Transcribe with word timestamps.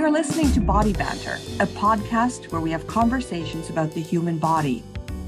You're 0.00 0.10
listening 0.10 0.50
to 0.52 0.62
Body 0.62 0.94
Banter, 0.94 1.34
a 1.60 1.66
podcast 1.66 2.50
where 2.50 2.60
we 2.62 2.70
have 2.70 2.86
conversations 2.86 3.68
about 3.68 3.92
the 3.92 4.00
human 4.00 4.38
body 4.38 4.82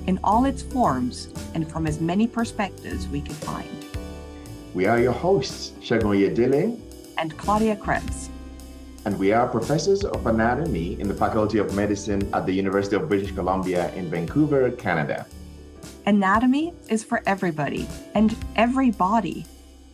in 0.06 0.19
all 0.25 0.46
its 0.46 0.62
forms 0.62 1.29
and 1.53 1.71
from 1.71 1.87
as 1.87 2.01
many 2.01 2.27
perspectives 2.27 3.06
we 3.06 3.21
can 3.21 3.35
find. 3.35 3.69
We 4.72 4.87
are 4.87 4.98
your 4.98 5.12
hosts, 5.12 5.72
Segun 5.82 6.04
Oyedele 6.04 6.80
and 7.19 7.37
Claudia 7.37 7.77
Krebs. 7.77 8.30
And 9.04 9.19
we 9.19 9.31
are 9.35 9.47
professors 9.47 10.04
of 10.04 10.27
anatomy 10.27 10.99
in 10.99 11.07
the 11.07 11.15
Faculty 11.15 11.59
of 11.59 11.75
Medicine 11.75 12.27
at 12.33 12.47
the 12.47 12.53
University 12.54 12.97
of 12.97 13.11
British 13.11 13.33
Columbia 13.33 13.93
in 13.93 14.09
Vancouver, 14.09 14.71
Canada. 14.71 15.27
Anatomy 16.07 16.73
is 16.89 17.05
for 17.05 17.23
everybody 17.27 17.87
and 18.15 18.34
every 18.57 18.91
body, 18.91 19.45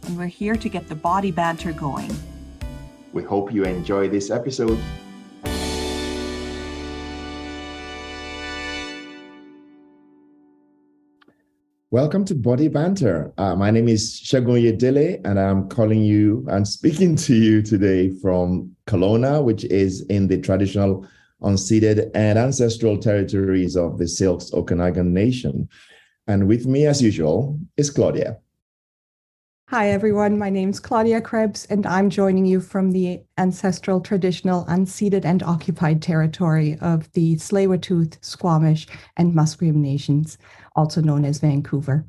and 0.06 0.16
we're 0.16 0.26
here 0.26 0.54
to 0.54 0.68
get 0.68 0.88
the 0.88 0.94
body 0.94 1.32
banter 1.32 1.72
going. 1.72 2.16
We 3.18 3.24
hope 3.24 3.52
you 3.52 3.64
enjoy 3.64 4.08
this 4.08 4.30
episode. 4.30 4.78
Welcome 11.90 12.24
to 12.26 12.36
Body 12.36 12.68
Banter. 12.68 13.32
Uh, 13.36 13.56
my 13.56 13.72
name 13.72 13.88
is 13.88 14.20
Segun 14.24 14.62
Oyedele, 14.62 15.20
and 15.24 15.40
I'm 15.40 15.68
calling 15.68 16.04
you 16.04 16.46
and 16.48 16.68
speaking 16.68 17.16
to 17.16 17.34
you 17.34 17.60
today 17.60 18.12
from 18.22 18.70
Kelowna, 18.86 19.42
which 19.42 19.64
is 19.64 20.02
in 20.02 20.28
the 20.28 20.38
traditional 20.40 21.04
unceded 21.42 22.12
and 22.14 22.38
ancestral 22.38 22.98
territories 22.98 23.76
of 23.76 23.98
the 23.98 24.06
Syilx 24.06 24.54
Okanagan 24.54 25.12
Nation. 25.12 25.68
And 26.28 26.46
with 26.46 26.66
me, 26.66 26.86
as 26.86 27.02
usual, 27.02 27.58
is 27.76 27.90
Claudia. 27.90 28.38
Hi, 29.70 29.90
everyone. 29.90 30.38
My 30.38 30.48
name 30.48 30.70
is 30.70 30.80
Claudia 30.80 31.20
Krebs, 31.20 31.66
and 31.66 31.84
I'm 31.84 32.08
joining 32.08 32.46
you 32.46 32.58
from 32.58 32.92
the 32.92 33.20
ancestral, 33.36 34.00
traditional, 34.00 34.64
unceded, 34.64 35.26
and 35.26 35.42
occupied 35.42 36.00
territory 36.00 36.78
of 36.80 37.12
the 37.12 37.36
Tsleil-Waututh, 37.36 38.16
Squamish, 38.24 38.86
and 39.18 39.34
Musqueam 39.34 39.74
nations, 39.74 40.38
also 40.74 41.02
known 41.02 41.26
as 41.26 41.40
Vancouver. 41.40 42.06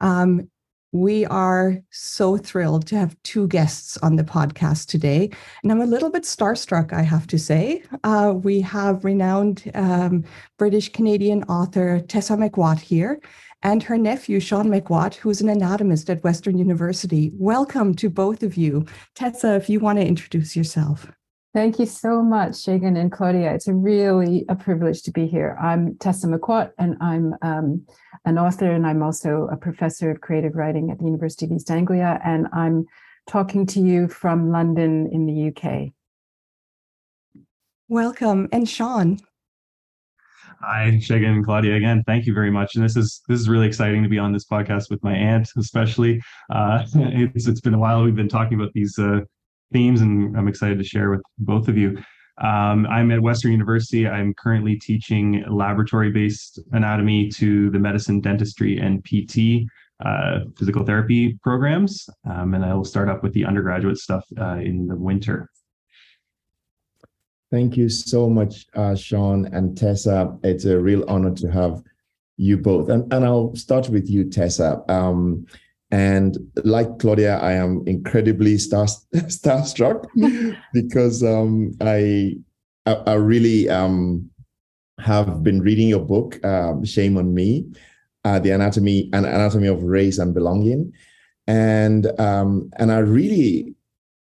Um, 0.00 0.48
we 0.92 1.26
are 1.26 1.78
so 1.90 2.36
thrilled 2.36 2.86
to 2.86 2.96
have 2.96 3.16
two 3.24 3.48
guests 3.48 3.96
on 3.96 4.14
the 4.14 4.22
podcast 4.22 4.86
today. 4.86 5.30
And 5.64 5.72
I'm 5.72 5.80
a 5.80 5.86
little 5.86 6.10
bit 6.10 6.22
starstruck, 6.22 6.92
I 6.92 7.02
have 7.02 7.26
to 7.28 7.38
say. 7.38 7.82
Uh, 8.04 8.34
we 8.36 8.60
have 8.60 9.04
renowned 9.04 9.68
um, 9.74 10.22
British 10.56 10.92
Canadian 10.92 11.42
author 11.44 11.98
Tessa 11.98 12.34
McWatt 12.36 12.78
here 12.78 13.20
and 13.62 13.82
her 13.82 13.96
nephew, 13.96 14.40
Sean 14.40 14.68
McWatt, 14.68 15.14
who's 15.14 15.40
an 15.40 15.48
anatomist 15.48 16.10
at 16.10 16.24
Western 16.24 16.58
University. 16.58 17.32
Welcome 17.34 17.94
to 17.96 18.10
both 18.10 18.42
of 18.42 18.56
you. 18.56 18.86
Tessa, 19.14 19.54
if 19.54 19.68
you 19.68 19.80
want 19.80 19.98
to 19.98 20.06
introduce 20.06 20.56
yourself. 20.56 21.10
Thank 21.54 21.78
you 21.78 21.84
so 21.84 22.22
much, 22.22 22.52
Segun 22.52 22.98
and 22.98 23.12
Claudia. 23.12 23.52
It's 23.52 23.68
a 23.68 23.74
really 23.74 24.46
a 24.48 24.56
privilege 24.56 25.02
to 25.02 25.10
be 25.10 25.26
here. 25.26 25.56
I'm 25.60 25.96
Tessa 25.98 26.26
McWatt, 26.26 26.70
and 26.78 26.96
I'm 27.02 27.34
um, 27.42 27.86
an 28.24 28.38
author, 28.38 28.70
and 28.70 28.86
I'm 28.86 29.02
also 29.02 29.48
a 29.52 29.56
professor 29.56 30.10
of 30.10 30.22
creative 30.22 30.54
writing 30.54 30.90
at 30.90 30.98
the 30.98 31.04
University 31.04 31.44
of 31.44 31.52
East 31.52 31.70
Anglia, 31.70 32.18
and 32.24 32.46
I'm 32.54 32.86
talking 33.28 33.66
to 33.66 33.80
you 33.80 34.08
from 34.08 34.50
London 34.50 35.10
in 35.12 35.26
the 35.26 35.48
UK. 35.50 35.92
Welcome, 37.86 38.48
and 38.50 38.66
Sean. 38.66 39.18
Hi, 40.64 40.92
Segun 41.02 41.34
and 41.34 41.44
Claudia 41.44 41.74
again. 41.74 42.04
Thank 42.06 42.24
you 42.24 42.32
very 42.32 42.50
much. 42.50 42.76
And 42.76 42.84
this 42.84 42.96
is 42.96 43.20
this 43.26 43.40
is 43.40 43.48
really 43.48 43.66
exciting 43.66 44.04
to 44.04 44.08
be 44.08 44.18
on 44.18 44.32
this 44.32 44.46
podcast 44.46 44.90
with 44.90 45.02
my 45.02 45.12
aunt, 45.12 45.50
especially. 45.56 46.22
Uh, 46.50 46.84
it's 46.94 47.48
it's 47.48 47.60
been 47.60 47.74
a 47.74 47.78
while. 47.78 48.04
We've 48.04 48.14
been 48.14 48.28
talking 48.28 48.60
about 48.60 48.72
these 48.72 48.96
uh, 48.96 49.22
themes, 49.72 50.02
and 50.02 50.36
I'm 50.38 50.46
excited 50.46 50.78
to 50.78 50.84
share 50.84 51.10
with 51.10 51.20
both 51.38 51.66
of 51.66 51.76
you. 51.76 51.98
Um, 52.40 52.86
I'm 52.86 53.10
at 53.10 53.20
Western 53.20 53.50
University. 53.50 54.06
I'm 54.06 54.34
currently 54.34 54.78
teaching 54.78 55.44
laboratory-based 55.48 56.60
anatomy 56.70 57.28
to 57.30 57.70
the 57.70 57.78
medicine, 57.80 58.20
dentistry, 58.20 58.78
and 58.78 59.04
PT 59.04 59.68
uh, 60.04 60.44
physical 60.56 60.84
therapy 60.84 61.38
programs, 61.42 62.08
um, 62.30 62.54
and 62.54 62.64
I 62.64 62.72
will 62.74 62.84
start 62.84 63.08
up 63.08 63.24
with 63.24 63.32
the 63.32 63.44
undergraduate 63.44 63.98
stuff 63.98 64.24
uh, 64.40 64.58
in 64.58 64.86
the 64.86 64.96
winter. 64.96 65.48
Thank 67.52 67.76
you 67.76 67.90
so 67.90 68.30
much, 68.30 68.66
uh, 68.74 68.94
Sean 68.94 69.44
and 69.52 69.76
Tessa. 69.76 70.38
It's 70.42 70.64
a 70.64 70.80
real 70.80 71.04
honor 71.06 71.34
to 71.34 71.50
have 71.52 71.82
you 72.38 72.56
both. 72.56 72.88
And, 72.88 73.12
and 73.12 73.26
I'll 73.26 73.54
start 73.54 73.90
with 73.90 74.08
you, 74.08 74.30
Tessa. 74.30 74.82
Um, 74.88 75.46
and 75.90 76.38
like 76.64 76.98
Claudia, 76.98 77.36
I 77.40 77.52
am 77.52 77.82
incredibly 77.86 78.56
star 78.56 78.86
starstruck 79.14 80.06
because 80.72 81.22
um, 81.22 81.72
I, 81.82 82.36
I, 82.86 82.94
I 82.94 83.14
really 83.16 83.68
um, 83.68 84.30
have 84.98 85.42
been 85.42 85.60
reading 85.60 85.88
your 85.88 86.00
book, 86.00 86.42
um, 86.46 86.86
Shame 86.86 87.18
on 87.18 87.34
Me, 87.34 87.66
uh, 88.24 88.38
the 88.38 88.52
anatomy 88.52 89.10
and 89.12 89.26
anatomy 89.26 89.66
of 89.66 89.82
race 89.82 90.16
and 90.16 90.32
belonging, 90.32 90.90
and 91.46 92.18
um, 92.18 92.70
and 92.78 92.90
I 92.90 93.00
really 93.00 93.74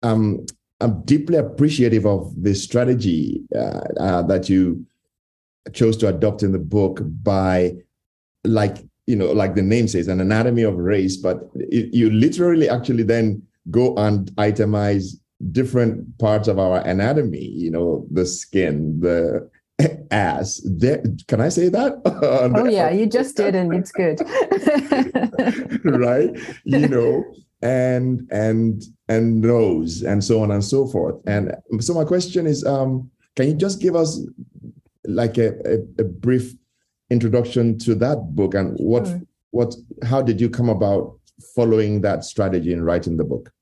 um, 0.02 0.46
I'm 0.80 1.02
deeply 1.02 1.36
appreciative 1.36 2.06
of 2.06 2.32
the 2.42 2.54
strategy 2.54 3.42
uh, 3.54 3.82
uh, 3.98 4.22
that 4.22 4.48
you 4.48 4.86
chose 5.72 5.96
to 5.98 6.08
adopt 6.08 6.42
in 6.42 6.52
the 6.52 6.58
book 6.58 7.00
by, 7.22 7.74
like 8.44 8.78
you 9.06 9.16
know, 9.16 9.32
like 9.32 9.54
the 9.54 9.62
name 9.62 9.88
says, 9.88 10.08
an 10.08 10.20
anatomy 10.20 10.62
of 10.62 10.76
race. 10.76 11.16
But 11.16 11.40
it, 11.54 11.92
you 11.92 12.10
literally 12.10 12.68
actually 12.68 13.02
then 13.02 13.42
go 13.70 13.94
and 13.96 14.30
itemize 14.36 15.14
different 15.52 16.18
parts 16.18 16.48
of 16.48 16.58
our 16.58 16.78
anatomy. 16.86 17.44
You 17.44 17.70
know, 17.72 18.06
the 18.10 18.24
skin, 18.24 19.00
the 19.00 19.50
ass. 20.10 20.60
There, 20.64 21.02
can 21.28 21.40
I 21.40 21.48
say 21.48 21.68
that? 21.68 22.00
oh 22.54 22.64
yeah, 22.66 22.90
you 22.98 23.06
just 23.06 23.36
did, 23.36 23.54
and 23.54 23.74
it's 23.74 23.92
good. 23.92 24.20
right? 25.84 26.30
You 26.64 26.88
know, 26.88 27.24
and 27.62 28.26
and 28.30 28.84
and 29.08 29.40
nose 29.40 30.02
and 30.02 30.22
so 30.22 30.42
on 30.42 30.50
and 30.50 30.64
so 30.64 30.86
forth. 30.86 31.16
And 31.26 31.54
so 31.80 31.94
my 31.94 32.04
question 32.04 32.46
is, 32.46 32.64
um, 32.64 33.10
can 33.36 33.48
you 33.48 33.54
just 33.54 33.80
give 33.80 33.96
us 33.96 34.20
like 35.04 35.38
a, 35.38 35.54
a, 35.68 35.78
a 35.98 36.04
brief 36.04 36.54
introduction 37.10 37.78
to 37.78 37.94
that 37.96 38.34
book 38.34 38.54
and 38.54 38.76
what 38.78 39.06
sure. 39.06 39.20
what 39.50 39.74
how 40.02 40.22
did 40.22 40.40
you 40.40 40.48
come 40.48 40.68
about 40.68 41.18
following 41.54 42.00
that 42.02 42.24
strategy 42.24 42.72
in 42.72 42.82
writing 42.82 43.16
the 43.16 43.24
book? 43.24 43.52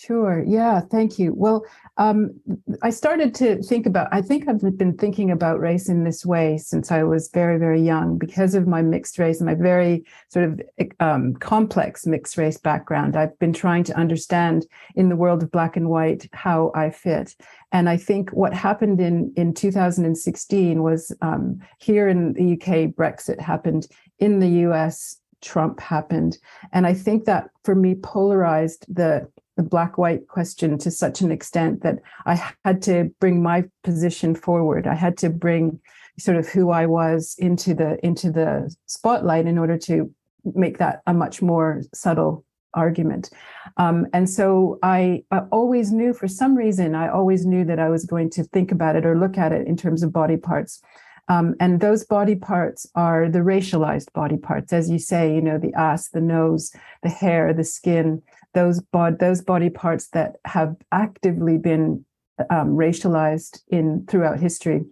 Sure. 0.00 0.42
Yeah. 0.46 0.80
Thank 0.80 1.18
you. 1.18 1.34
Well, 1.36 1.62
um, 1.98 2.40
I 2.82 2.88
started 2.88 3.34
to 3.34 3.62
think 3.62 3.84
about, 3.84 4.08
I 4.10 4.22
think 4.22 4.48
I've 4.48 4.78
been 4.78 4.96
thinking 4.96 5.30
about 5.30 5.60
race 5.60 5.90
in 5.90 6.04
this 6.04 6.24
way 6.24 6.56
since 6.56 6.90
I 6.90 7.02
was 7.02 7.28
very, 7.28 7.58
very 7.58 7.82
young 7.82 8.16
because 8.16 8.54
of 8.54 8.66
my 8.66 8.80
mixed 8.80 9.18
race 9.18 9.40
and 9.40 9.46
my 9.46 9.54
very 9.54 10.06
sort 10.30 10.46
of 10.46 10.60
um, 11.00 11.34
complex 11.34 12.06
mixed 12.06 12.38
race 12.38 12.56
background. 12.56 13.14
I've 13.14 13.38
been 13.40 13.52
trying 13.52 13.84
to 13.84 13.94
understand 13.94 14.64
in 14.94 15.10
the 15.10 15.16
world 15.16 15.42
of 15.42 15.50
black 15.50 15.76
and 15.76 15.90
white 15.90 16.30
how 16.32 16.72
I 16.74 16.88
fit. 16.88 17.36
And 17.70 17.86
I 17.86 17.98
think 17.98 18.30
what 18.30 18.54
happened 18.54 19.02
in, 19.02 19.30
in 19.36 19.52
2016 19.52 20.82
was 20.82 21.14
um, 21.20 21.60
here 21.76 22.08
in 22.08 22.32
the 22.32 22.54
UK, 22.54 22.94
Brexit 22.94 23.38
happened. 23.38 23.86
In 24.18 24.38
the 24.38 24.48
US, 24.70 25.20
Trump 25.42 25.80
happened. 25.80 26.38
And 26.72 26.86
I 26.86 26.94
think 26.94 27.24
that 27.24 27.50
for 27.64 27.74
me 27.74 27.94
polarized 27.94 28.84
the 28.88 29.28
the 29.56 29.62
black 29.68 29.98
white 29.98 30.26
question 30.26 30.78
to 30.78 30.90
such 30.90 31.20
an 31.20 31.30
extent 31.30 31.82
that 31.82 31.98
I 32.24 32.52
had 32.64 32.80
to 32.82 33.10
bring 33.20 33.42
my 33.42 33.64
position 33.84 34.34
forward. 34.34 34.86
I 34.86 34.94
had 34.94 35.18
to 35.18 35.28
bring 35.28 35.80
sort 36.18 36.38
of 36.38 36.48
who 36.48 36.70
I 36.70 36.86
was 36.86 37.34
into 37.38 37.74
the 37.74 37.98
into 38.04 38.30
the 38.30 38.74
spotlight 38.86 39.46
in 39.46 39.58
order 39.58 39.76
to 39.78 40.10
make 40.54 40.78
that 40.78 41.02
a 41.06 41.12
much 41.12 41.42
more 41.42 41.82
subtle 41.92 42.44
argument. 42.74 43.30
Um, 43.76 44.06
and 44.12 44.28
so 44.28 44.78
I, 44.82 45.24
I, 45.30 45.40
always 45.50 45.92
knew, 45.92 46.12
for 46.12 46.28
some 46.28 46.54
reason, 46.54 46.94
I 46.94 47.08
always 47.08 47.44
knew 47.44 47.64
that 47.64 47.78
I 47.78 47.88
was 47.88 48.04
going 48.04 48.30
to 48.30 48.44
think 48.44 48.70
about 48.72 48.96
it 48.96 49.04
or 49.04 49.18
look 49.18 49.36
at 49.36 49.52
it 49.52 49.66
in 49.66 49.76
terms 49.76 50.02
of 50.02 50.12
body 50.12 50.36
parts. 50.36 50.80
Um, 51.30 51.54
and 51.60 51.80
those 51.80 52.04
body 52.04 52.34
parts 52.34 52.88
are 52.96 53.28
the 53.28 53.38
racialized 53.38 54.12
body 54.12 54.36
parts, 54.36 54.72
as 54.72 54.90
you 54.90 54.98
say, 54.98 55.32
you 55.32 55.40
know, 55.40 55.58
the 55.58 55.72
ass, 55.74 56.08
the 56.08 56.20
nose, 56.20 56.72
the 57.04 57.08
hair, 57.08 57.54
the 57.54 57.64
skin, 57.64 58.20
those 58.52 58.82
those 59.20 59.40
body 59.40 59.70
parts 59.70 60.08
that 60.08 60.36
have 60.44 60.74
actively 60.90 61.56
been 61.56 62.04
um, 62.50 62.70
racialized 62.70 63.60
in 63.68 64.04
throughout 64.08 64.40
history. 64.40 64.82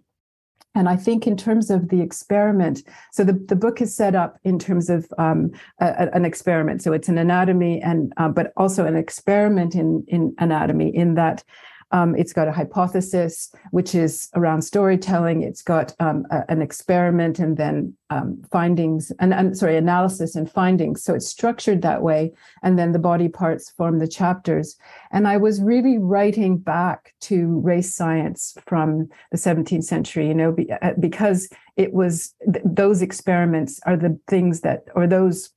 And 0.75 0.87
I 0.87 0.95
think 0.95 1.27
in 1.27 1.35
terms 1.35 1.69
of 1.69 1.89
the 1.89 1.99
experiment, 1.99 2.83
so 3.11 3.25
the, 3.25 3.33
the 3.33 3.55
book 3.55 3.81
is 3.81 3.93
set 3.93 4.15
up 4.15 4.37
in 4.45 4.59
terms 4.59 4.89
of 4.89 5.11
um, 5.17 5.51
a, 5.81 6.15
an 6.15 6.23
experiment. 6.23 6.81
So 6.81 6.93
it's 6.93 7.09
an 7.09 7.17
anatomy 7.17 7.81
and 7.81 8.13
uh, 8.15 8.29
but 8.29 8.53
also 8.55 8.85
an 8.85 8.95
experiment 8.95 9.75
in 9.75 10.05
in 10.07 10.33
anatomy 10.37 10.95
in 10.95 11.15
that 11.15 11.43
Um, 11.91 12.15
it's 12.15 12.33
got 12.33 12.47
a 12.47 12.51
hypothesis, 12.51 13.51
which 13.71 13.95
is 13.95 14.29
around 14.35 14.61
storytelling. 14.61 15.41
It's 15.41 15.61
got 15.61 15.95
um, 15.99 16.25
a, 16.29 16.43
an 16.49 16.61
experiment 16.61 17.39
and 17.39 17.57
then 17.57 17.95
um, 18.09 18.41
findings 18.51 19.11
and, 19.19 19.33
and 19.33 19.57
sorry, 19.57 19.77
analysis 19.77 20.35
and 20.35 20.51
findings. 20.51 21.03
So 21.03 21.15
it's 21.15 21.27
structured 21.27 21.81
that 21.81 22.01
way. 22.01 22.31
And 22.63 22.77
then 22.77 22.91
the 22.91 22.99
body 22.99 23.27
parts 23.27 23.71
form 23.71 23.99
the 23.99 24.07
chapters. 24.07 24.77
And 25.11 25.27
I 25.27 25.37
was 25.37 25.61
really 25.61 25.97
writing 25.97 26.57
back 26.57 27.13
to 27.21 27.59
race 27.59 27.93
science 27.93 28.55
from 28.65 29.09
the 29.31 29.37
17th 29.37 29.83
century, 29.83 30.27
you 30.27 30.33
know, 30.33 30.55
uh, 30.81 30.91
because 30.99 31.49
it 31.75 31.93
was 31.93 32.33
th- 32.51 32.65
those 32.65 33.01
experiments 33.01 33.79
are 33.85 33.97
the 33.97 34.19
things 34.27 34.61
that, 34.61 34.83
or 34.95 35.07
those 35.07 35.51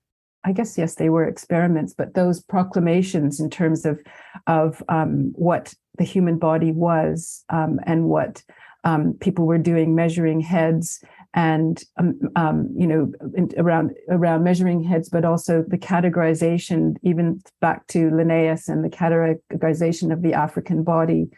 I 0.45 0.53
guess 0.53 0.77
yes, 0.77 0.97
they 0.97 1.09
were 1.09 1.25
experiments, 1.25 1.95
but 1.95 2.15
those 2.15 2.43
proclamations 2.43 3.41
in 3.41 3.51
terms 3.51 3.85
of 3.85 4.01
of 4.47 4.83
um, 4.89 5.33
what 5.35 5.75
the 5.99 6.05
human 6.05 6.39
body 6.39 6.73
was 6.73 7.45
um, 7.51 7.79
and 7.87 8.07
what 8.07 8.43
um, 8.85 9.15
people 9.21 9.47
were 9.47 9.59
doing, 9.59 9.95
measuring 9.95 10.41
heads 10.41 11.05
and 11.35 11.83
um, 11.97 12.19
um, 12.37 12.69
you 12.77 12.87
know 12.87 13.13
around 13.57 13.93
around 14.09 14.43
measuring 14.43 14.83
heads, 14.83 15.09
but 15.09 15.25
also 15.25 15.65
the 15.69 15.79
categorization, 15.79 16.97
even 17.03 17.41
back 17.61 17.87
to 17.89 18.11
Linnaeus 18.11 18.69
and 18.69 18.85
the 18.85 18.91
categorization 18.91 20.13
of 20.13 20.23
the 20.23 20.35
African 20.35 20.83
body. 20.83 21.29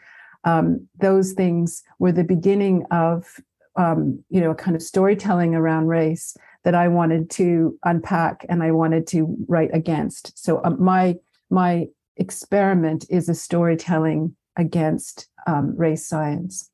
Um, 0.44 0.86
those 0.98 1.32
things 1.32 1.82
were 1.98 2.12
the 2.12 2.24
beginning 2.24 2.84
of 2.90 3.40
you 3.76 4.40
know 4.40 4.52
a 4.52 4.54
kind 4.54 4.76
of 4.76 4.82
storytelling 4.82 5.54
around 5.54 5.88
race 5.88 6.36
that 6.64 6.74
I 6.74 6.88
wanted 6.88 7.30
to 7.30 7.78
unpack 7.84 8.44
and 8.48 8.62
I 8.62 8.72
wanted 8.72 9.06
to 9.08 9.36
write 9.48 9.70
against. 9.72 10.36
So 10.38 10.60
um, 10.64 10.82
my 10.82 11.16
my 11.50 11.86
experiment 12.16 13.06
is 13.10 13.28
a 13.28 13.34
storytelling 13.34 14.34
against 14.56 15.28
um, 15.46 15.76
race 15.76 16.06
science. 16.06 16.70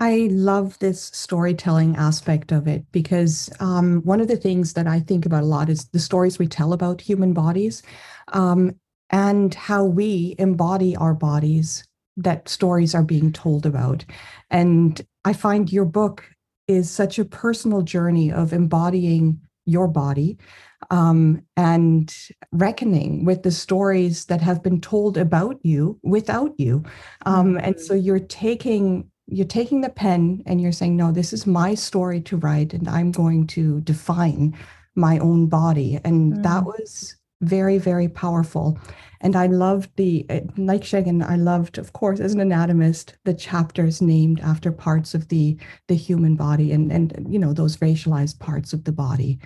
I 0.00 0.28
love 0.30 0.78
this 0.78 1.02
storytelling 1.02 1.96
aspect 1.96 2.52
of 2.52 2.68
it 2.68 2.84
because 2.92 3.50
um, 3.58 4.00
one 4.02 4.20
of 4.20 4.28
the 4.28 4.36
things 4.36 4.74
that 4.74 4.86
I 4.86 5.00
think 5.00 5.26
about 5.26 5.42
a 5.42 5.46
lot 5.46 5.68
is 5.68 5.88
the 5.88 5.98
stories 5.98 6.38
we 6.38 6.46
tell 6.46 6.72
about 6.72 7.00
human 7.00 7.32
bodies 7.32 7.82
um, 8.32 8.76
and 9.10 9.52
how 9.54 9.84
we 9.84 10.36
embody 10.38 10.94
our 10.94 11.14
bodies 11.14 11.84
that 12.16 12.48
stories 12.48 12.94
are 12.94 13.02
being 13.02 13.32
told 13.32 13.66
about. 13.66 14.04
And 14.50 15.00
I 15.24 15.32
find 15.32 15.72
your 15.72 15.84
book 15.84 16.24
is 16.68 16.90
such 16.90 17.18
a 17.18 17.24
personal 17.24 17.82
journey 17.82 18.30
of 18.30 18.52
embodying 18.52 19.40
your 19.64 19.88
body 19.88 20.38
um, 20.90 21.42
and 21.56 22.14
reckoning 22.52 23.24
with 23.24 23.42
the 23.42 23.50
stories 23.50 24.26
that 24.26 24.40
have 24.40 24.62
been 24.62 24.80
told 24.80 25.18
about 25.18 25.58
you 25.62 25.98
without 26.02 26.54
you. 26.58 26.84
Um, 27.26 27.54
mm-hmm. 27.54 27.64
And 27.64 27.80
so 27.80 27.94
you're 27.94 28.20
taking 28.20 29.10
you're 29.30 29.46
taking 29.46 29.82
the 29.82 29.90
pen 29.90 30.42
and 30.46 30.58
you're 30.58 30.72
saying, 30.72 30.96
no, 30.96 31.12
this 31.12 31.34
is 31.34 31.46
my 31.46 31.74
story 31.74 32.18
to 32.22 32.38
write, 32.38 32.72
and 32.72 32.88
I'm 32.88 33.12
going 33.12 33.46
to 33.48 33.82
define 33.82 34.56
my 34.94 35.18
own 35.18 35.48
body. 35.48 36.00
And 36.02 36.32
mm. 36.32 36.42
that 36.44 36.64
was 36.64 37.14
very, 37.40 37.78
very 37.78 38.08
powerful. 38.08 38.78
And 39.20 39.34
I 39.34 39.46
loved 39.46 39.90
the, 39.96 40.24
uh, 40.30 40.40
like 40.56 40.82
Segun, 40.82 41.22
I 41.28 41.36
loved, 41.36 41.78
of 41.78 41.92
course, 41.92 42.20
as 42.20 42.34
an 42.34 42.40
anatomist, 42.40 43.16
the 43.24 43.34
chapters 43.34 44.00
named 44.00 44.40
after 44.40 44.70
parts 44.70 45.14
of 45.14 45.28
the 45.28 45.56
the 45.88 45.96
human 45.96 46.36
body 46.36 46.72
and 46.72 46.92
and 46.92 47.26
you 47.28 47.38
know 47.38 47.52
those 47.52 47.78
racialized 47.78 48.38
parts 48.38 48.72
of 48.72 48.84
the 48.84 48.92
body. 48.92 49.40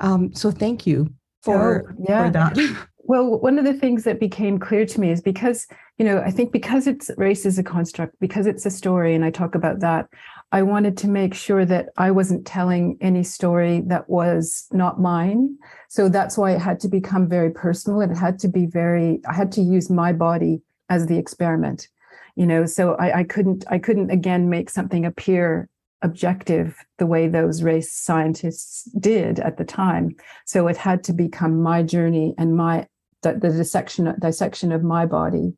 Um, 0.00 0.34
so 0.34 0.50
thank 0.50 0.86
you 0.86 1.12
for, 1.42 1.90
oh, 1.90 2.04
yeah. 2.06 2.26
for 2.26 2.32
that. 2.32 2.86
Well, 3.08 3.38
one 3.38 3.56
of 3.56 3.64
the 3.64 3.72
things 3.72 4.02
that 4.02 4.18
became 4.18 4.58
clear 4.58 4.84
to 4.84 5.00
me 5.00 5.12
is 5.12 5.20
because, 5.20 5.68
you 5.96 6.04
know, 6.04 6.18
I 6.18 6.32
think 6.32 6.50
because 6.50 6.88
it's 6.88 7.08
race 7.16 7.46
is 7.46 7.56
a 7.56 7.62
construct, 7.62 8.16
because 8.18 8.46
it's 8.46 8.66
a 8.66 8.70
story, 8.70 9.14
and 9.14 9.24
I 9.24 9.30
talk 9.30 9.54
about 9.54 9.78
that, 9.78 10.08
I 10.52 10.62
wanted 10.62 10.96
to 10.98 11.08
make 11.08 11.34
sure 11.34 11.64
that 11.64 11.88
I 11.96 12.10
wasn't 12.12 12.46
telling 12.46 12.98
any 13.00 13.24
story 13.24 13.82
that 13.86 14.08
was 14.08 14.66
not 14.72 15.00
mine. 15.00 15.56
So 15.88 16.08
that's 16.08 16.38
why 16.38 16.52
it 16.52 16.60
had 16.60 16.80
to 16.80 16.88
become 16.88 17.28
very 17.28 17.50
personal. 17.50 18.00
It 18.00 18.16
had 18.16 18.38
to 18.40 18.48
be 18.48 18.66
very, 18.66 19.20
I 19.28 19.34
had 19.34 19.50
to 19.52 19.60
use 19.60 19.90
my 19.90 20.12
body 20.12 20.62
as 20.88 21.06
the 21.06 21.18
experiment. 21.18 21.88
You 22.36 22.46
know, 22.46 22.66
so 22.66 22.94
I, 22.94 23.20
I 23.20 23.24
couldn't, 23.24 23.64
I 23.70 23.78
couldn't 23.78 24.10
again 24.10 24.48
make 24.48 24.70
something 24.70 25.04
appear 25.04 25.68
objective 26.02 26.76
the 26.98 27.06
way 27.06 27.26
those 27.26 27.62
race 27.62 27.92
scientists 27.92 28.84
did 29.00 29.40
at 29.40 29.56
the 29.56 29.64
time. 29.64 30.14
So 30.44 30.68
it 30.68 30.76
had 30.76 31.02
to 31.04 31.12
become 31.12 31.62
my 31.62 31.82
journey 31.82 32.34
and 32.38 32.56
my 32.56 32.86
the, 33.22 33.32
the 33.32 33.50
dissection 33.50 34.14
dissection 34.20 34.72
of 34.72 34.82
my 34.82 35.06
body. 35.06 35.54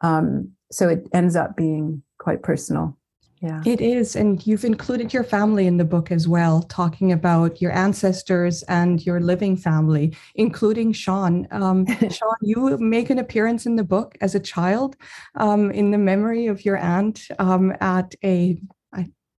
Um, 0.00 0.52
so 0.70 0.88
it 0.88 1.08
ends 1.12 1.36
up 1.36 1.56
being 1.56 2.02
quite 2.18 2.42
personal. 2.42 2.96
Yeah. 3.40 3.62
It 3.64 3.80
is. 3.80 4.16
And 4.16 4.46
you've 4.46 4.66
included 4.66 5.14
your 5.14 5.24
family 5.24 5.66
in 5.66 5.78
the 5.78 5.84
book 5.84 6.12
as 6.12 6.28
well, 6.28 6.62
talking 6.64 7.10
about 7.10 7.60
your 7.60 7.72
ancestors 7.72 8.62
and 8.64 9.04
your 9.04 9.18
living 9.18 9.56
family, 9.56 10.14
including 10.34 10.92
Sean. 10.92 11.48
Um, 11.50 11.86
Sean, 12.10 12.36
you 12.42 12.76
make 12.78 13.08
an 13.08 13.18
appearance 13.18 13.64
in 13.64 13.76
the 13.76 13.84
book 13.84 14.18
as 14.20 14.34
a 14.34 14.40
child 14.40 14.96
um, 15.36 15.70
in 15.70 15.90
the 15.90 15.98
memory 15.98 16.48
of 16.48 16.66
your 16.66 16.76
aunt 16.76 17.28
um, 17.38 17.74
at 17.80 18.14
a 18.22 18.60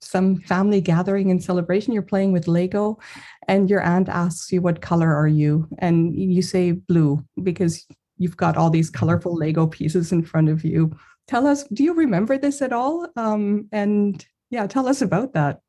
some 0.02 0.36
family 0.40 0.80
gathering 0.80 1.30
and 1.30 1.42
celebration. 1.42 1.92
You're 1.92 2.02
playing 2.02 2.32
with 2.32 2.48
Lego, 2.48 2.98
and 3.48 3.68
your 3.68 3.82
aunt 3.82 4.08
asks 4.08 4.50
you, 4.50 4.62
What 4.62 4.80
color 4.80 5.14
are 5.14 5.28
you? 5.28 5.68
And 5.78 6.18
you 6.18 6.42
say 6.42 6.72
blue 6.72 7.24
because 7.42 7.86
you've 8.16 8.36
got 8.36 8.56
all 8.56 8.70
these 8.70 8.90
colorful 8.90 9.34
Lego 9.34 9.66
pieces 9.66 10.12
in 10.12 10.22
front 10.22 10.48
of 10.48 10.64
you. 10.64 10.90
Tell 11.30 11.46
us, 11.46 11.62
do 11.72 11.84
you 11.84 11.94
remember 11.94 12.36
this 12.38 12.60
at 12.60 12.72
all? 12.72 13.06
Um, 13.14 13.68
and 13.70 14.26
yeah, 14.50 14.66
tell 14.66 14.88
us 14.88 15.00
about 15.00 15.32
that. 15.34 15.60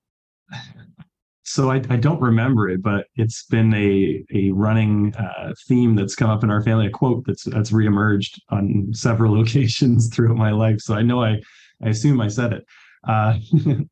So 1.43 1.69
I, 1.69 1.75
I 1.87 1.97
don't 1.97 2.19
remember 2.19 2.67
it, 2.67 2.81
but 2.81 3.05
it's 3.15 3.45
been 3.45 3.71
a 3.75 4.25
a 4.33 4.49
running 4.53 5.13
uh, 5.15 5.53
theme 5.67 5.95
that's 5.95 6.15
come 6.15 6.31
up 6.31 6.43
in 6.43 6.49
our 6.49 6.63
family. 6.63 6.87
A 6.87 6.89
quote 6.89 7.25
that's 7.27 7.43
that's 7.43 7.69
reemerged 7.69 8.39
on 8.49 8.87
several 8.91 9.39
occasions 9.43 10.09
throughout 10.09 10.35
my 10.35 10.49
life. 10.49 10.79
So 10.79 10.95
I 10.95 11.03
know 11.03 11.23
I 11.23 11.39
I 11.83 11.89
assume 11.89 12.19
I 12.21 12.27
said 12.27 12.53
it. 12.53 12.65
Uh, 13.07 13.37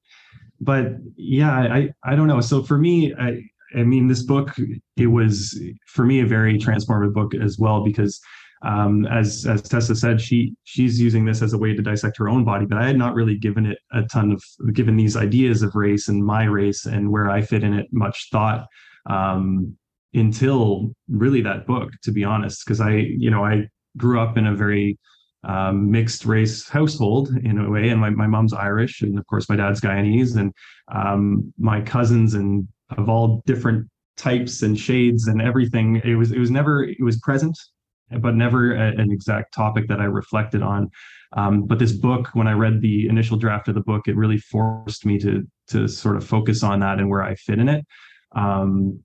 but 0.61 0.93
yeah, 1.17 1.51
I 1.51 1.89
I 2.03 2.15
don't 2.15 2.27
know. 2.27 2.41
So 2.41 2.63
for 2.63 2.79
me, 2.79 3.13
I 3.13 3.43
I 3.75 3.83
mean, 3.83 4.07
this 4.07 4.23
book 4.23 4.55
it 4.97 5.07
was 5.07 5.59
for 5.85 6.03
me 6.03 6.21
a 6.21 6.25
very 6.25 6.57
transformative 6.57 7.13
book 7.13 7.35
as 7.35 7.59
well 7.59 7.83
because 7.83 8.19
um, 8.61 9.05
as 9.05 9.45
as 9.45 9.61
Tessa 9.61 9.95
said, 9.95 10.19
she 10.19 10.53
she's 10.65 10.99
using 10.99 11.23
this 11.23 11.41
as 11.41 11.53
a 11.53 11.57
way 11.57 11.73
to 11.73 11.81
dissect 11.81 12.17
her 12.17 12.27
own 12.27 12.43
body, 12.43 12.65
but 12.65 12.77
I 12.77 12.87
had 12.87 12.97
not 12.97 13.13
really 13.13 13.37
given 13.37 13.65
it 13.65 13.77
a 13.93 14.03
ton 14.03 14.31
of 14.31 14.43
given 14.73 14.97
these 14.97 15.15
ideas 15.15 15.61
of 15.61 15.75
race 15.75 16.09
and 16.09 16.25
my 16.25 16.43
race 16.43 16.85
and 16.85 17.09
where 17.09 17.29
I 17.29 17.41
fit 17.41 17.63
in 17.63 17.73
it 17.73 17.87
much 17.91 18.27
thought 18.31 18.67
um, 19.09 19.77
until 20.13 20.93
really 21.07 21.41
that 21.41 21.67
book, 21.67 21.91
to 22.03 22.11
be 22.11 22.25
honest, 22.25 22.65
because 22.65 22.81
I 22.81 22.95
you 22.95 23.31
know 23.31 23.45
I 23.45 23.67
grew 23.97 24.19
up 24.19 24.37
in 24.37 24.47
a 24.47 24.55
very 24.55 24.99
um, 25.45 25.89
mixed 25.89 26.25
race 26.25 26.67
household 26.67 27.29
in 27.43 27.59
a 27.59 27.69
way, 27.69 27.87
and 27.89 28.01
my, 28.01 28.09
my 28.09 28.27
mom's 28.27 28.53
Irish, 28.53 29.01
and 29.01 29.17
of 29.17 29.25
course 29.27 29.47
my 29.47 29.55
dad's 29.55 29.79
Guyanese, 29.79 30.35
and 30.35 30.53
um, 30.93 31.53
my 31.57 31.79
cousins 31.79 32.33
and 32.33 32.67
of 32.97 33.07
all 33.07 33.41
different 33.45 33.87
types 34.17 34.63
and 34.63 34.77
shades 34.77 35.29
and 35.29 35.41
everything. 35.41 36.01
It 36.03 36.15
was 36.15 36.33
it 36.33 36.39
was 36.39 36.51
never 36.51 36.83
it 36.83 37.01
was 37.01 37.17
present 37.19 37.57
but 38.19 38.35
never 38.35 38.73
a, 38.73 38.89
an 38.89 39.11
exact 39.11 39.53
topic 39.53 39.87
that 39.87 39.99
I 39.99 40.05
reflected 40.05 40.61
on. 40.61 40.89
Um, 41.33 41.65
but 41.65 41.79
this 41.79 41.91
book, 41.91 42.29
when 42.33 42.47
I 42.47 42.53
read 42.53 42.81
the 42.81 43.07
initial 43.07 43.37
draft 43.37 43.67
of 43.67 43.75
the 43.75 43.81
book, 43.81 44.07
it 44.07 44.15
really 44.15 44.37
forced 44.37 45.05
me 45.05 45.19
to 45.19 45.47
to 45.67 45.87
sort 45.87 46.17
of 46.17 46.25
focus 46.25 46.63
on 46.63 46.79
that 46.79 46.97
and 46.97 47.09
where 47.09 47.23
I 47.23 47.35
fit 47.35 47.59
in 47.59 47.69
it. 47.69 47.85
Um, 48.35 48.99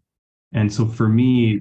and 0.52 0.72
so 0.72 0.86
for 0.86 1.08
me, 1.08 1.60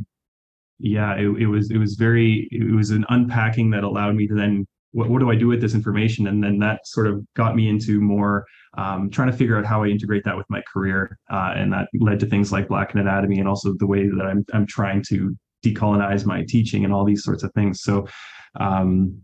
yeah, 0.80 1.16
it, 1.16 1.28
it 1.42 1.48
was 1.48 1.70
it 1.72 1.78
was 1.78 1.96
very 1.96 2.48
it 2.52 2.74
was 2.74 2.92
an 2.92 3.06
unpacking 3.10 3.72
that 3.72 3.84
allowed 3.84 4.16
me 4.16 4.28
to 4.28 4.36
then 4.36 4.66
what, 4.94 5.10
what 5.10 5.20
do 5.20 5.30
I 5.30 5.36
do 5.36 5.48
with 5.48 5.60
this 5.60 5.74
information? 5.74 6.28
And 6.28 6.42
then 6.42 6.60
that 6.60 6.88
sort 6.88 7.08
of 7.08 7.26
got 7.34 7.56
me 7.56 7.68
into 7.68 8.00
more 8.00 8.46
um, 8.78 9.10
trying 9.10 9.30
to 9.32 9.38
figure 9.38 9.58
out 9.58 9.66
how 9.66 9.84
I 9.84 9.88
integrate 9.88 10.24
that 10.24 10.38
with 10.38 10.46
my 10.50 10.62
career. 10.72 11.18
Uh, 11.30 11.54
and 11.56 11.74
that 11.74 11.90
led 12.00 12.20
to 12.22 12.26
things 12.26 12.52
like 12.52 12.68
Black 12.68 12.94
in 12.94 13.02
Anatomy 13.02 13.40
and 13.40 13.48
also 13.48 13.74
the 13.78 13.88
way 13.88 14.08
that 14.08 14.26
I'm, 14.26 14.46
I'm 14.54 14.66
trying 14.66 15.04
to 15.10 15.36
decolonize 15.64 16.26
my 16.26 16.44
teaching 16.48 16.86
and 16.86 16.94
all 16.94 17.06
these 17.06 17.24
sorts 17.24 17.44
of 17.44 17.52
things. 17.54 17.82
So, 17.82 18.08
um, 18.60 19.22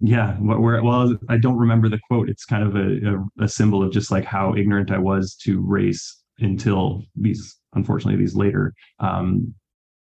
yeah, 0.00 0.34
where, 0.36 0.82
well, 0.82 1.14
I 1.28 1.36
don't 1.36 1.58
remember 1.58 1.88
the 1.88 2.00
quote. 2.08 2.30
It's 2.30 2.46
kind 2.46 2.62
of 2.62 2.74
a, 2.74 3.16
a, 3.16 3.44
a 3.44 3.48
symbol 3.48 3.82
of 3.82 3.92
just 3.92 4.10
like 4.10 4.24
how 4.24 4.54
ignorant 4.54 4.90
I 4.90 4.98
was 4.98 5.34
to 5.42 5.60
race 5.60 6.22
until 6.38 7.02
these, 7.16 7.56
unfortunately, 7.74 8.18
these 8.18 8.34
later 8.34 8.72
um, 9.00 9.54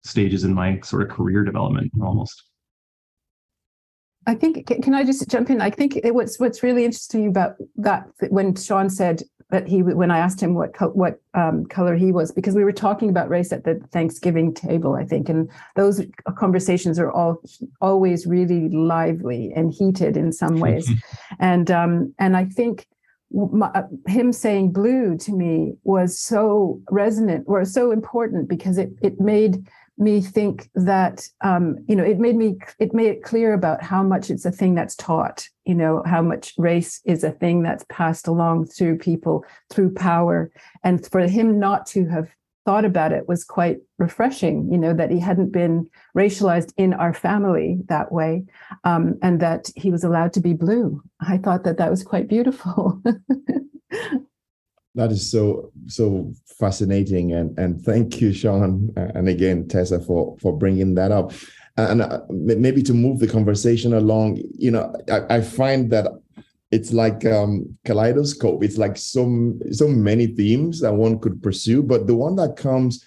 stages 0.04 0.44
in 0.44 0.54
my 0.54 0.80
sort 0.82 1.04
of 1.04 1.10
career 1.10 1.44
development 1.44 1.92
almost. 2.02 2.44
I 4.25 4.36
think 4.36 4.66
can 4.68 4.94
I 4.94 5.04
just 5.04 5.28
jump 5.30 5.50
in? 5.50 5.62
I 5.62 5.70
think 5.70 5.98
it, 5.98 6.16
what's 6.16 6.40
what's 6.40 6.63
really 6.63 6.86
interesting 6.86 7.28
about 7.28 7.56
that 7.75 8.08
when 8.30 8.56
Sean 8.56 8.90
said 8.90 9.22
that 9.54 9.68
he 9.68 9.84
when 9.84 10.10
I 10.10 10.18
asked 10.18 10.42
him 10.42 10.56
what 10.56 10.72
what 10.96 11.22
um, 11.36 11.66
color 11.68 11.96
he 11.96 12.12
was 12.12 12.32
because 12.32 12.56
we 12.56 12.64
were 12.64 12.74
talking 12.74 13.08
about 13.08 13.30
race 13.30 13.54
at 13.54 13.64
the 13.64 13.76
Thanksgiving 13.92 14.52
table, 14.52 14.96
I 14.96 15.06
think, 15.06 15.30
and 15.30 15.48
those 15.76 16.02
conversations 16.36 16.98
are 16.98 17.12
all 17.12 17.38
always 17.80 18.26
really 18.26 18.68
lively 18.70 19.54
and 19.56 19.72
heated 19.72 20.18
in 20.18 20.34
some 20.34 20.60
ways, 20.60 20.90
and 21.40 21.70
um, 21.70 22.16
and 22.18 22.36
I 22.36 22.46
think 22.46 22.88
my, 23.32 23.68
uh, 23.68 23.84
him 24.08 24.34
saying 24.34 24.74
blue 24.74 25.18
to 25.20 25.32
me 25.32 25.76
was 25.84 26.20
so 26.20 26.82
resonant 26.90 27.46
or 27.48 27.64
so 27.64 27.92
important 27.92 28.50
because 28.50 28.80
it 28.80 28.90
it 29.04 29.20
made 29.20 29.68
me 30.00 30.20
think 30.20 30.68
that 30.74 31.30
um, 31.42 31.78
you 31.88 31.96
know 31.96 32.04
it 32.04 32.18
made 32.18 32.36
me 32.36 32.58
it 32.80 32.96
made 32.96 33.12
it 33.12 33.24
clear 33.24 33.54
about 33.54 33.84
how 33.84 34.02
much 34.02 34.32
it's 34.32 34.46
a 34.46 34.52
thing 34.52 34.74
that's 34.74 34.96
taught 34.96 35.48
you 35.65 35.75
know 35.75 36.03
how 36.05 36.22
much 36.22 36.53
race 36.58 37.01
is 37.05 37.24
a 37.24 37.32
thing 37.32 37.63
that's 37.63 37.86
passed 37.89 38.27
along 38.27 38.67
through 38.67 38.98
people 38.98 39.46
through 39.70 39.93
power. 39.93 40.51
And 40.84 41.05
for 41.05 41.22
him 41.22 41.60
not 41.60 41.86
to 41.88 42.05
have 42.08 42.29
thought 42.65 42.86
about 42.86 43.12
it 43.12 43.27
was 43.27 43.43
quite 43.43 43.79
refreshing 44.00 44.72
you 44.72 44.77
know 44.77 44.93
that 44.93 45.12
he 45.12 45.20
hadn't 45.20 45.51
been 45.51 45.86
racialized 46.17 46.72
in 46.77 46.93
our 46.93 47.13
family 47.13 47.77
that 47.89 48.10
way 48.10 48.41
um, 48.86 49.20
and 49.22 49.41
that 49.41 49.70
he 49.75 49.91
was 49.91 50.03
allowed 50.05 50.32
to 50.32 50.39
be 50.39 50.53
blue. 50.53 51.01
I 51.20 51.38
thought 51.38 51.65
that 51.65 51.77
that 51.77 51.91
was 51.91 52.03
quite 52.03 52.29
beautiful. 52.29 53.01
That 54.96 55.12
is 55.12 55.29
so 55.29 55.72
so 55.88 56.34
fascinating. 56.60 57.34
And 57.34 57.58
and 57.58 57.82
thank 57.82 58.22
you 58.22 58.32
sean 58.32 58.93
and 58.96 59.27
again 59.27 59.67
tessa 59.67 60.00
for 60.00 60.38
for 60.39 60.55
bringing 60.55 60.93
that 60.96 61.12
up 61.12 61.32
and 61.77 62.01
uh, 62.01 62.22
maybe 62.30 62.84
to 62.84 62.94
move 62.94 63.20
the 63.20 63.27
conversation 63.27 63.94
along 63.94 64.39
you 64.53 64.70
know 64.70 64.94
I, 65.10 65.38
I 65.38 65.42
find 65.42 65.92
that 65.92 66.08
it's 66.74 66.92
like 66.92 67.24
um, 67.24 67.77
kaleidoscope. 67.86 68.63
It's 68.63 68.80
like 68.80 68.98
so 68.98 69.53
so 69.72 69.88
many 69.88 70.25
themes 70.25 70.82
that 70.82 70.94
one 70.94 71.20
could 71.20 71.44
pursue, 71.44 71.84
but 71.84 72.08
the 72.08 72.15
one 72.15 72.36
that 72.38 72.58
comes 72.58 73.06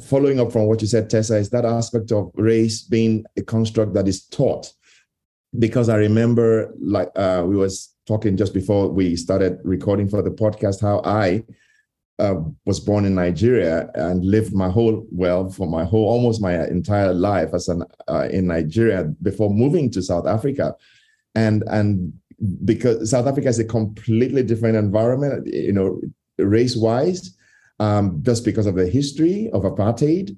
following 0.00 0.40
up 0.40 0.52
from 0.52 0.64
what 0.64 0.80
you 0.80 0.86
said, 0.88 1.10
Tessa, 1.10 1.36
is 1.36 1.50
that 1.50 1.66
aspect 1.66 2.12
of 2.12 2.30
race 2.34 2.80
being 2.80 3.24
a 3.36 3.42
construct 3.42 3.92
that 3.92 4.08
is 4.08 4.24
taught. 4.24 4.72
Because 5.58 5.90
I 5.90 5.96
remember, 5.96 6.72
like 6.80 7.10
uh, 7.14 7.44
we 7.46 7.56
was 7.56 7.94
talking 8.06 8.38
just 8.38 8.54
before 8.54 8.88
we 8.88 9.16
started 9.16 9.58
recording 9.62 10.08
for 10.08 10.22
the 10.22 10.30
podcast, 10.30 10.80
how 10.80 11.02
I 11.04 11.44
uh, 12.18 12.36
was 12.64 12.80
born 12.80 13.04
in 13.04 13.14
Nigeria 13.14 13.90
and 13.94 14.24
lived 14.24 14.54
my 14.54 14.70
whole 14.70 15.06
well 15.10 15.50
for 15.50 15.66
my 15.66 15.84
whole 15.84 16.06
almost 16.06 16.40
my 16.40 16.66
entire 16.66 17.12
life 17.12 17.50
as 17.52 17.68
an 17.68 17.84
uh, 18.08 18.28
in 18.30 18.46
Nigeria 18.46 19.04
before 19.22 19.50
moving 19.50 19.90
to 19.90 20.02
South 20.02 20.26
Africa, 20.26 20.74
and 21.34 21.62
and 21.68 22.12
because 22.64 23.10
South 23.10 23.26
Africa 23.26 23.48
is 23.48 23.58
a 23.58 23.64
completely 23.64 24.42
different 24.42 24.76
environment, 24.76 25.46
you 25.46 25.72
know, 25.72 26.00
race 26.38 26.76
wise, 26.76 27.36
um, 27.80 28.20
just 28.22 28.44
because 28.44 28.66
of 28.66 28.76
the 28.76 28.86
history 28.86 29.50
of 29.52 29.62
apartheid. 29.62 30.36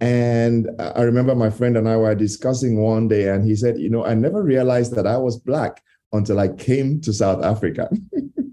And 0.00 0.68
I 0.78 1.02
remember 1.02 1.34
my 1.34 1.50
friend 1.50 1.76
and 1.76 1.88
I 1.88 1.96
were 1.96 2.14
discussing 2.14 2.80
one 2.80 3.08
day, 3.08 3.28
and 3.28 3.44
he 3.44 3.56
said, 3.56 3.78
You 3.78 3.90
know, 3.90 4.04
I 4.04 4.14
never 4.14 4.42
realized 4.42 4.94
that 4.94 5.06
I 5.06 5.16
was 5.16 5.38
Black 5.38 5.82
until 6.12 6.38
I 6.38 6.48
came 6.48 7.00
to 7.02 7.12
South 7.12 7.44
Africa. 7.44 7.90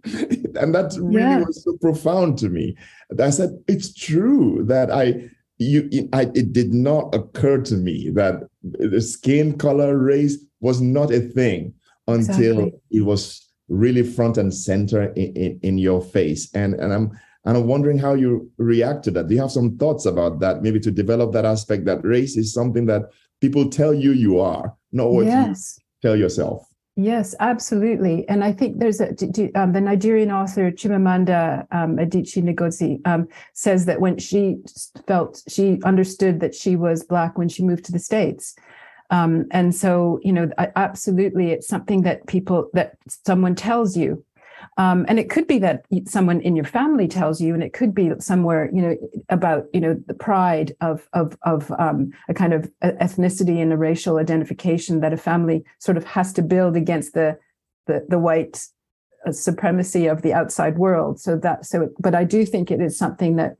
and 0.57 0.73
that 0.73 0.93
really 0.99 1.21
yeah. 1.21 1.43
was 1.43 1.63
so 1.63 1.77
profound 1.77 2.37
to 2.39 2.49
me. 2.49 2.75
I 3.19 3.29
said, 3.29 3.51
It's 3.67 3.93
true 3.93 4.63
that 4.67 4.91
I. 4.91 5.29
You, 5.57 6.09
I, 6.11 6.23
it 6.35 6.51
did 6.51 6.73
not 6.73 7.15
occur 7.15 7.61
to 7.61 7.75
me 7.75 8.09
that 8.09 8.43
the 8.61 8.99
skin 8.99 9.57
color 9.57 9.97
race 9.97 10.37
was 10.59 10.81
not 10.81 11.13
a 11.13 11.21
thing 11.21 11.73
until 12.07 12.59
exactly. 12.59 12.79
it 12.91 13.05
was 13.05 13.53
really 13.69 14.03
front 14.03 14.37
and 14.37 14.53
center 14.53 15.13
in, 15.13 15.33
in, 15.37 15.59
in, 15.63 15.77
your 15.77 16.01
face. 16.01 16.53
And 16.53 16.73
and 16.73 16.93
I'm 16.93 17.17
and 17.45 17.57
I'm 17.57 17.67
wondering 17.67 17.97
how 17.97 18.15
you 18.15 18.51
react 18.57 19.03
to 19.05 19.11
that. 19.11 19.27
Do 19.27 19.35
you 19.35 19.41
have 19.41 19.51
some 19.51 19.77
thoughts 19.77 20.05
about 20.05 20.39
that? 20.39 20.61
Maybe 20.61 20.79
to 20.81 20.91
develop 20.91 21.31
that 21.33 21.45
aspect 21.45 21.85
that 21.85 22.03
race 22.03 22.35
is 22.35 22.53
something 22.53 22.85
that 22.87 23.03
people 23.39 23.69
tell 23.69 23.93
you 23.93 24.11
you 24.11 24.39
are, 24.39 24.75
not 24.91 25.11
what 25.11 25.27
yes. 25.27 25.79
you 25.79 26.09
tell 26.09 26.15
yourself. 26.17 26.67
Yes, 26.97 27.35
absolutely. 27.41 28.27
And 28.29 28.41
I 28.41 28.53
think 28.53 28.79
there's 28.79 29.01
a 29.01 29.09
um, 29.55 29.73
the 29.73 29.81
Nigerian 29.81 30.31
author 30.31 30.71
Chimamanda 30.71 31.67
um, 31.71 31.97
Adichie 31.97 32.41
Ngozi 32.41 33.05
um, 33.05 33.27
says 33.51 33.85
that 33.85 33.99
when 33.99 34.17
she 34.17 34.57
felt 35.05 35.43
she 35.49 35.81
understood 35.83 36.39
that 36.39 36.55
she 36.55 36.77
was 36.77 37.03
black 37.03 37.37
when 37.37 37.49
she 37.49 37.63
moved 37.63 37.83
to 37.85 37.91
the 37.91 37.99
states, 37.99 38.55
um, 39.09 39.45
and 39.51 39.75
so, 39.75 40.19
you 40.23 40.31
know, 40.33 40.49
absolutely, 40.57 41.51
it's 41.51 41.67
something 41.67 42.01
that 42.03 42.25
people, 42.27 42.69
that 42.73 42.97
someone 43.25 43.55
tells 43.55 43.95
you. 43.97 44.23
Um, 44.77 45.05
and 45.07 45.17
it 45.17 45.29
could 45.29 45.47
be 45.47 45.57
that 45.59 45.85
someone 46.05 46.41
in 46.41 46.55
your 46.55 46.65
family 46.65 47.07
tells 47.07 47.39
you, 47.39 47.53
and 47.53 47.63
it 47.63 47.71
could 47.71 47.95
be 47.95 48.11
somewhere, 48.19 48.69
you 48.73 48.81
know, 48.81 48.97
about, 49.29 49.67
you 49.73 49.79
know, 49.79 49.95
the 50.07 50.13
pride 50.13 50.75
of 50.81 51.07
of 51.13 51.37
of 51.43 51.71
um, 51.79 52.11
a 52.27 52.33
kind 52.33 52.53
of 52.53 52.69
ethnicity 52.83 53.61
and 53.61 53.71
a 53.71 53.77
racial 53.77 54.17
identification 54.17 54.99
that 54.99 55.13
a 55.13 55.17
family 55.17 55.63
sort 55.79 55.95
of 55.95 56.03
has 56.03 56.33
to 56.33 56.41
build 56.41 56.75
against 56.75 57.13
the 57.13 57.37
the, 57.87 58.05
the 58.09 58.19
white 58.19 58.65
uh, 59.25 59.31
supremacy 59.31 60.07
of 60.07 60.23
the 60.23 60.33
outside 60.33 60.77
world. 60.77 61.21
So 61.21 61.37
that 61.37 61.65
so, 61.65 61.89
but 61.99 62.13
I 62.13 62.25
do 62.25 62.45
think 62.45 62.69
it 62.69 62.81
is 62.81 62.97
something 62.97 63.37
that 63.37 63.55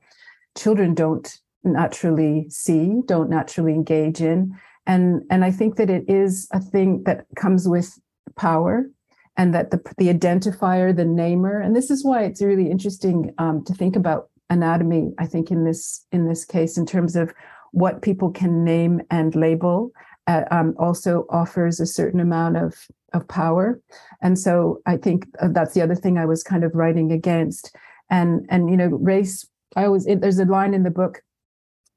children 0.56 0.92
don't 0.94 1.40
naturally 1.64 2.46
see, 2.50 3.00
don't 3.06 3.30
naturally 3.30 3.72
engage 3.72 4.20
in, 4.20 4.54
and 4.86 5.22
and 5.30 5.44
i 5.44 5.50
think 5.50 5.76
that 5.76 5.90
it 5.90 6.04
is 6.08 6.48
a 6.52 6.60
thing 6.60 7.02
that 7.04 7.26
comes 7.36 7.68
with 7.68 7.98
power 8.36 8.88
and 9.36 9.54
that 9.54 9.70
the 9.70 9.80
the 9.98 10.12
identifier 10.12 10.94
the 10.94 11.04
namer 11.04 11.60
and 11.60 11.74
this 11.74 11.90
is 11.90 12.04
why 12.04 12.24
it's 12.24 12.42
really 12.42 12.70
interesting 12.70 13.32
um, 13.38 13.64
to 13.64 13.74
think 13.74 13.96
about 13.96 14.30
anatomy 14.50 15.12
i 15.18 15.26
think 15.26 15.50
in 15.50 15.64
this 15.64 16.06
in 16.12 16.28
this 16.28 16.44
case 16.44 16.78
in 16.78 16.86
terms 16.86 17.16
of 17.16 17.32
what 17.72 18.02
people 18.02 18.30
can 18.30 18.64
name 18.64 19.00
and 19.10 19.34
label 19.34 19.92
uh, 20.26 20.44
um, 20.50 20.74
also 20.78 21.26
offers 21.30 21.78
a 21.80 21.86
certain 21.86 22.20
amount 22.20 22.56
of 22.56 22.74
of 23.12 23.26
power. 23.28 23.80
And 24.22 24.38
so 24.38 24.80
i 24.86 24.96
think 24.96 25.26
uh, 25.40 25.48
that's 25.50 25.74
the 25.74 25.82
other 25.82 25.94
thing 25.94 26.18
i 26.18 26.26
was 26.26 26.42
kind 26.42 26.64
of 26.64 26.74
writing 26.74 27.12
against. 27.12 27.74
And 28.10 28.46
and 28.48 28.70
you 28.70 28.76
know 28.76 28.88
race 28.88 29.46
i 29.76 29.84
always 29.84 30.06
it, 30.06 30.20
there's 30.20 30.38
a 30.38 30.44
line 30.44 30.74
in 30.74 30.82
the 30.84 30.90
book 30.90 31.22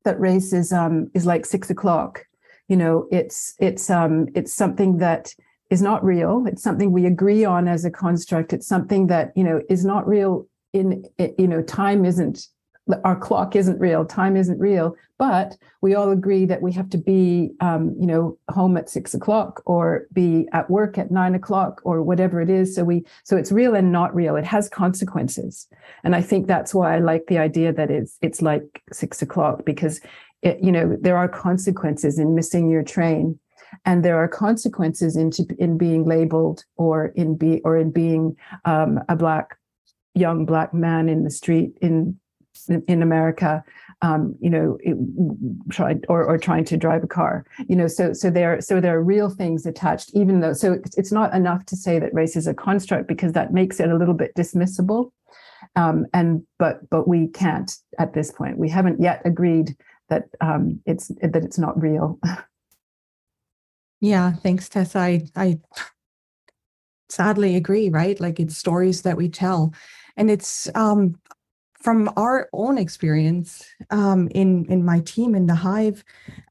that 0.06 0.20
race 0.20 0.54
is 0.54 0.72
um 0.72 1.10
is 1.14 1.26
like 1.26 1.46
six 1.46 1.70
o'clock. 1.70 2.26
You 2.68 2.78
know 2.78 3.08
it's 3.12 3.56
it's 3.60 3.90
um 3.90 4.28
it's 4.36 4.54
something 4.54 4.98
that 4.98 5.34
is 5.70 5.82
not 5.82 6.04
real. 6.04 6.46
It's 6.48 6.64
something 6.64 6.92
we 6.92 7.06
agree 7.06 7.46
on 7.46 7.68
as 7.68 7.86
a 7.86 7.92
construct. 7.92 8.54
It's 8.54 8.68
something 8.68 9.08
that 9.08 9.32
you 9.36 9.44
know 9.44 9.62
is 9.70 9.86
not 9.86 10.08
real 10.08 10.48
in 10.74 11.06
you 11.18 11.48
know 11.48 11.62
time 11.62 12.06
isn't 12.06 12.48
our 13.04 13.16
clock 13.16 13.56
isn't 13.56 13.80
real 13.80 14.04
time 14.04 14.36
isn't 14.36 14.60
real. 14.60 14.96
But 15.20 15.58
we 15.82 15.94
all 15.94 16.12
agree 16.12 16.46
that 16.46 16.62
we 16.62 16.72
have 16.72 16.90
to 16.90 16.98
be 16.98 17.52
um, 17.60 17.96
you 18.00 18.08
know 18.08 18.38
home 18.50 18.78
at 18.78 18.90
six 18.90 19.14
o'clock 19.14 19.62
or 19.66 20.08
be 20.12 20.48
at 20.54 20.70
work 20.70 20.98
at 20.98 21.12
nine 21.12 21.36
o'clock 21.36 21.82
or 21.84 22.02
whatever 22.02 22.42
it 22.42 22.50
is. 22.50 22.76
So 22.76 22.84
we 22.84 23.06
so 23.24 23.38
it's 23.38 23.52
real 23.52 23.76
and 23.76 23.92
not 23.92 24.16
real. 24.16 24.36
It 24.36 24.46
has 24.46 24.70
consequences. 24.70 25.68
And 26.04 26.16
i 26.16 26.22
think 26.22 26.48
that's 26.48 26.74
why 26.74 26.96
i 26.96 27.00
like 27.00 27.26
the 27.28 27.38
idea 27.38 27.74
that 27.74 27.92
it's 27.92 28.18
it's 28.22 28.42
like 28.42 28.82
six 28.92 29.22
o'clock 29.22 29.66
because 29.66 30.00
it, 30.42 30.64
you 30.64 30.72
know 30.72 30.98
there 31.02 31.18
are 31.18 31.28
consequences 31.28 32.18
in 32.18 32.36
missing 32.36 32.70
your 32.70 32.84
train 32.84 33.38
and 33.86 34.04
there 34.04 34.18
are 34.18 34.28
consequences 34.28 35.16
into 35.16 35.46
in 35.58 35.78
being 35.78 36.06
labeled 36.06 36.64
or 36.76 37.08
in 37.16 37.36
be 37.36 37.62
or 37.64 37.78
in 37.78 37.92
being 37.92 38.36
um, 38.66 39.00
a 39.10 39.16
black 39.16 39.58
young 40.16 40.46
black 40.46 40.74
man 40.74 41.10
in 41.10 41.24
the 41.24 41.30
street 41.30 41.78
in 41.82 42.20
in 42.88 43.02
America, 43.02 43.64
um, 44.02 44.36
you 44.40 44.50
know, 44.50 44.78
tried 45.70 46.06
or, 46.10 46.24
or 46.24 46.38
trying 46.38 46.66
to 46.66 46.78
drive 46.78 47.04
a 47.04 47.08
car, 47.08 47.46
you 47.68 47.76
know, 47.76 47.88
so 47.88 48.14
so 48.14 48.30
there 48.30 48.60
so 48.62 48.82
there 48.82 48.98
are 48.98 49.04
real 49.04 49.30
things 49.30 49.66
attached, 49.66 50.12
even 50.14 50.40
though 50.40 50.54
so 50.54 50.80
it's 50.98 51.12
not 51.12 51.34
enough 51.34 51.66
to 51.66 51.76
say 51.76 52.00
that 52.00 52.14
race 52.14 52.36
is 52.36 52.48
a 52.48 52.54
construct 52.54 53.08
because 53.08 53.34
that 53.34 53.54
makes 53.54 53.80
it 53.80 53.90
a 53.90 53.96
little 53.96 54.14
bit 54.14 54.34
dismissible, 54.36 55.12
um, 55.76 56.06
and 56.14 56.44
but 56.58 56.90
but 56.90 57.08
we 57.08 57.28
can't 57.28 57.72
at 57.98 58.14
this 58.14 58.32
point. 58.32 58.58
We 58.58 58.70
haven't 58.70 59.02
yet 59.02 59.22
agreed 59.26 59.76
that 60.10 60.26
um, 60.42 60.82
it's 60.86 61.10
that 61.22 61.44
it's 61.44 61.60
not 61.60 61.82
real. 61.82 62.20
Yeah, 64.02 64.32
thanks, 64.34 64.70
Tessa. 64.70 65.00
I, 65.00 65.22
I 65.36 65.60
sadly 67.10 67.56
agree. 67.56 67.90
Right, 67.90 68.20
like 68.20 68.40
it's 68.40 68.58
stories 68.58 69.02
that 69.02 69.18
we 69.18 69.30
tell, 69.30 69.74
and 70.16 70.32
it's 70.32 70.70
um, 70.76 71.20
from 71.82 72.10
our 72.16 72.50
own 72.54 72.78
experience 72.78 73.66
um, 73.90 74.30
in 74.30 74.66
in 74.66 74.86
my 74.86 75.02
team 75.02 75.36
in 75.36 75.48
the 75.48 75.56
Hive. 75.56 76.04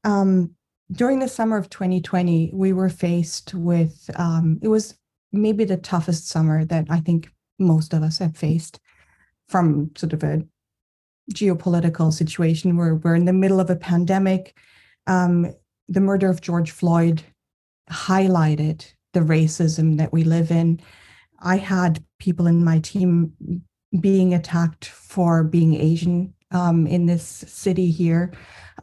Um, 0.03 0.51
during 0.91 1.19
the 1.19 1.27
summer 1.27 1.57
of 1.57 1.69
2020, 1.69 2.51
we 2.53 2.73
were 2.73 2.89
faced 2.89 3.53
with 3.53 4.09
um, 4.15 4.59
it 4.61 4.67
was 4.67 4.95
maybe 5.31 5.63
the 5.63 5.77
toughest 5.77 6.27
summer 6.27 6.65
that 6.65 6.87
I 6.89 6.99
think 6.99 7.31
most 7.59 7.93
of 7.93 8.03
us 8.03 8.17
have 8.19 8.35
faced 8.35 8.79
from 9.47 9.91
sort 9.95 10.13
of 10.13 10.23
a 10.23 10.43
geopolitical 11.33 12.11
situation 12.11 12.77
where 12.77 12.95
we're 12.95 13.15
in 13.15 13.25
the 13.25 13.33
middle 13.33 13.59
of 13.59 13.69
a 13.69 13.75
pandemic. 13.75 14.55
Um, 15.07 15.53
the 15.87 16.01
murder 16.01 16.29
of 16.29 16.41
George 16.41 16.71
Floyd 16.71 17.23
highlighted 17.91 18.85
the 19.13 19.21
racism 19.21 19.97
that 19.97 20.13
we 20.13 20.23
live 20.23 20.51
in. 20.51 20.79
I 21.39 21.57
had 21.57 22.03
people 22.19 22.47
in 22.47 22.63
my 22.63 22.79
team 22.79 23.33
being 23.99 24.33
attacked 24.33 24.85
for 24.85 25.43
being 25.43 25.75
Asian 25.75 26.33
um, 26.51 26.85
in 26.87 27.05
this 27.05 27.23
city 27.23 27.91
here 27.91 28.31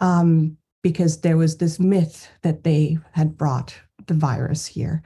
um, 0.01 0.57
because 0.83 1.21
there 1.21 1.37
was 1.37 1.57
this 1.57 1.79
myth 1.79 2.29
that 2.43 2.65
they 2.65 2.99
had 3.13 3.37
brought 3.37 3.75
the 4.07 4.15
virus 4.15 4.67
here. 4.67 5.03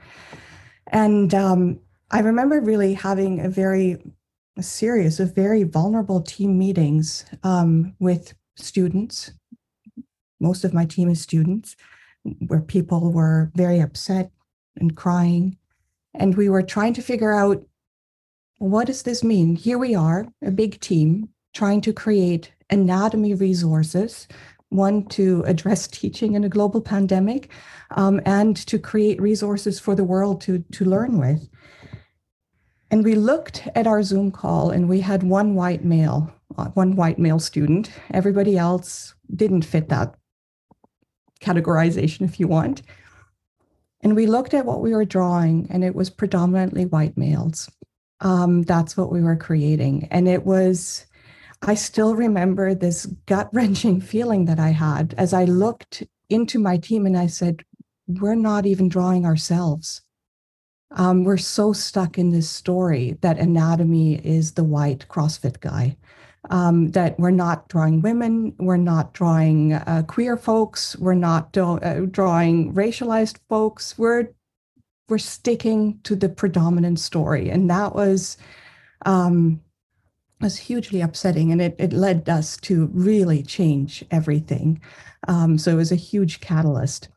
And 0.87 1.33
um, 1.33 1.79
I 2.09 2.19
remember 2.19 2.59
really 2.59 2.93
having 2.93 3.39
a 3.39 3.49
very 3.49 3.97
a 4.57 4.63
series 4.63 5.19
of 5.19 5.33
very 5.33 5.63
vulnerable 5.63 6.21
team 6.21 6.57
meetings 6.57 7.25
um, 7.43 7.95
with 7.99 8.33
students. 8.57 9.31
Most 10.39 10.63
of 10.63 10.73
my 10.73 10.85
team 10.85 11.09
is 11.09 11.21
students, 11.21 11.75
where 12.47 12.61
people 12.61 13.11
were 13.11 13.51
very 13.55 13.79
upset 13.79 14.31
and 14.77 14.95
crying. 14.95 15.57
And 16.13 16.35
we 16.35 16.49
were 16.49 16.61
trying 16.63 16.93
to 16.93 17.01
figure 17.01 17.33
out 17.33 17.63
what 18.57 18.87
does 18.87 19.03
this 19.03 19.23
mean? 19.23 19.55
Here 19.55 19.79
we 19.79 19.95
are, 19.95 20.27
a 20.43 20.51
big 20.51 20.79
team, 20.81 21.29
trying 21.53 21.81
to 21.81 21.93
create 21.93 22.53
anatomy 22.69 23.33
resources, 23.33 24.27
one 24.69 25.05
to 25.07 25.43
address 25.47 25.87
teaching 25.87 26.35
in 26.35 26.43
a 26.43 26.49
global 26.49 26.79
pandemic, 26.79 27.49
um, 27.91 28.21
and 28.25 28.55
to 28.67 28.77
create 28.77 29.21
resources 29.21 29.79
for 29.79 29.95
the 29.95 30.03
world 30.03 30.41
to, 30.41 30.59
to 30.73 30.85
learn 30.85 31.17
with. 31.17 31.49
And 32.91 33.03
we 33.03 33.15
looked 33.15 33.67
at 33.73 33.87
our 33.87 34.03
Zoom 34.03 34.31
call 34.31 34.69
and 34.69 34.87
we 34.87 34.99
had 34.99 35.23
one 35.23 35.55
white 35.55 35.83
male, 35.83 36.31
uh, 36.57 36.65
one 36.65 36.95
white 36.95 37.17
male 37.17 37.39
student. 37.39 37.89
Everybody 38.13 38.57
else 38.57 39.15
didn't 39.33 39.63
fit 39.63 39.89
that 39.89 40.13
categorization, 41.41 42.21
if 42.21 42.39
you 42.39 42.47
want. 42.47 42.81
And 44.01 44.15
we 44.15 44.25
looked 44.25 44.53
at 44.53 44.65
what 44.65 44.81
we 44.81 44.93
were 44.93 45.05
drawing, 45.05 45.67
and 45.69 45.83
it 45.83 45.95
was 45.95 46.09
predominantly 46.09 46.85
white 46.85 47.17
males 47.17 47.69
um, 48.21 48.61
that's 48.63 48.95
what 48.95 49.11
we 49.11 49.21
were 49.21 49.35
creating. 49.35 50.07
And 50.11 50.27
it 50.27 50.45
was, 50.45 51.05
I 51.61 51.75
still 51.75 52.15
remember 52.15 52.73
this 52.73 53.07
gut 53.25 53.49
wrenching 53.51 53.99
feeling 54.13 54.45
that 54.45 54.59
I 54.59 54.69
had 54.69 55.13
as 55.17 55.33
I 55.33 55.45
looked 55.45 56.03
into 56.29 56.59
my 56.59 56.77
team 56.77 57.05
and 57.05 57.17
I 57.17 57.27
said, 57.27 57.63
we're 58.07 58.35
not 58.35 58.65
even 58.65 58.89
drawing 58.89 59.25
ourselves. 59.25 60.01
Um, 60.91 61.23
we're 61.23 61.37
so 61.37 61.71
stuck 61.73 62.17
in 62.17 62.31
this 62.31 62.49
story 62.49 63.17
that 63.21 63.39
anatomy 63.39 64.15
is 64.15 64.53
the 64.53 64.63
white 64.63 65.05
CrossFit 65.07 65.59
guy. 65.61 65.97
Um, 66.49 66.89
that 66.91 67.19
we're 67.19 67.29
not 67.29 67.69
drawing 67.69 68.01
women, 68.01 68.55
we're 68.57 68.75
not 68.75 69.13
drawing 69.13 69.73
uh, 69.73 70.03
queer 70.07 70.35
folks, 70.35 70.95
we're 70.97 71.13
not 71.13 71.51
do- 71.51 71.77
uh, 71.77 72.07
drawing 72.09 72.73
racialized 72.73 73.37
folks, 73.47 73.95
we're 73.95 74.29
we're 75.07 75.19
sticking 75.19 75.99
to 76.03 76.15
the 76.15 76.29
predominant 76.29 76.99
story. 76.99 77.49
And 77.49 77.69
that 77.69 77.93
was 77.93 78.37
um, 79.05 79.61
was 80.41 80.57
hugely 80.57 81.01
upsetting 81.01 81.51
and 81.51 81.61
it, 81.61 81.75
it 81.77 81.93
led 81.93 82.27
us 82.27 82.57
to 82.57 82.87
really 82.93 83.43
change 83.43 84.03
everything. 84.09 84.81
Um, 85.27 85.57
so 85.57 85.71
it 85.71 85.75
was 85.75 85.91
a 85.91 85.95
huge 85.95 86.39
catalyst. 86.39 87.09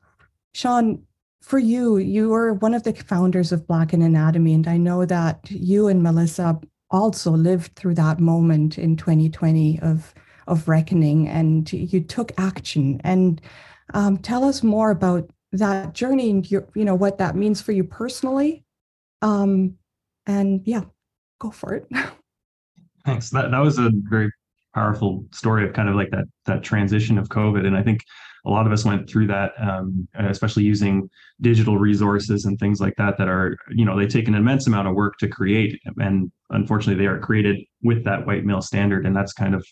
Sean, 0.54 1.02
for 1.40 1.58
you, 1.58 1.98
you 1.98 2.28
were 2.28 2.54
one 2.54 2.74
of 2.74 2.82
the 2.82 2.92
founders 2.92 3.52
of 3.52 3.66
Black 3.66 3.92
in 3.92 4.02
Anatomy, 4.02 4.54
and 4.54 4.66
I 4.66 4.76
know 4.76 5.04
that 5.04 5.40
you 5.50 5.88
and 5.88 6.02
Melissa 6.02 6.58
also 6.90 7.30
lived 7.32 7.74
through 7.74 7.94
that 7.94 8.20
moment 8.20 8.78
in 8.78 8.96
2020 8.96 9.80
of 9.80 10.14
of 10.46 10.68
reckoning, 10.68 11.28
and 11.28 11.72
you 11.72 12.00
took 12.00 12.32
action. 12.36 13.00
And 13.02 13.40
um, 13.94 14.18
tell 14.18 14.44
us 14.44 14.62
more 14.62 14.90
about 14.90 15.30
that 15.52 15.94
journey 15.94 16.30
and 16.30 16.50
your, 16.50 16.66
you 16.74 16.84
know 16.84 16.94
what 16.94 17.18
that 17.18 17.36
means 17.36 17.62
for 17.62 17.72
you 17.72 17.84
personally. 17.84 18.64
Um 19.22 19.78
and 20.26 20.62
yeah 20.64 20.82
go 21.38 21.50
for 21.50 21.74
it. 21.74 21.86
Thanks. 23.04 23.30
That, 23.30 23.50
that 23.50 23.58
was 23.58 23.78
a 23.78 23.90
very 24.08 24.30
powerful 24.74 25.26
story 25.30 25.66
of 25.66 25.74
kind 25.74 25.88
of 25.88 25.94
like 25.94 26.10
that 26.10 26.24
that 26.46 26.62
transition 26.62 27.18
of 27.18 27.28
covid. 27.28 27.66
And 27.66 27.76
i 27.76 27.82
think 27.82 28.00
a 28.46 28.50
lot 28.50 28.66
of 28.66 28.72
us 28.72 28.84
went 28.84 29.08
through 29.08 29.26
that 29.26 29.52
um, 29.60 30.06
especially 30.14 30.64
using 30.64 31.08
digital 31.40 31.78
resources 31.78 32.44
and 32.44 32.58
things 32.58 32.80
like 32.80 32.94
that 32.96 33.16
that 33.18 33.28
are 33.28 33.56
you 33.70 33.84
know 33.84 33.98
they 33.98 34.06
take 34.06 34.28
an 34.28 34.34
immense 34.34 34.66
amount 34.66 34.88
of 34.88 34.94
work 34.94 35.14
to 35.18 35.28
create 35.28 35.80
and 35.98 36.30
unfortunately 36.50 37.02
they 37.02 37.08
are 37.08 37.18
created 37.18 37.56
with 37.82 38.04
that 38.04 38.26
white 38.26 38.44
male 38.44 38.62
standard 38.62 39.06
and 39.06 39.16
that's 39.16 39.32
kind 39.32 39.54
of 39.54 39.64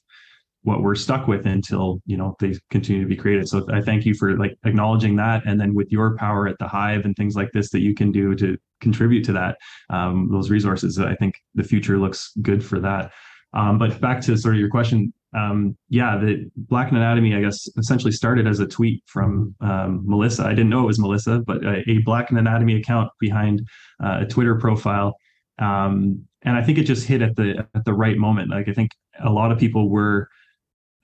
what 0.65 0.81
we're 0.81 0.95
stuck 0.95 1.27
with 1.27 1.45
until 1.47 2.01
you 2.07 2.17
know 2.17 2.37
they 2.39 2.55
continue 2.71 3.03
to 3.03 3.09
be 3.09 3.17
created. 3.17 3.49
So 3.49 3.67
i 3.73 3.81
thank 3.81 4.07
you 4.07 4.15
for 4.15 4.37
like 4.37 4.57
acknowledging 4.65 5.17
that 5.17 5.43
and 5.47 5.61
then 5.61 5.75
with 5.75 5.91
your 5.91 6.17
power 6.17 6.47
at 6.47 6.59
the 6.59 6.69
hive 6.69 7.05
and 7.05 7.17
things 7.17 7.35
like 7.35 7.51
this 7.53 7.71
that 7.71 7.81
you 7.81 7.95
can 7.95 8.13
do 8.13 8.35
to 8.37 8.57
contribute 8.81 9.25
to 9.25 9.33
that 9.33 9.59
um, 9.91 10.29
those 10.31 10.51
resources 10.51 10.99
i 10.99 11.15
think 11.15 11.35
the 11.55 11.63
future 11.63 11.99
looks 11.99 12.33
good 12.43 12.65
for 12.65 12.81
that. 12.81 13.13
Um, 13.55 13.79
but 13.79 14.01
back 14.01 14.21
to 14.23 14.37
sort 14.37 14.55
of 14.55 14.61
your 14.61 14.71
question 14.71 15.13
um, 15.35 15.77
yeah 15.89 16.17
the 16.19 16.51
black 16.57 16.91
anatomy 16.91 17.35
i 17.35 17.41
guess 17.41 17.69
essentially 17.79 18.13
started 18.13 18.47
as 18.47 18.61
a 18.61 18.67
tweet 18.67 19.03
from 19.07 19.55
um, 19.61 20.03
melissa. 20.05 20.45
I 20.45 20.51
didn't 20.51 20.71
know 20.71 20.83
it 20.83 20.87
was 20.87 20.99
melissa 20.99 21.43
but 21.47 21.65
a, 21.65 21.83
a 21.89 21.99
black 21.99 22.31
anatomy 22.31 22.77
account 22.77 23.11
behind 23.21 23.63
uh, 24.03 24.21
a 24.23 24.27
twitter 24.27 24.57
profile. 24.57 25.15
Um, 25.59 26.27
and 26.43 26.57
i 26.57 26.63
think 26.63 26.79
it 26.79 26.85
just 26.85 27.07
hit 27.07 27.23
at 27.23 27.37
the 27.37 27.67
at 27.75 27.85
the 27.85 27.95
right 27.95 28.19
moment. 28.19 28.51
Like 28.51 28.69
i 28.69 28.73
think 28.73 28.91
a 29.23 29.31
lot 29.31 29.53
of 29.53 29.59
people 29.59 29.89
were 29.89 30.29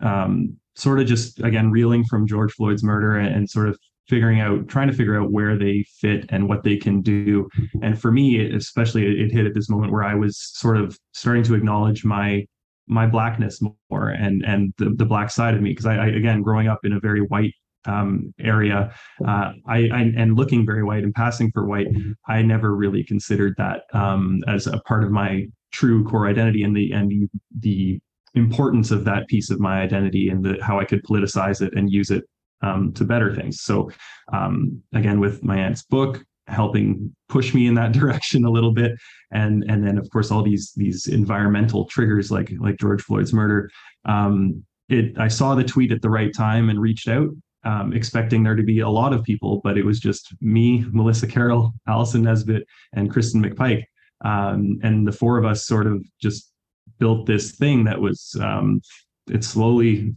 um, 0.00 0.56
sort 0.76 1.00
of 1.00 1.06
just 1.06 1.40
again 1.40 1.70
reeling 1.70 2.04
from 2.04 2.26
George 2.26 2.52
Floyd's 2.52 2.84
murder 2.84 3.16
and, 3.16 3.34
and, 3.34 3.50
sort 3.50 3.68
of 3.68 3.78
figuring 4.08 4.40
out 4.40 4.68
trying 4.68 4.88
to 4.88 4.94
figure 4.94 5.20
out 5.20 5.32
where 5.32 5.58
they 5.58 5.84
fit 6.00 6.24
and 6.28 6.48
what 6.48 6.62
they 6.62 6.76
can 6.76 7.02
do. 7.02 7.48
And 7.82 8.00
for 8.00 8.12
me 8.12 8.54
especially 8.54 9.06
it, 9.06 9.20
it 9.20 9.32
hit 9.32 9.46
at 9.46 9.54
this 9.54 9.68
moment 9.68 9.92
where 9.92 10.04
i 10.04 10.14
was 10.14 10.38
sort 10.38 10.76
of 10.76 10.98
starting 11.12 11.42
to 11.44 11.54
acknowledge 11.54 12.04
my 12.04 12.46
my 12.88 13.06
blackness 13.06 13.60
more 13.62 14.08
and 14.10 14.44
and 14.44 14.72
the, 14.78 14.94
the 14.96 15.04
black 15.04 15.30
side 15.30 15.54
of 15.54 15.60
me 15.60 15.70
because 15.70 15.86
I, 15.86 15.96
I, 15.96 16.06
again 16.06 16.42
growing 16.42 16.68
up 16.68 16.80
in 16.84 16.92
a 16.92 17.00
very 17.00 17.20
white 17.20 17.54
um, 17.84 18.34
area 18.40 18.92
uh, 19.26 19.52
I, 19.66 19.88
I, 19.92 20.12
and 20.16 20.36
looking 20.36 20.66
very 20.66 20.82
white 20.82 21.04
and 21.04 21.14
passing 21.14 21.50
for 21.52 21.66
white 21.66 21.86
i 22.26 22.42
never 22.42 22.74
really 22.74 23.04
considered 23.04 23.54
that 23.56 23.82
um, 23.94 24.40
as 24.46 24.66
a 24.66 24.78
part 24.80 25.04
of 25.04 25.10
my 25.10 25.46
true 25.72 26.04
core 26.04 26.26
identity 26.26 26.62
and 26.62 26.76
the 26.76 26.92
and 26.92 27.10
the, 27.10 27.28
the 27.60 28.00
importance 28.34 28.90
of 28.90 29.04
that 29.04 29.26
piece 29.28 29.50
of 29.50 29.60
my 29.60 29.80
identity 29.80 30.28
and 30.28 30.44
the, 30.44 30.58
how 30.62 30.78
I 30.78 30.84
could 30.84 31.02
politicize 31.04 31.60
it 31.60 31.72
and 31.74 31.90
use 31.90 32.10
it 32.10 32.24
um, 32.62 32.92
to 32.94 33.04
better 33.04 33.34
things. 33.34 33.62
So 33.62 33.90
um, 34.32 34.82
again, 34.94 35.20
with 35.20 35.44
my 35.44 35.58
aunt's 35.58 35.82
book, 35.82 36.24
helping 36.48 37.14
push 37.28 37.54
me 37.54 37.66
in 37.66 37.74
that 37.74 37.92
direction 38.00 38.44
a 38.44 38.50
little 38.50 38.72
bit, 38.72 38.92
and 39.30 39.64
and 39.68 39.86
then 39.86 39.98
of 39.98 40.08
course 40.10 40.30
all 40.30 40.42
these 40.42 40.72
these 40.76 41.06
environmental 41.06 41.86
triggers 41.86 42.30
like 42.30 42.52
like 42.58 42.78
George 42.78 43.02
Floyd's 43.02 43.32
murder. 43.32 43.70
Um, 44.04 44.64
it 44.88 45.18
I 45.18 45.28
saw 45.28 45.54
the 45.54 45.64
tweet 45.64 45.92
at 45.92 46.02
the 46.02 46.10
right 46.10 46.32
time 46.34 46.70
and 46.70 46.80
reached 46.80 47.08
out. 47.08 47.30
Um, 47.64 47.92
expecting 47.92 48.44
there 48.44 48.54
to 48.54 48.62
be 48.62 48.80
a 48.80 48.88
lot 48.88 49.12
of 49.12 49.24
people, 49.24 49.60
but 49.64 49.76
it 49.76 49.84
was 49.84 49.98
just 49.98 50.32
me, 50.40 50.86
Melissa 50.92 51.26
Carroll, 51.26 51.74
Allison 51.88 52.22
Nesbitt, 52.22 52.64
and 52.94 53.10
Kristen 53.10 53.42
McPike. 53.42 53.82
Um, 54.24 54.78
and 54.84 55.06
the 55.06 55.12
four 55.12 55.38
of 55.38 55.44
us 55.44 55.66
sort 55.66 55.88
of 55.88 56.02
just 56.22 56.52
built 56.98 57.26
this 57.26 57.56
thing 57.56 57.84
that 57.84 58.00
was 58.00 58.36
um, 58.40 58.80
it's 59.26 59.48
slowly 59.48 60.14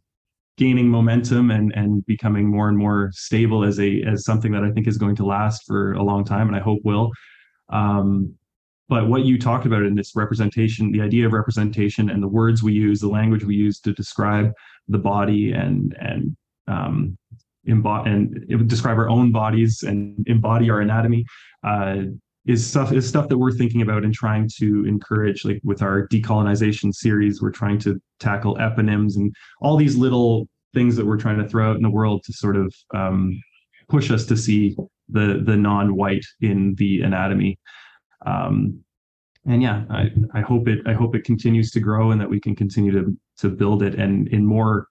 gaining 0.61 0.87
momentum 0.87 1.49
and 1.49 1.73
and 1.75 2.05
becoming 2.05 2.47
more 2.47 2.69
and 2.69 2.77
more 2.77 3.09
stable 3.13 3.63
as 3.63 3.79
a 3.79 4.03
as 4.03 4.23
something 4.23 4.51
that 4.51 4.63
I 4.63 4.69
think 4.69 4.87
is 4.87 4.97
going 4.97 5.15
to 5.15 5.25
last 5.25 5.63
for 5.65 5.93
a 5.93 6.03
long 6.03 6.23
time 6.23 6.47
and 6.47 6.55
I 6.55 6.59
hope 6.59 6.81
will. 6.83 7.09
Um, 7.69 8.35
but 8.87 9.09
what 9.09 9.25
you 9.25 9.39
talked 9.39 9.65
about 9.65 9.83
in 9.83 9.95
this 9.95 10.15
representation, 10.15 10.91
the 10.91 11.01
idea 11.01 11.25
of 11.25 11.33
representation 11.33 12.11
and 12.11 12.21
the 12.21 12.27
words 12.27 12.61
we 12.61 12.73
use, 12.73 12.99
the 12.99 13.07
language 13.07 13.43
we 13.43 13.55
use 13.55 13.79
to 13.79 13.93
describe 13.93 14.51
the 14.87 14.99
body 14.99 15.53
and 15.53 15.97
and 15.99 16.37
um, 16.67 17.17
embody 17.65 18.11
and 18.11 18.69
describe 18.69 18.99
our 18.99 19.09
own 19.09 19.31
bodies 19.31 19.81
and 19.81 20.23
embody 20.27 20.69
our 20.69 20.81
anatomy. 20.81 21.25
Uh, 21.63 22.03
is 22.45 22.65
stuff 22.65 22.91
is 22.91 23.07
stuff 23.07 23.27
that 23.29 23.37
we're 23.37 23.51
thinking 23.51 23.81
about 23.83 24.03
and 24.03 24.13
trying 24.13 24.49
to 24.57 24.83
encourage 24.87 25.45
like 25.45 25.61
with 25.63 25.83
our 25.83 26.07
decolonization 26.07 26.91
series 26.91 27.39
we're 27.39 27.51
trying 27.51 27.77
to 27.77 28.01
tackle 28.19 28.55
eponyms 28.55 29.15
and 29.15 29.31
all 29.61 29.77
these 29.77 29.95
little 29.95 30.47
things 30.73 30.95
that 30.95 31.05
we're 31.05 31.17
trying 31.17 31.37
to 31.37 31.47
throw 31.47 31.69
out 31.69 31.75
in 31.75 31.81
the 31.81 31.89
world 31.89 32.23
to 32.23 32.33
sort 32.33 32.55
of 32.55 32.73
um, 32.93 33.41
push 33.89 34.11
us 34.11 34.25
to 34.25 34.37
see 34.37 34.75
the 35.09 35.41
the 35.45 35.57
non-white 35.57 36.25
in 36.41 36.73
the 36.75 37.01
anatomy 37.01 37.59
um, 38.25 38.79
and 39.45 39.61
yeah 39.61 39.83
I, 39.89 40.11
I 40.33 40.41
hope 40.41 40.67
it 40.67 40.79
i 40.85 40.93
hope 40.93 41.15
it 41.15 41.25
continues 41.25 41.71
to 41.71 41.79
grow 41.79 42.11
and 42.11 42.21
that 42.21 42.29
we 42.29 42.39
can 42.39 42.55
continue 42.55 42.91
to 42.91 43.17
to 43.39 43.49
build 43.49 43.83
it 43.83 43.95
and 43.95 44.27
in 44.29 44.45
more 44.45 44.87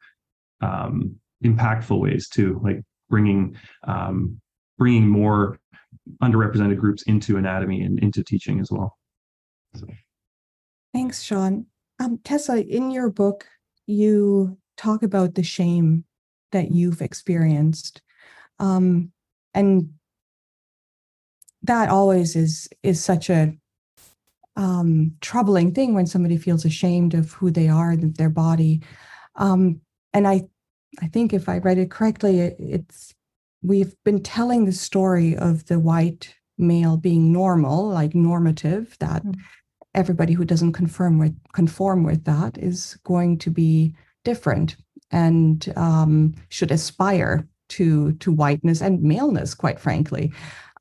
um, 0.61 1.17
impactful 1.45 1.99
ways 1.99 2.29
too 2.29 2.61
like 2.63 2.83
bringing 3.09 3.57
um, 3.87 4.41
bringing 4.79 5.09
more 5.09 5.59
underrepresented 6.23 6.79
groups 6.79 7.03
into 7.03 7.37
anatomy 7.37 7.83
and 7.83 7.99
into 8.01 8.25
teaching 8.25 8.61
as 8.61 8.71
well. 8.71 8.97
So. 9.75 9.87
Thanks, 10.93 11.23
Sean. 11.23 11.67
Um, 12.01 12.19
Tessa, 12.25 12.67
in 12.67 12.91
your 12.91 13.11
book, 13.11 13.47
you 13.87 14.57
talk 14.81 15.03
about 15.03 15.35
the 15.35 15.43
shame 15.43 16.05
that 16.53 16.71
you've 16.71 17.03
experienced. 17.03 18.01
Um, 18.59 19.13
and 19.55 19.91
that 21.63 21.91
always 21.91 22.37
is 22.37 22.69
is 22.83 23.03
such 23.03 23.29
a 23.29 23.53
um, 24.57 25.13
troubling 25.21 25.73
thing 25.73 25.95
when 25.95 26.07
somebody 26.07 26.37
feels 26.37 26.65
ashamed 26.65 27.15
of 27.15 27.33
who 27.33 27.51
they 27.51 27.69
are 27.69 27.91
and 27.91 28.15
their 28.17 28.31
body. 28.31 28.83
Um, 29.37 29.81
and 30.13 30.27
I, 30.27 30.49
I 31.01 31.07
think 31.09 31.33
if 31.33 31.49
I 31.49 31.59
read 31.59 31.79
it 31.79 31.91
correctly, 31.91 32.41
it, 32.41 32.57
it's 32.59 33.15
we've 33.63 33.95
been 34.05 34.23
telling 34.23 34.65
the 34.65 34.73
story 34.73 35.37
of 35.37 35.67
the 35.67 35.79
white 35.79 36.35
male 36.59 36.97
being 36.97 37.33
normal, 37.33 37.89
like 37.89 38.15
normative, 38.15 38.97
that 39.01 39.25
mm. 39.25 39.37
everybody 39.95 40.33
who 40.33 40.45
doesn't 40.45 40.73
conform 40.73 41.19
with 41.19 41.37
conform 41.53 42.03
with 42.03 42.25
that 42.25 42.59
is 42.59 42.99
going 43.05 43.39
to 43.39 43.51
be 43.51 43.95
different 44.25 44.77
and 45.11 45.73
um, 45.77 46.35
should 46.49 46.71
aspire 46.71 47.49
to 47.69 48.13
to 48.15 48.33
whiteness 48.33 48.81
and 48.81 49.03
maleness, 49.03 49.55
quite 49.55 49.81
frankly. 49.81 50.33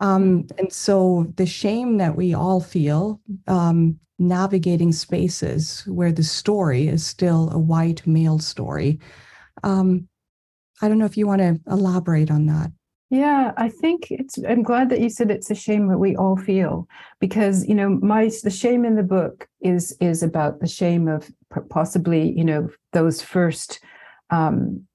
Um, 0.02 0.48
and 0.58 0.72
so 0.72 1.32
the 1.36 1.46
shame 1.46 1.98
that 1.98 2.16
we 2.16 2.34
all 2.34 2.62
feel 2.62 3.20
um, 3.48 4.00
navigating 4.18 4.92
spaces 4.92 5.84
where 5.88 6.12
the 6.12 6.24
story 6.24 6.88
is 6.88 7.06
still 7.06 7.50
a 7.52 7.60
white 7.60 8.06
male 8.08 8.40
story. 8.40 9.00
Um, 9.64 10.08
I 10.82 10.88
don't 10.88 11.00
know 11.00 11.06
if 11.06 11.18
you 11.18 11.28
want 11.28 11.42
to 11.42 11.60
elaborate 11.68 12.32
on 12.32 12.46
that. 12.48 12.72
Yeah, 13.10 13.54
I 13.58 13.70
think 13.70 14.12
it's. 14.12 14.38
I'm 14.48 14.62
glad 14.62 14.90
that 14.90 15.02
you 15.02 15.10
said 15.10 15.32
it's 15.32 15.50
a 15.50 15.56
shame 15.56 15.88
that 15.88 15.98
we 15.98 16.16
all 16.16 16.38
feel 16.38 16.88
because 17.20 17.68
you 17.68 17.74
know 17.74 17.90
my 17.90 18.32
the 18.44 18.52
shame 18.52 18.86
in 18.86 18.96
the 18.96 19.04
book 19.04 19.48
is 19.62 19.98
is 20.00 20.22
about 20.22 20.60
the 20.60 20.68
shame 20.68 21.08
of 21.08 21.28
possibly 21.70 22.32
you 22.32 22.44
know 22.44 22.70
those 22.94 23.20
first 23.20 23.80
um, 24.30 24.86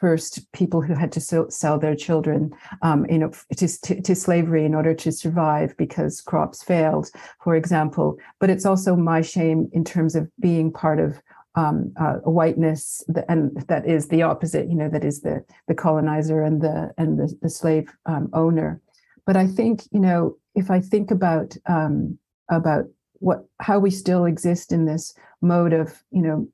first 0.00 0.50
people 0.52 0.82
who 0.82 0.94
had 0.94 1.12
to 1.12 1.20
sell, 1.20 1.78
their 1.78 1.94
children 1.94 2.52
um, 2.82 3.06
you 3.08 3.18
know 3.18 3.30
to, 3.56 3.68
to, 3.82 4.00
to, 4.02 4.14
slavery 4.14 4.64
in 4.64 4.74
order 4.74 4.94
to 4.94 5.12
survive 5.12 5.76
because 5.76 6.20
crops 6.20 6.62
failed 6.62 7.08
for 7.42 7.54
example 7.54 8.16
but 8.40 8.50
it's 8.50 8.66
also 8.66 8.96
my 8.96 9.20
shame 9.20 9.68
in 9.72 9.84
terms 9.84 10.14
of 10.14 10.28
being 10.40 10.72
part 10.72 10.98
of 10.98 11.20
um, 11.56 11.92
uh, 12.00 12.14
whiteness 12.24 13.04
and 13.28 13.56
that 13.68 13.86
is 13.86 14.08
the 14.08 14.22
opposite 14.22 14.68
you 14.68 14.74
know 14.74 14.88
that 14.88 15.04
is 15.04 15.20
the 15.20 15.44
the 15.68 15.74
colonizer 15.74 16.42
and 16.42 16.60
the 16.60 16.92
and 16.98 17.18
the, 17.18 17.34
the 17.42 17.48
slave 17.48 17.90
um, 18.06 18.28
owner. 18.32 18.80
But 19.26 19.36
i 19.36 19.46
think 19.46 19.84
you 19.92 20.00
know 20.00 20.36
if 20.54 20.70
i 20.70 20.80
think 20.80 21.10
about 21.10 21.56
um, 21.66 22.18
about 22.50 22.84
what 23.14 23.44
how 23.60 23.78
we 23.78 23.90
still 23.90 24.24
exist 24.24 24.72
in 24.72 24.84
this 24.84 25.14
mode 25.40 25.72
of 25.72 26.02
you 26.10 26.22
know 26.22 26.48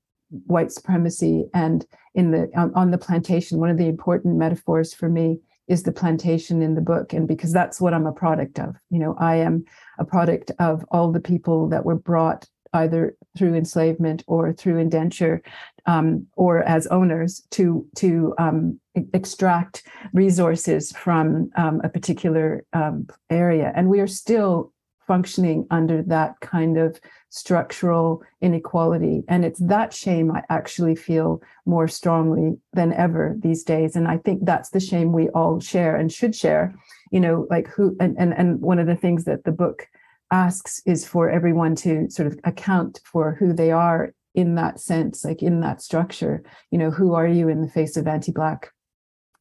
white 0.47 0.71
supremacy 0.71 1.47
and 1.55 1.87
in 2.15 2.31
the 2.31 2.51
on, 2.57 2.73
on 2.75 2.91
the 2.91 2.99
plantation 2.99 3.59
one 3.59 3.71
of 3.71 3.79
the 3.79 3.89
important 3.89 4.37
metaphors 4.37 4.95
for 4.95 5.09
me 5.09 5.41
is 5.67 5.85
the 5.85 5.93
plantation 5.93 6.63
in 6.63 6.75
the 6.75 6.81
book. 6.81 7.13
And 7.13 7.29
because 7.29 7.53
that's 7.53 7.81
what 7.81 7.95
i'm 7.95 8.07
a 8.07 8.13
product 8.13 8.59
of 8.59 8.77
you 8.91 8.99
know 8.99 9.17
i 9.19 9.37
am 9.37 9.65
a 9.99 10.05
product 10.05 10.51
of 10.59 10.85
all 10.91 11.11
the 11.11 11.21
people 11.21 11.69
that 11.71 11.85
were 11.85 11.97
brought 11.97 12.47
either 12.73 13.17
through 13.37 13.55
enslavement 13.55 14.23
or 14.27 14.53
through 14.53 14.79
indenture 14.79 15.43
um, 15.87 16.27
or 16.37 16.63
as 16.63 16.87
owners 16.89 17.43
to 17.51 17.87
to 17.97 18.35
um, 18.39 18.81
extract 19.13 19.83
resources 20.13 20.93
from 20.93 21.51
um, 21.57 21.81
a 21.85 21.89
particular 21.89 22.65
um, 22.73 23.07
area 23.31 23.73
and 23.75 23.89
we 23.89 24.01
are 24.01 24.07
still 24.07 24.73
functioning 25.11 25.67
under 25.73 26.03
that 26.03 26.39
kind 26.39 26.79
of 26.79 27.01
structural 27.31 28.23
inequality. 28.41 29.25
And 29.27 29.45
it's 29.45 29.59
that 29.59 29.93
shame 29.93 30.31
I 30.31 30.45
actually 30.51 30.95
feel 30.95 31.43
more 31.67 31.89
strongly 31.89 32.59
than 32.75 32.93
ever 32.93 33.35
these 33.37 33.65
days. 33.65 33.97
And 33.97 34.07
I 34.07 34.19
think 34.19 34.45
that's 34.45 34.71
the 34.71 34.79
shame 34.79 35.13
we 35.13 35.29
all 35.31 35.59
share 35.59 35.97
and 35.97 36.13
should 36.13 36.37
share. 36.37 36.73
You 37.11 37.19
know, 37.19 37.49
like 37.51 37.67
who 37.67 37.97
and 37.99 38.17
and, 38.21 38.33
and 38.33 38.61
one 38.61 38.79
of 38.79 38.87
the 38.87 38.95
things 38.95 39.25
that 39.25 39.43
the 39.43 39.51
book 39.51 39.89
asks 40.31 40.81
is 40.87 41.07
for 41.07 41.31
everyone 41.31 41.75
to 41.77 42.09
sort 42.11 42.27
of 42.27 42.39
account 42.45 43.01
for 43.05 43.35
who 43.39 43.53
they 43.53 43.71
are 43.71 44.15
in 44.35 44.55
that 44.55 44.81
sense, 44.81 45.25
like 45.25 45.43
in 45.43 45.61
that 45.61 45.83
structure. 45.83 46.43
You 46.71 46.79
know, 46.79 46.91
who 46.91 47.15
are 47.15 47.27
you 47.27 47.49
in 47.49 47.63
the 47.63 47.69
face 47.69 47.97
of 47.97 48.07
anti-black 48.07 48.71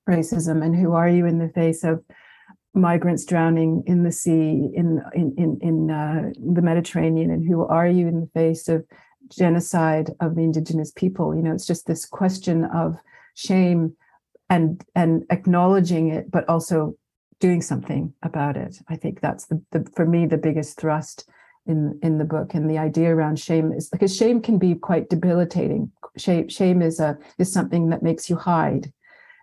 racism 0.09 0.63
and 0.63 0.75
who 0.75 0.93
are 0.93 1.09
you 1.09 1.25
in 1.25 1.37
the 1.37 1.49
face 1.49 1.83
of 1.83 2.03
migrants 2.73 3.25
drowning 3.25 3.83
in 3.85 4.03
the 4.03 4.11
sea 4.11 4.69
in 4.73 5.01
in 5.13 5.33
in, 5.37 5.59
in 5.61 5.91
uh, 5.91 6.29
the 6.53 6.61
Mediterranean, 6.61 7.31
and 7.31 7.47
who 7.47 7.65
are 7.65 7.87
you 7.87 8.07
in 8.07 8.21
the 8.21 8.29
face 8.33 8.67
of 8.67 8.85
genocide 9.29 10.11
of 10.19 10.35
the 10.35 10.41
indigenous 10.41 10.91
people? 10.91 11.35
You 11.35 11.41
know, 11.41 11.53
it's 11.53 11.67
just 11.67 11.85
this 11.85 12.05
question 12.05 12.65
of 12.65 12.95
shame 13.35 13.95
and 14.49 14.83
and 14.95 15.23
acknowledging 15.29 16.09
it, 16.09 16.31
but 16.31 16.47
also 16.49 16.95
doing 17.39 17.61
something 17.61 18.13
about 18.23 18.57
it. 18.57 18.77
I 18.89 18.95
think 18.95 19.21
that's 19.21 19.45
the, 19.45 19.61
the 19.71 19.89
for 19.95 20.05
me 20.05 20.25
the 20.25 20.37
biggest 20.37 20.79
thrust 20.79 21.29
in 21.65 21.99
in 22.01 22.17
the 22.17 22.25
book 22.25 22.53
and 22.53 22.69
the 22.69 22.77
idea 22.77 23.13
around 23.13 23.39
shame 23.39 23.71
is 23.71 23.89
because 23.89 24.15
shame 24.15 24.41
can 24.41 24.57
be 24.57 24.75
quite 24.75 25.09
debilitating 25.09 25.91
shame 26.17 26.47
shame 26.47 26.81
is 26.81 27.01
a 27.01 27.17
is 27.37 27.51
something 27.51 27.89
that 27.89 28.01
makes 28.01 28.29
you 28.29 28.37
hide 28.37 28.91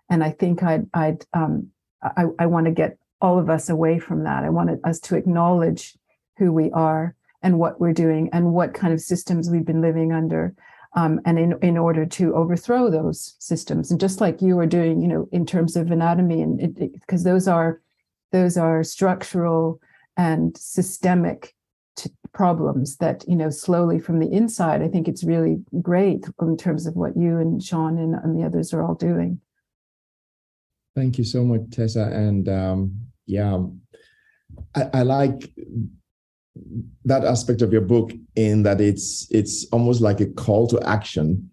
and 0.09 0.23
i 0.23 0.31
think 0.31 0.63
i'd 0.63 0.87
i'd 0.95 1.23
um 1.33 1.67
i, 2.01 2.25
I 2.39 2.47
want 2.47 2.65
to 2.65 2.71
get 2.71 2.97
all 3.21 3.39
of 3.39 3.49
us 3.49 3.69
away 3.69 3.99
from 3.99 4.23
that. 4.23 4.43
I 4.43 4.49
wanted 4.49 4.79
us 4.83 4.99
to 5.01 5.15
acknowledge 5.15 5.97
who 6.37 6.51
we 6.51 6.71
are 6.71 7.15
and 7.41 7.59
what 7.59 7.79
we're 7.79 7.93
doing 7.93 8.29
and 8.33 8.53
what 8.53 8.73
kind 8.73 8.93
of 8.93 9.01
systems 9.01 9.49
we've 9.49 9.65
been 9.65 9.81
living 9.81 10.11
under. 10.11 10.53
Um, 10.95 11.19
and 11.25 11.37
in, 11.37 11.55
in 11.61 11.77
order 11.77 12.05
to 12.05 12.33
overthrow 12.33 12.89
those 12.89 13.35
systems 13.39 13.91
and 13.91 13.99
just 13.99 14.21
like 14.21 14.41
you 14.41 14.55
were 14.55 14.65
doing 14.65 15.01
you 15.01 15.07
know 15.07 15.27
in 15.31 15.45
terms 15.45 15.75
of 15.75 15.91
anatomy 15.91 16.41
and 16.41 16.73
because 16.75 17.23
those 17.23 17.47
are 17.47 17.81
those 18.31 18.57
are 18.57 18.83
structural 18.83 19.79
and 20.15 20.57
systemic 20.57 21.55
t- 21.95 22.11
problems 22.33 22.97
that 22.97 23.23
you 23.27 23.35
know 23.35 23.49
slowly 23.49 23.99
from 23.99 24.19
the 24.19 24.31
inside 24.31 24.81
i 24.81 24.87
think 24.87 25.07
it's 25.07 25.23
really 25.23 25.57
great 25.81 26.25
in 26.41 26.57
terms 26.57 26.85
of 26.85 26.95
what 26.95 27.15
you 27.17 27.37
and 27.37 27.63
sean 27.63 27.97
and, 27.97 28.15
and 28.15 28.37
the 28.37 28.45
others 28.45 28.73
are 28.73 28.83
all 28.83 28.95
doing 28.95 29.39
Thank 30.97 31.19
you 31.19 31.23
so 31.23 31.45
much, 31.45 31.61
Tessa. 31.69 32.09
And 32.11 32.49
um, 32.49 32.99
yeah, 33.27 33.61
I, 34.73 34.89
I, 34.95 35.01
like 35.03 35.53
that 37.05 37.23
aspect 37.23 37.61
of 37.61 37.71
your 37.71 37.83
book 37.83 38.11
in 38.35 38.63
that 38.63 38.81
it's 38.81 39.27
it's 39.29 39.67
almost 39.71 40.01
like 40.01 40.21
a 40.21 40.25
call 40.25 40.65
to 40.69 40.81
action, 40.89 41.51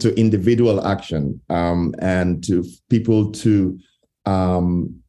to 0.00 0.12
individual 0.18 0.84
action, 0.84 1.40
um, 1.48 1.94
and 2.00 2.42
to 2.42 2.64
people 2.90 3.30
to 3.30 3.78
um, 4.26 5.00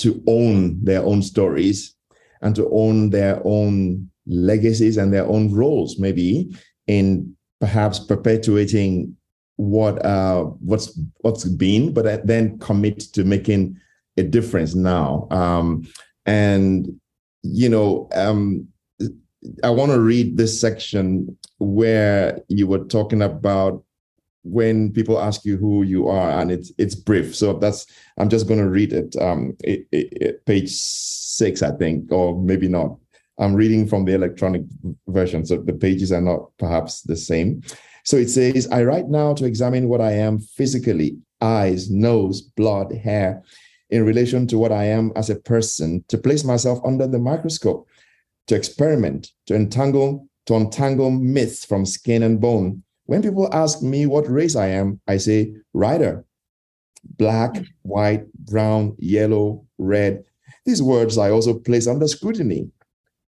to 0.00 0.22
own 0.26 0.82
their 0.84 1.02
own 1.02 1.22
stories 1.22 1.94
and 2.42 2.54
to 2.56 2.68
own 2.70 3.10
their 3.10 3.40
own 3.44 4.10
legacies 4.26 4.96
and 4.96 5.12
their 5.12 5.26
own 5.26 5.52
roles, 5.52 5.98
maybe 5.98 6.54
in 6.86 7.34
perhaps 7.60 7.98
perpetuating 7.98 9.16
what 9.56 10.02
uh 10.06 10.44
what's 10.60 10.98
what's 11.20 11.44
been 11.44 11.92
but 11.92 12.26
then 12.26 12.58
commit 12.60 12.98
to 12.98 13.24
making 13.24 13.78
a 14.16 14.22
difference 14.22 14.74
now. 14.74 15.28
Um 15.30 15.86
and 16.26 17.00
you 17.42 17.68
know 17.68 18.08
um 18.14 18.66
i 19.64 19.70
want 19.70 19.90
to 19.90 20.00
read 20.00 20.36
this 20.36 20.60
section 20.60 21.36
where 21.58 22.40
you 22.48 22.66
were 22.66 22.84
talking 22.84 23.22
about 23.22 23.82
when 24.42 24.92
people 24.92 25.20
ask 25.20 25.44
you 25.44 25.56
who 25.56 25.82
you 25.82 26.08
are 26.08 26.30
and 26.40 26.50
it's 26.50 26.72
it's 26.78 26.94
brief 26.94 27.36
so 27.36 27.52
that's 27.58 27.86
i'm 28.16 28.28
just 28.28 28.48
going 28.48 28.58
to 28.60 28.70
read 28.70 28.92
it 28.92 29.14
um 29.20 29.54
it, 29.62 29.86
it, 29.92 30.08
it, 30.12 30.46
page 30.46 30.70
six 30.70 31.62
i 31.62 31.70
think 31.72 32.10
or 32.10 32.40
maybe 32.40 32.66
not 32.66 32.96
i'm 33.38 33.54
reading 33.54 33.86
from 33.86 34.06
the 34.06 34.14
electronic 34.14 34.62
version 35.08 35.44
so 35.44 35.58
the 35.58 35.74
pages 35.74 36.10
are 36.10 36.22
not 36.22 36.46
perhaps 36.58 37.02
the 37.02 37.16
same 37.16 37.62
so 38.04 38.16
it 38.16 38.30
says, 38.30 38.68
I 38.70 38.82
write 38.82 39.08
now 39.08 39.34
to 39.34 39.44
examine 39.44 39.88
what 39.88 40.00
I 40.00 40.12
am 40.12 40.38
physically 40.38 41.18
eyes, 41.40 41.90
nose, 41.90 42.40
blood, 42.40 42.92
hair, 42.92 43.42
in 43.90 44.04
relation 44.04 44.46
to 44.48 44.58
what 44.58 44.72
I 44.72 44.84
am 44.84 45.12
as 45.16 45.30
a 45.30 45.36
person, 45.36 46.04
to 46.08 46.18
place 46.18 46.44
myself 46.44 46.78
under 46.84 47.06
the 47.06 47.18
microscope, 47.18 47.88
to 48.46 48.54
experiment, 48.54 49.30
to 49.46 49.54
entangle, 49.54 50.28
to 50.46 50.54
untangle 50.54 51.10
myths 51.10 51.64
from 51.64 51.84
skin 51.84 52.22
and 52.22 52.40
bone. 52.40 52.82
When 53.10 53.22
people 53.22 53.52
ask 53.52 53.82
me 53.82 54.06
what 54.06 54.30
race 54.30 54.54
I 54.54 54.68
am, 54.68 55.00
I 55.08 55.16
say 55.16 55.56
writer, 55.74 56.24
Black, 57.18 57.54
mm. 57.54 57.66
white, 57.82 58.32
brown, 58.34 58.94
yellow, 59.00 59.66
red. 59.78 60.22
These 60.64 60.80
words 60.80 61.18
I 61.18 61.30
also 61.30 61.58
place 61.58 61.88
under 61.88 62.06
scrutiny. 62.06 62.70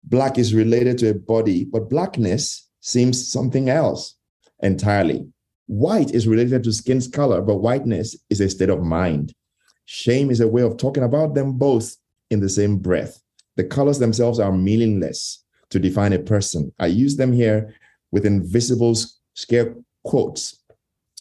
Black 0.03 0.37
is 0.37 0.53
related 0.53 0.99
to 0.99 1.11
a 1.11 1.15
body, 1.15 1.65
but 1.65 1.89
blackness 1.89 2.69
seems 2.81 3.31
something 3.31 3.69
else 3.69 4.17
entirely. 4.65 5.29
White 5.67 6.11
is 6.11 6.27
related 6.27 6.65
to 6.65 6.73
skin's 6.73 7.07
color, 7.07 7.41
but 7.41 7.59
whiteness 7.59 8.17
is 8.31 8.41
a 8.41 8.51
state 8.51 8.71
of 8.71 8.83
mind. 8.83 9.33
Shame 9.85 10.33
is 10.33 10.41
a 10.41 10.49
way 10.49 10.63
of 10.63 10.77
talking 10.77 11.05
about 11.05 11.37
them 11.37 11.53
both 11.53 11.95
in 12.31 12.41
the 12.41 12.49
same 12.49 12.79
breath. 12.79 13.23
The 13.55 13.63
colors 13.63 14.01
themselves 14.01 14.41
are 14.41 14.51
meaningless 14.51 15.45
to 15.71 15.79
define 15.79 16.15
a 16.15 16.19
person. 16.19 16.73
I 16.81 16.87
use 16.87 17.17
them 17.17 17.33
here 17.33 17.77
with 18.11 18.27
invisible 18.27 18.97
scare 19.39 19.73
quotes, 20.05 20.61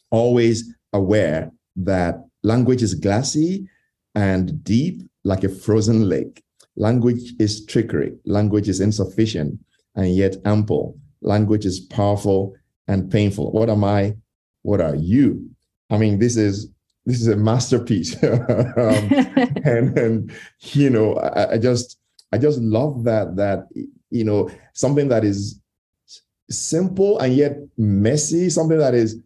always 0.10 0.74
aware 0.92 1.52
that 1.76 2.16
language 2.42 2.82
is 2.82 2.96
glassy 2.96 3.70
and 4.16 4.64
deep 4.64 5.04
like 5.24 5.44
a 5.44 5.50
frozen 5.50 6.10
lake. 6.10 6.44
Language 6.76 7.34
is 7.40 7.64
trickery. 7.66 8.14
Language 8.26 8.70
is 8.70 8.82
insufficient 8.82 9.60
and 9.96 10.16
yet 10.16 10.36
ample. 10.46 10.98
Language 11.22 11.66
is 11.66 11.80
powerful 11.80 12.56
and 12.88 13.12
painful. 13.12 13.52
What 13.52 13.70
am 13.70 13.84
I? 13.84 14.16
What 14.64 14.82
are 14.82 14.96
you? 14.96 15.48
I 15.92 15.98
mean, 15.98 16.18
this 16.18 16.38
is 16.38 16.72
this 17.06 17.22
is 17.22 17.28
a 17.28 17.38
masterpiece, 17.38 18.22
um, 18.24 18.34
and 19.64 19.98
and 19.98 20.32
you 20.74 20.90
know, 20.90 21.16
I, 21.16 21.54
I 21.54 21.58
just 21.58 21.98
I 22.34 22.38
just 22.38 22.60
love 22.60 23.06
that 23.06 23.38
that 23.38 23.68
you 24.10 24.26
know 24.26 24.50
something 24.74 25.08
that 25.08 25.24
is 25.24 25.62
simple 26.50 27.20
and 27.20 27.34
yet 27.34 27.58
messy, 27.78 28.50
something 28.50 28.78
that 28.78 28.94
is 28.94 29.22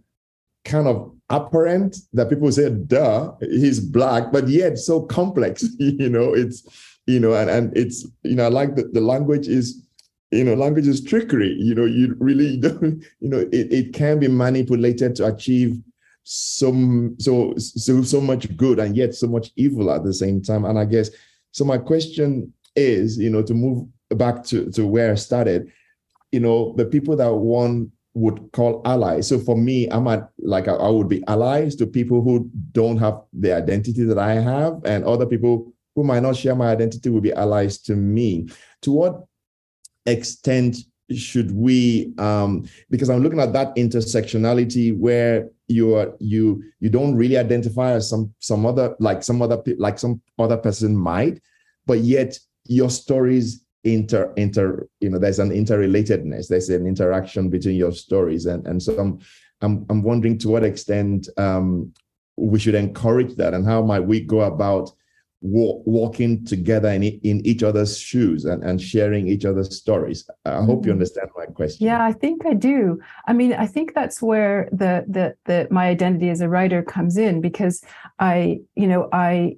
kind 0.66 0.88
of 0.88 1.14
apparent 1.30 1.98
that 2.14 2.30
people 2.30 2.52
say, 2.52 2.70
duh, 2.70 3.32
he's 3.40 3.80
black, 3.80 4.32
but 4.32 4.48
yet 4.48 4.78
so 4.78 5.02
complex. 5.02 5.66
you 5.80 6.10
know, 6.10 6.34
it's, 6.34 6.68
you 7.08 7.20
know, 7.20 7.34
and, 7.34 7.50
and 7.50 7.78
it's, 7.78 8.08
you 8.24 8.36
know, 8.36 8.46
I 8.46 8.50
like 8.50 8.76
that 8.76 8.94
the 8.94 9.02
language 9.02 9.48
is, 9.48 9.84
you 10.32 10.44
know, 10.44 10.54
language 10.54 10.88
is 10.88 11.04
trickery. 11.04 11.56
You 11.60 11.76
know, 11.76 11.86
you 11.86 12.16
really 12.20 12.58
don't, 12.60 13.04
you 13.20 13.30
know, 13.30 13.40
it, 13.40 13.74
it 13.74 13.94
can 13.94 14.20
be 14.20 14.28
manipulated 14.28 15.16
to 15.16 15.28
achieve 15.28 15.78
some 16.24 17.16
so 17.18 17.52
so 17.58 18.04
so 18.04 18.22
much 18.22 18.56
good 18.56 18.78
and 18.78 18.96
yet 18.96 19.16
so 19.16 19.26
much 19.26 19.52
evil 19.56 19.92
at 19.92 20.04
the 20.04 20.14
same 20.14 20.42
time. 20.42 20.66
And 20.66 20.78
I 20.78 20.86
guess 20.86 21.10
so 21.52 21.66
my 21.66 21.78
question 21.78 22.54
is, 22.76 23.18
you 23.18 23.30
know, 23.30 23.42
to 23.44 23.54
move 23.54 23.88
back 24.10 24.44
to, 24.46 24.70
to 24.72 24.86
where 24.86 25.12
I 25.12 25.16
started, 25.16 25.72
you 26.32 26.40
know, 26.40 26.74
the 26.78 26.86
people 26.86 27.16
that 27.16 27.34
one 27.34 27.92
would 28.14 28.52
call 28.52 28.82
allies. 28.86 29.28
So 29.28 29.40
for 29.40 29.56
me, 29.56 29.88
I'm 29.90 30.08
at 30.08 30.30
like 30.40 30.68
I, 30.68 30.90
would 30.90 31.08
be 31.08 31.24
allies 31.28 31.76
to 31.78 31.88
people 31.88 32.22
who 32.22 32.50
don't 32.72 32.98
have 32.98 33.22
the 33.34 33.56
identity 33.56 34.04
that 34.04 34.20
I 34.20 34.34
have, 34.34 34.82
and 34.86 35.04
other 35.06 35.26
people 35.26 35.74
who 35.96 36.04
might 36.04 36.24
not 36.24 36.36
share 36.36 36.56
my 36.56 36.72
identity 36.72 37.10
will 37.10 37.22
be 37.22 37.34
allies 37.34 37.78
to 37.84 37.96
me. 37.96 38.48
To 38.82 38.92
what 38.92 39.24
extent 40.06 40.78
should 41.14 41.52
we 41.52 42.14
um 42.18 42.66
because 42.90 43.10
i'm 43.10 43.22
looking 43.22 43.40
at 43.40 43.52
that 43.52 43.76
intersectionality 43.76 44.98
where 44.98 45.50
you 45.68 45.96
are 45.96 46.14
you 46.20 46.64
you 46.80 46.90
don't 46.90 47.16
really 47.16 47.38
identify 47.38 47.92
as 47.92 48.10
some 48.10 48.34
some 48.40 48.66
other 48.66 48.96
like 49.00 49.22
some 49.22 49.42
other 49.42 49.62
like 49.78 50.00
some 50.00 50.22
other 50.40 50.58
person 50.58 50.96
might 50.96 51.42
but 51.86 52.00
yet 52.00 52.40
your 52.66 52.90
stories 52.90 53.66
inter 53.84 54.32
inter 54.38 54.88
you 55.00 55.10
know 55.10 55.18
there's 55.18 55.40
an 55.40 55.50
interrelatedness 55.50 56.48
there's 56.48 56.70
an 56.70 56.86
interaction 56.86 57.50
between 57.50 57.76
your 57.76 57.92
stories. 57.92 58.46
And 58.46 58.66
and 58.68 58.82
so 58.82 58.98
i'm 59.00 59.20
i'm, 59.62 59.86
I'm 59.90 60.04
wondering 60.04 60.38
to 60.40 60.50
what 60.50 60.64
extent 60.64 61.28
um, 61.38 61.94
we 62.38 62.60
should 62.60 62.76
encourage 62.76 63.36
that 63.36 63.54
and 63.54 63.66
how 63.66 63.82
might 63.82 64.02
we 64.02 64.22
go 64.22 64.42
about 64.42 64.92
walk, 65.42 65.82
walking 65.86 66.46
together 66.46 66.90
in, 66.90 67.04
in 67.04 67.46
each 67.46 67.64
other's 67.64 67.98
shoes 67.98 68.46
and, 68.46 68.64
and 68.64 68.80
sharing 68.80 69.28
each 69.28 69.46
other's 69.46 69.76
stories. 69.76 70.30
I 70.46 70.58
hope 70.58 70.86
you 70.86 70.92
mm-hmm. 70.92 70.92
understand 70.92 71.30
my 71.36 71.46
question. 71.46 71.88
Yeah 71.88 72.04
i 72.04 72.14
think 72.14 72.46
i 72.46 72.54
do. 72.54 73.00
I 73.28 73.34
mean 73.34 73.54
i 73.54 73.66
think 73.66 73.94
that's 73.96 74.22
where 74.22 74.70
the 74.72 75.06
the 75.08 75.36
the 75.46 75.68
my 75.72 75.88
identity 75.88 76.30
as 76.30 76.42
a 76.42 76.50
writer 76.50 76.84
comes 76.84 77.18
in 77.18 77.42
because 77.42 77.84
i 78.20 78.60
you 78.76 78.88
know 78.88 79.10
i 79.12 79.58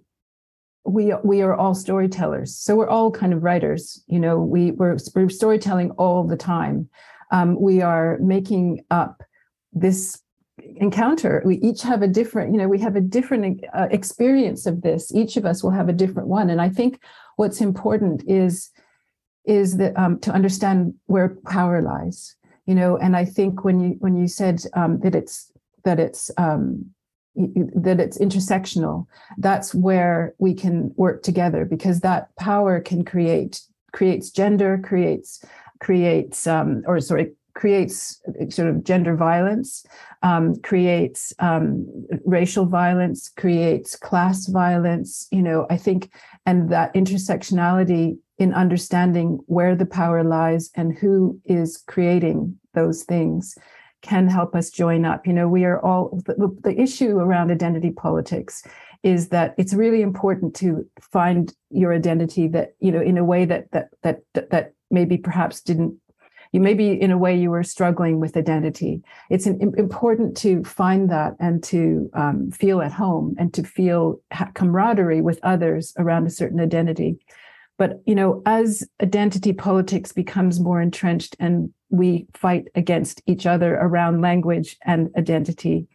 we 0.86 1.14
we 1.24 1.42
are 1.42 1.56
all 1.56 1.74
storytellers. 1.74 2.56
So 2.56 2.76
we're 2.76 2.90
all 2.90 3.12
kind 3.12 3.34
of 3.34 3.44
writers 3.44 4.04
you 4.08 4.20
know 4.20 4.40
we 4.40 4.72
we're, 4.72 4.98
we're 5.16 5.30
storytelling 5.30 5.92
all 5.92 6.26
the 6.26 6.38
time. 6.38 6.90
Um, 7.32 7.60
we 7.60 7.82
are 7.82 8.18
making 8.20 8.84
up 8.92 9.24
this 9.72 10.22
encounter. 10.76 11.42
We 11.46 11.58
each 11.58 11.82
have 11.82 12.02
a 12.02 12.08
different 12.08 12.52
you 12.52 12.58
know 12.58 12.68
we 12.68 12.80
have 12.80 12.96
a 12.96 13.02
different 13.02 13.64
uh, 13.74 13.88
experience 13.92 14.66
of 14.66 14.82
this. 14.82 15.14
Each 15.14 15.38
of 15.38 15.46
us 15.46 15.64
will 15.64 15.72
have 15.72 15.90
a 15.90 15.94
different 15.94 16.28
one. 16.28 16.50
And 16.50 16.62
i 16.62 16.70
think 16.70 17.02
what's 17.38 17.62
important 17.62 18.24
is 18.28 18.70
is 19.46 19.78
that 19.78 19.98
um, 19.98 20.20
to 20.20 20.32
understand 20.32 20.94
where 21.08 21.38
power 21.46 21.82
lies 21.82 22.36
you 22.66 22.76
know. 22.76 22.98
And 22.98 23.16
i 23.16 23.26
think 23.26 23.64
when 23.64 23.80
you 23.80 23.96
when 24.00 24.16
you 24.16 24.28
said 24.28 24.64
um, 24.74 25.00
that 25.00 25.16
it's 25.16 25.52
that 25.84 26.00
it's 26.00 26.32
um, 26.38 26.94
that 27.36 28.00
it's 28.00 28.18
intersectional. 28.18 29.08
That's 29.38 29.74
where 29.74 30.34
we 30.38 30.54
can 30.54 30.94
work 30.96 31.24
together 31.24 31.66
because 31.66 32.02
that 32.02 32.36
power 32.38 32.80
can 32.80 33.04
create 33.04 33.62
creates 33.94 34.32
gender 34.32 34.80
creates 34.84 35.46
creates 35.80 36.48
um, 36.48 36.84
or 36.86 37.00
sorry 37.00 37.32
creates 37.54 38.20
sort 38.50 38.68
of 38.68 38.84
gender 38.84 39.16
violence 39.16 39.86
um, 40.24 40.56
creates 40.64 41.32
um, 41.40 41.86
racial 42.26 42.66
violence 42.66 43.30
creates 43.30 43.96
class 43.96 44.48
violence 44.48 45.28
you 45.32 45.42
know 45.42 45.68
i 45.70 45.78
think 45.78 46.12
and 46.46 46.70
that 46.72 46.94
intersectionality 46.96 48.18
in 48.40 48.54
understanding 48.54 49.40
where 49.46 49.76
the 49.76 49.86
power 49.86 50.24
lies 50.24 50.72
and 50.76 50.98
who 50.98 51.40
is 51.46 51.84
creating 51.88 52.58
those 52.74 53.04
things 53.04 53.56
can 54.04 54.28
help 54.28 54.56
us 54.56 54.70
join 54.70 55.06
up. 55.06 55.26
You 55.26 55.34
know, 55.34 55.48
we 55.48 55.66
are 55.66 55.84
all 55.84 56.22
the, 56.26 56.56
the 56.64 56.80
issue 56.80 57.18
around 57.18 57.50
identity 57.50 57.90
politics 57.90 58.64
is 59.02 59.30
that 59.30 59.54
it's 59.58 59.74
really 59.74 60.02
important 60.02 60.56
to 60.56 60.86
find 61.02 61.54
your 61.70 61.94
identity 61.94 62.48
that 62.48 62.76
you 62.80 62.92
know 62.92 63.02
in 63.02 63.18
a 63.18 63.24
way 63.24 63.46
that 63.46 63.70
that 63.72 63.90
that 64.02 64.22
that 64.34 64.74
maybe 64.90 65.18
perhaps 65.18 65.62
didn't 65.62 65.96
you 66.54 66.60
maybe 66.60 66.90
in 66.90 67.12
a 67.12 67.18
way 67.18 67.36
you 67.36 67.50
were 67.50 67.64
struggling 67.64 68.20
with 68.20 68.38
identity 68.38 69.02
it's 69.30 69.46
an, 69.46 69.60
important 69.78 70.38
to 70.38 70.64
find 70.64 71.10
that 71.10 71.34
and 71.40 71.64
to 71.64 72.10
um, 72.14 72.50
feel 72.52 72.82
at 72.82 72.92
home 72.92 73.36
and 73.38 73.54
to 73.54 73.64
feel 73.64 74.22
camaraderie 74.54 75.22
with 75.22 75.40
others 75.44 75.94
around 75.98 76.26
a 76.26 76.32
certain 76.32 76.62
identity 76.62 77.18
but 77.84 78.02
you 78.06 78.16
know 78.16 78.42
as 78.46 78.88
identity 79.02 79.52
politics 79.52 80.14
becomes 80.14 80.58
more 80.58 80.80
entrenched 80.82 81.36
and 81.38 81.70
we 81.90 82.26
fight 82.34 82.66
against 82.76 83.22
each 83.26 83.46
other 83.46 83.76
around 83.76 84.22
language 84.22 84.78
and 84.86 85.10
identity. 85.18 85.86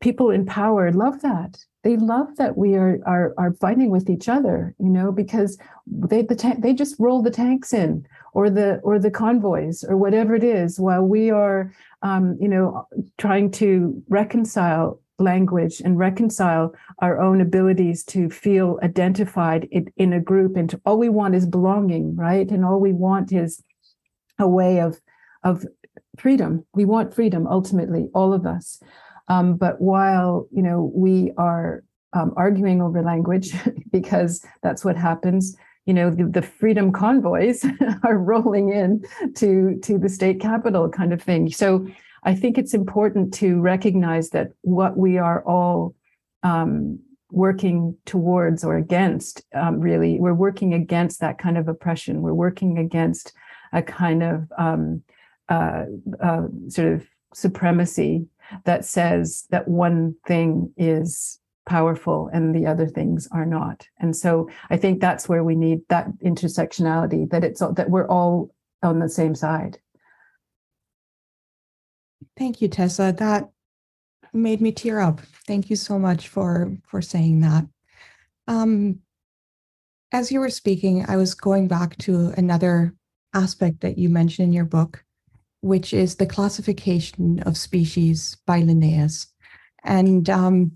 People 0.00 0.30
in 0.30 0.46
power 0.46 0.92
love 0.92 1.20
that. 1.22 1.58
They 1.82 1.96
love 1.96 2.28
that 2.36 2.56
we 2.56 2.76
are 2.76 3.00
are, 3.06 3.34
are 3.38 3.54
fighting 3.54 3.90
with 3.90 4.08
each 4.08 4.28
other, 4.28 4.72
you 4.78 4.88
know, 4.88 5.10
because 5.10 5.58
they 5.88 6.22
the 6.22 6.36
ta- 6.36 6.60
they 6.60 6.72
just 6.72 6.94
roll 7.00 7.22
the 7.22 7.36
tanks 7.42 7.72
in 7.72 8.06
or 8.32 8.48
the 8.48 8.80
or 8.84 9.00
the 9.00 9.10
convoys 9.10 9.82
or 9.82 9.96
whatever 9.96 10.32
it 10.36 10.44
is, 10.44 10.78
while 10.78 11.02
we 11.02 11.32
are, 11.32 11.72
um, 12.02 12.36
you 12.40 12.48
know, 12.48 12.86
trying 13.18 13.50
to 13.62 14.00
reconcile 14.08 15.00
language 15.18 15.80
and 15.80 15.98
reconcile 15.98 16.74
our 17.00 17.18
own 17.20 17.40
abilities 17.40 18.04
to 18.04 18.28
feel 18.28 18.78
identified 18.82 19.64
in, 19.70 19.86
in 19.96 20.12
a 20.12 20.20
group 20.20 20.56
and 20.56 20.70
to, 20.70 20.80
all 20.84 20.98
we 20.98 21.08
want 21.08 21.34
is 21.34 21.46
belonging 21.46 22.14
right 22.16 22.50
and 22.50 22.64
all 22.64 22.78
we 22.78 22.92
want 22.92 23.32
is 23.32 23.62
a 24.38 24.48
way 24.48 24.80
of 24.80 25.00
of 25.42 25.64
freedom. 26.18 26.66
We 26.74 26.84
want 26.84 27.14
freedom 27.14 27.46
ultimately, 27.46 28.08
all 28.14 28.32
of 28.32 28.46
us. 28.46 28.82
Um, 29.28 29.56
but 29.56 29.80
while 29.80 30.46
you 30.50 30.62
know 30.62 30.90
we 30.94 31.32
are 31.36 31.82
um, 32.12 32.32
arguing 32.36 32.80
over 32.82 33.02
language 33.02 33.54
because 33.90 34.44
that's 34.62 34.84
what 34.84 34.96
happens, 34.96 35.56
you 35.84 35.94
know 35.94 36.10
the, 36.10 36.24
the 36.24 36.42
freedom 36.42 36.92
convoys 36.92 37.64
are 38.04 38.18
rolling 38.18 38.70
in 38.70 39.04
to 39.36 39.78
to 39.82 39.98
the 39.98 40.08
state 40.08 40.40
capital 40.40 40.88
kind 40.88 41.12
of 41.12 41.22
thing. 41.22 41.50
So 41.50 41.86
I 42.26 42.34
think 42.34 42.58
it's 42.58 42.74
important 42.74 43.32
to 43.34 43.60
recognize 43.60 44.30
that 44.30 44.48
what 44.62 44.96
we 44.96 45.16
are 45.16 45.44
all 45.46 45.94
um, 46.42 46.98
working 47.30 47.96
towards 48.04 48.64
or 48.64 48.76
against, 48.76 49.44
um, 49.54 49.78
really, 49.78 50.18
we're 50.18 50.34
working 50.34 50.74
against 50.74 51.20
that 51.20 51.38
kind 51.38 51.56
of 51.56 51.68
oppression. 51.68 52.22
We're 52.22 52.34
working 52.34 52.78
against 52.78 53.32
a 53.72 53.80
kind 53.80 54.24
of 54.24 54.50
um, 54.58 55.02
uh, 55.48 55.84
uh, 56.20 56.48
sort 56.68 56.94
of 56.94 57.06
supremacy 57.32 58.26
that 58.64 58.84
says 58.84 59.46
that 59.50 59.68
one 59.68 60.16
thing 60.26 60.72
is 60.76 61.40
powerful 61.64 62.28
and 62.32 62.54
the 62.54 62.66
other 62.66 62.88
things 62.88 63.28
are 63.30 63.46
not. 63.46 63.86
And 64.00 64.16
so 64.16 64.48
I 64.70 64.76
think 64.76 65.00
that's 65.00 65.28
where 65.28 65.44
we 65.44 65.54
need 65.54 65.80
that 65.88 66.08
intersectionality 66.24 67.28
that 67.30 67.44
it's 67.44 67.62
all, 67.62 67.72
that 67.74 67.90
we're 67.90 68.08
all 68.08 68.54
on 68.82 68.98
the 68.98 69.08
same 69.08 69.34
side. 69.34 69.78
Thank 72.38 72.60
you, 72.60 72.68
Tessa. 72.68 73.14
That 73.16 73.50
made 74.32 74.60
me 74.60 74.72
tear 74.72 75.00
up. 75.00 75.20
Thank 75.46 75.70
you 75.70 75.76
so 75.76 75.98
much 75.98 76.28
for 76.28 76.76
for 76.86 77.00
saying 77.00 77.40
that. 77.40 77.66
Um, 78.46 79.00
as 80.12 80.30
you 80.30 80.40
were 80.40 80.50
speaking, 80.50 81.04
I 81.08 81.16
was 81.16 81.34
going 81.34 81.68
back 81.68 81.96
to 81.98 82.32
another 82.36 82.94
aspect 83.34 83.80
that 83.80 83.98
you 83.98 84.08
mentioned 84.08 84.48
in 84.48 84.52
your 84.52 84.64
book, 84.64 85.04
which 85.60 85.92
is 85.92 86.16
the 86.16 86.26
classification 86.26 87.40
of 87.40 87.56
species 87.56 88.36
by 88.46 88.60
Linnaeus. 88.60 89.26
And 89.84 90.28
um, 90.30 90.72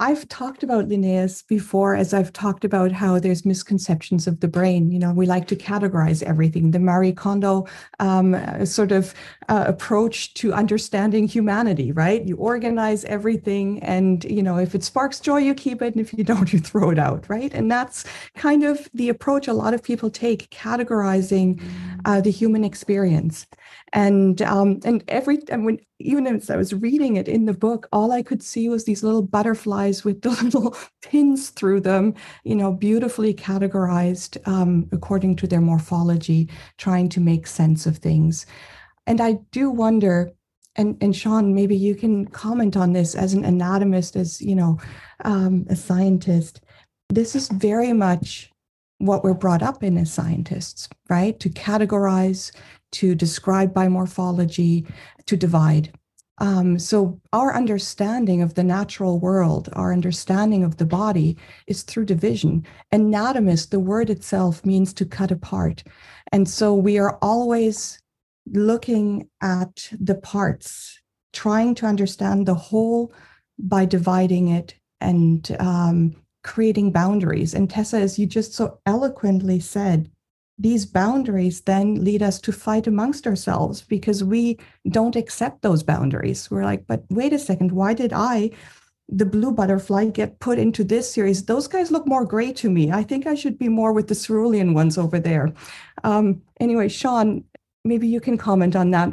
I've 0.00 0.28
talked 0.28 0.62
about 0.62 0.88
Linnaeus 0.88 1.42
before 1.42 1.94
as 1.94 2.12
I've 2.12 2.32
talked 2.32 2.64
about 2.64 2.90
how 2.90 3.20
there's 3.20 3.46
misconceptions 3.46 4.26
of 4.26 4.40
the 4.40 4.48
brain. 4.48 4.90
You 4.90 4.98
know, 4.98 5.12
we 5.12 5.26
like 5.26 5.46
to 5.48 5.56
categorize 5.56 6.22
everything. 6.22 6.72
The 6.72 6.80
Marie 6.80 7.12
Kondo 7.12 7.68
um, 8.00 8.66
sort 8.66 8.90
of 8.90 9.14
uh, 9.48 9.64
approach 9.68 10.34
to 10.34 10.52
understanding 10.52 11.28
humanity, 11.28 11.92
right? 11.92 12.24
You 12.24 12.36
organize 12.36 13.04
everything, 13.04 13.80
and 13.82 14.24
you 14.24 14.42
know, 14.42 14.58
if 14.58 14.74
it 14.74 14.82
sparks 14.82 15.20
joy, 15.20 15.38
you 15.38 15.54
keep 15.54 15.82
it, 15.82 15.94
and 15.94 16.00
if 16.00 16.12
you 16.12 16.24
don't, 16.32 16.52
you 16.52 16.58
throw 16.58 16.90
it 16.90 16.98
out, 16.98 17.28
right? 17.28 17.52
And 17.54 17.70
that's 17.70 18.04
kind 18.34 18.64
of 18.64 18.88
the 18.94 19.08
approach 19.08 19.46
a 19.46 19.52
lot 19.52 19.72
of 19.72 19.82
people 19.82 20.10
take, 20.10 20.50
categorizing 20.50 21.62
uh, 22.04 22.20
the 22.20 22.30
human 22.30 22.64
experience 22.64 23.46
and 23.92 24.40
um, 24.42 24.80
and 24.84 25.04
every 25.08 25.38
and 25.48 25.64
when 25.64 25.78
even 25.98 26.26
as 26.26 26.50
I 26.50 26.56
was 26.56 26.74
reading 26.74 27.16
it 27.16 27.28
in 27.28 27.44
the 27.44 27.52
book, 27.52 27.88
all 27.92 28.10
I 28.10 28.22
could 28.22 28.42
see 28.42 28.68
was 28.68 28.84
these 28.84 29.02
little 29.02 29.22
butterflies 29.22 30.04
with 30.04 30.22
the 30.22 30.30
little 30.30 30.76
pins 31.02 31.50
through 31.50 31.80
them, 31.80 32.14
you 32.44 32.54
know, 32.54 32.72
beautifully 32.72 33.34
categorized 33.34 34.36
um, 34.48 34.88
according 34.92 35.36
to 35.36 35.46
their 35.46 35.60
morphology, 35.60 36.48
trying 36.78 37.08
to 37.10 37.20
make 37.20 37.46
sense 37.46 37.86
of 37.86 37.98
things. 37.98 38.46
And 39.06 39.20
I 39.20 39.34
do 39.50 39.70
wonder, 39.70 40.30
and 40.76 40.96
and 41.02 41.14
Sean, 41.14 41.54
maybe 41.54 41.76
you 41.76 41.94
can 41.94 42.26
comment 42.26 42.76
on 42.76 42.92
this 42.92 43.14
as 43.14 43.34
an 43.34 43.44
anatomist, 43.44 44.16
as 44.16 44.40
you 44.40 44.54
know, 44.54 44.78
um, 45.24 45.66
a 45.68 45.76
scientist. 45.76 46.62
This 47.10 47.36
is 47.36 47.48
very 47.48 47.92
much 47.92 48.51
what 49.02 49.24
we're 49.24 49.34
brought 49.34 49.62
up 49.62 49.82
in 49.82 49.98
as 49.98 50.12
scientists, 50.12 50.88
right? 51.10 51.38
To 51.40 51.50
categorize, 51.50 52.52
to 52.92 53.14
describe 53.14 53.74
by 53.74 53.88
morphology, 53.88 54.86
to 55.26 55.36
divide. 55.36 55.92
Um, 56.38 56.78
so, 56.78 57.20
our 57.32 57.54
understanding 57.54 58.42
of 58.42 58.54
the 58.54 58.64
natural 58.64 59.20
world, 59.20 59.68
our 59.74 59.92
understanding 59.92 60.64
of 60.64 60.76
the 60.76 60.86
body 60.86 61.36
is 61.66 61.82
through 61.82 62.06
division. 62.06 62.66
Anatomist, 62.90 63.70
the 63.70 63.80
word 63.80 64.08
itself 64.08 64.64
means 64.64 64.92
to 64.94 65.04
cut 65.04 65.30
apart. 65.30 65.82
And 66.32 66.48
so, 66.48 66.74
we 66.74 66.98
are 66.98 67.18
always 67.20 68.00
looking 68.46 69.28
at 69.40 69.88
the 70.00 70.16
parts, 70.16 71.00
trying 71.32 71.74
to 71.76 71.86
understand 71.86 72.46
the 72.46 72.54
whole 72.54 73.12
by 73.58 73.84
dividing 73.84 74.48
it 74.48 74.74
and 75.00 75.54
um, 75.60 76.16
creating 76.42 76.92
boundaries. 76.92 77.54
And 77.54 77.68
Tessa, 77.68 77.98
as 77.98 78.18
you 78.18 78.26
just 78.26 78.54
so 78.54 78.78
eloquently 78.86 79.60
said, 79.60 80.10
these 80.58 80.86
boundaries 80.86 81.62
then 81.62 82.04
lead 82.04 82.22
us 82.22 82.40
to 82.40 82.52
fight 82.52 82.86
amongst 82.86 83.26
ourselves 83.26 83.82
because 83.82 84.22
we 84.22 84.58
don't 84.88 85.16
accept 85.16 85.62
those 85.62 85.82
boundaries. 85.82 86.50
We're 86.50 86.64
like, 86.64 86.86
but 86.86 87.04
wait 87.10 87.32
a 87.32 87.38
second, 87.38 87.72
why 87.72 87.94
did 87.94 88.12
I, 88.12 88.50
the 89.08 89.26
blue 89.26 89.50
butterfly, 89.50 90.06
get 90.06 90.40
put 90.40 90.58
into 90.58 90.84
this 90.84 91.12
series? 91.12 91.44
Those 91.44 91.66
guys 91.66 91.90
look 91.90 92.06
more 92.06 92.24
gray 92.24 92.52
to 92.54 92.70
me. 92.70 92.92
I 92.92 93.02
think 93.02 93.26
I 93.26 93.34
should 93.34 93.58
be 93.58 93.68
more 93.68 93.92
with 93.92 94.08
the 94.08 94.14
cerulean 94.14 94.74
ones 94.74 94.98
over 94.98 95.18
there. 95.18 95.52
Um, 96.04 96.42
anyway, 96.60 96.88
Sean, 96.88 97.44
maybe 97.84 98.06
you 98.06 98.20
can 98.20 98.38
comment 98.38 98.76
on 98.76 98.90
that 98.90 99.12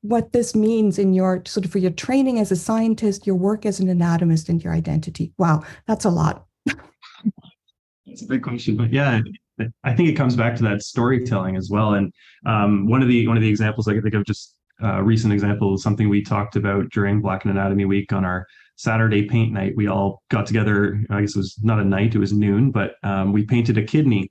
what 0.00 0.32
this 0.32 0.54
means 0.54 0.98
in 0.98 1.12
your 1.12 1.42
sort 1.46 1.64
of 1.66 1.72
for 1.72 1.78
your 1.78 1.90
training 1.90 2.38
as 2.38 2.50
a 2.50 2.56
scientist 2.56 3.26
your 3.26 3.36
work 3.36 3.66
as 3.66 3.78
an 3.78 3.88
anatomist 3.88 4.48
and 4.48 4.64
your 4.64 4.72
identity 4.72 5.32
wow 5.36 5.62
that's 5.86 6.04
a 6.04 6.10
lot 6.10 6.46
it's 8.06 8.22
a 8.22 8.26
big 8.26 8.42
question 8.42 8.76
but 8.76 8.92
yeah 8.92 9.20
I 9.84 9.94
think 9.94 10.08
it 10.08 10.14
comes 10.14 10.36
back 10.36 10.56
to 10.56 10.62
that 10.64 10.82
storytelling 10.82 11.56
as 11.56 11.70
well. 11.70 11.94
And 11.94 12.12
um, 12.44 12.86
one 12.86 13.02
of 13.02 13.08
the 13.08 13.26
one 13.26 13.36
of 13.36 13.42
the 13.42 13.48
examples 13.48 13.88
I 13.88 13.94
can 13.94 14.02
think 14.02 14.14
of, 14.14 14.24
just 14.24 14.56
uh, 14.82 15.02
recent 15.02 15.32
example, 15.32 15.74
is 15.74 15.82
something 15.82 16.08
we 16.08 16.22
talked 16.22 16.56
about 16.56 16.90
during 16.90 17.20
Black 17.20 17.44
in 17.44 17.50
Anatomy 17.50 17.84
Week 17.84 18.12
on 18.12 18.24
our 18.24 18.46
Saturday 18.76 19.26
paint 19.26 19.52
night. 19.52 19.72
We 19.76 19.88
all 19.88 20.22
got 20.30 20.46
together. 20.46 21.02
I 21.10 21.22
guess 21.22 21.34
it 21.34 21.38
was 21.38 21.58
not 21.62 21.80
a 21.80 21.84
night; 21.84 22.14
it 22.14 22.18
was 22.18 22.32
noon, 22.32 22.70
but 22.70 22.94
um, 23.02 23.32
we 23.32 23.44
painted 23.44 23.78
a 23.78 23.82
kidney. 23.82 24.30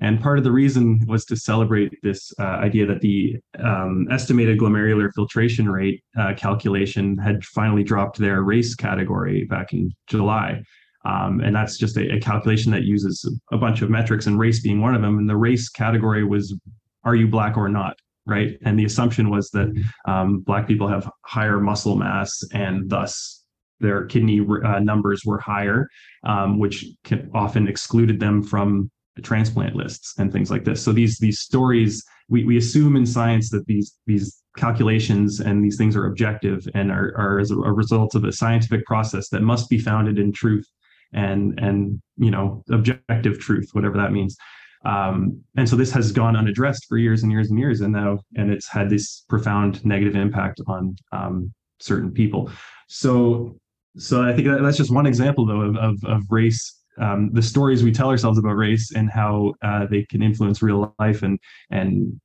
And 0.00 0.20
part 0.20 0.38
of 0.38 0.44
the 0.44 0.50
reason 0.50 1.00
was 1.06 1.24
to 1.26 1.36
celebrate 1.36 1.96
this 2.02 2.32
uh, 2.40 2.42
idea 2.42 2.84
that 2.86 3.00
the 3.00 3.36
um, 3.60 4.08
estimated 4.10 4.58
glomerular 4.58 5.08
filtration 5.14 5.70
rate 5.70 6.02
uh, 6.18 6.34
calculation 6.36 7.16
had 7.16 7.44
finally 7.44 7.84
dropped 7.84 8.18
their 8.18 8.42
race 8.42 8.74
category 8.74 9.44
back 9.44 9.72
in 9.72 9.92
July. 10.08 10.64
Um, 11.04 11.40
and 11.40 11.54
that's 11.54 11.76
just 11.76 11.96
a, 11.96 12.14
a, 12.14 12.20
calculation 12.20 12.72
that 12.72 12.84
uses 12.84 13.28
a 13.52 13.58
bunch 13.58 13.82
of 13.82 13.90
metrics 13.90 14.26
and 14.26 14.38
race 14.38 14.60
being 14.60 14.80
one 14.80 14.94
of 14.94 15.02
them. 15.02 15.18
And 15.18 15.28
the 15.28 15.36
race 15.36 15.68
category 15.68 16.24
was, 16.24 16.58
are 17.04 17.14
you 17.14 17.28
black 17.28 17.56
or 17.56 17.68
not? 17.68 17.96
Right. 18.26 18.56
And 18.64 18.78
the 18.78 18.86
assumption 18.86 19.28
was 19.28 19.50
that 19.50 19.70
um, 20.06 20.40
black 20.40 20.66
people 20.66 20.88
have 20.88 21.10
higher 21.26 21.60
muscle 21.60 21.96
mass 21.96 22.42
and 22.54 22.88
thus 22.88 23.44
their 23.80 24.06
kidney 24.06 24.40
uh, 24.64 24.78
numbers 24.78 25.24
were 25.26 25.38
higher, 25.38 25.88
um, 26.24 26.58
which 26.58 26.86
often 27.34 27.68
excluded 27.68 28.18
them 28.18 28.42
from 28.42 28.90
transplant 29.22 29.76
lists 29.76 30.14
and 30.18 30.32
things 30.32 30.50
like 30.50 30.64
this. 30.64 30.82
So 30.82 30.90
these 30.92 31.18
these 31.18 31.40
stories, 31.40 32.02
we, 32.30 32.44
we 32.44 32.56
assume 32.56 32.96
in 32.96 33.04
science 33.04 33.50
that 33.50 33.66
these 33.66 33.94
these 34.06 34.42
calculations 34.56 35.40
and 35.40 35.62
these 35.62 35.76
things 35.76 35.94
are 35.94 36.06
objective 36.06 36.66
and 36.74 36.90
are, 36.90 37.12
are 37.18 37.38
as 37.40 37.50
a 37.50 37.56
result 37.56 38.14
of 38.14 38.24
a 38.24 38.32
scientific 38.32 38.86
process 38.86 39.28
that 39.28 39.42
must 39.42 39.68
be 39.68 39.78
founded 39.78 40.18
in 40.18 40.32
truth 40.32 40.66
and 41.14 41.58
and 41.58 42.00
you 42.16 42.30
know 42.30 42.62
objective 42.70 43.38
truth 43.38 43.68
whatever 43.72 43.96
that 43.96 44.12
means. 44.12 44.36
Um, 44.84 45.42
and 45.56 45.66
so 45.66 45.76
this 45.76 45.90
has 45.92 46.12
gone 46.12 46.36
unaddressed 46.36 46.84
for 46.86 46.98
years 46.98 47.22
and 47.22 47.32
years 47.32 47.48
and 47.48 47.58
years 47.58 47.80
and 47.80 47.92
now 47.92 48.18
and 48.36 48.50
it's 48.50 48.68
had 48.68 48.90
this 48.90 49.24
profound 49.28 49.84
negative 49.84 50.14
impact 50.14 50.60
on 50.66 50.94
um, 51.12 51.52
certain 51.80 52.12
people. 52.12 52.50
So 52.88 53.56
so 53.96 54.22
i 54.22 54.32
think 54.32 54.48
that, 54.48 54.62
that's 54.62 54.76
just 54.76 54.92
one 54.92 55.06
example 55.06 55.46
though 55.46 55.60
of, 55.60 55.76
of, 55.76 56.04
of 56.04 56.22
race 56.30 56.80
um, 57.00 57.30
the 57.32 57.42
stories 57.42 57.82
we 57.82 57.90
tell 57.90 58.08
ourselves 58.08 58.38
about 58.38 58.52
race 58.52 58.92
and 58.94 59.10
how 59.10 59.52
uh, 59.64 59.84
they 59.86 60.04
can 60.04 60.22
influence 60.22 60.62
real 60.62 60.94
life 61.00 61.22
and 61.22 61.38
and 61.70 62.20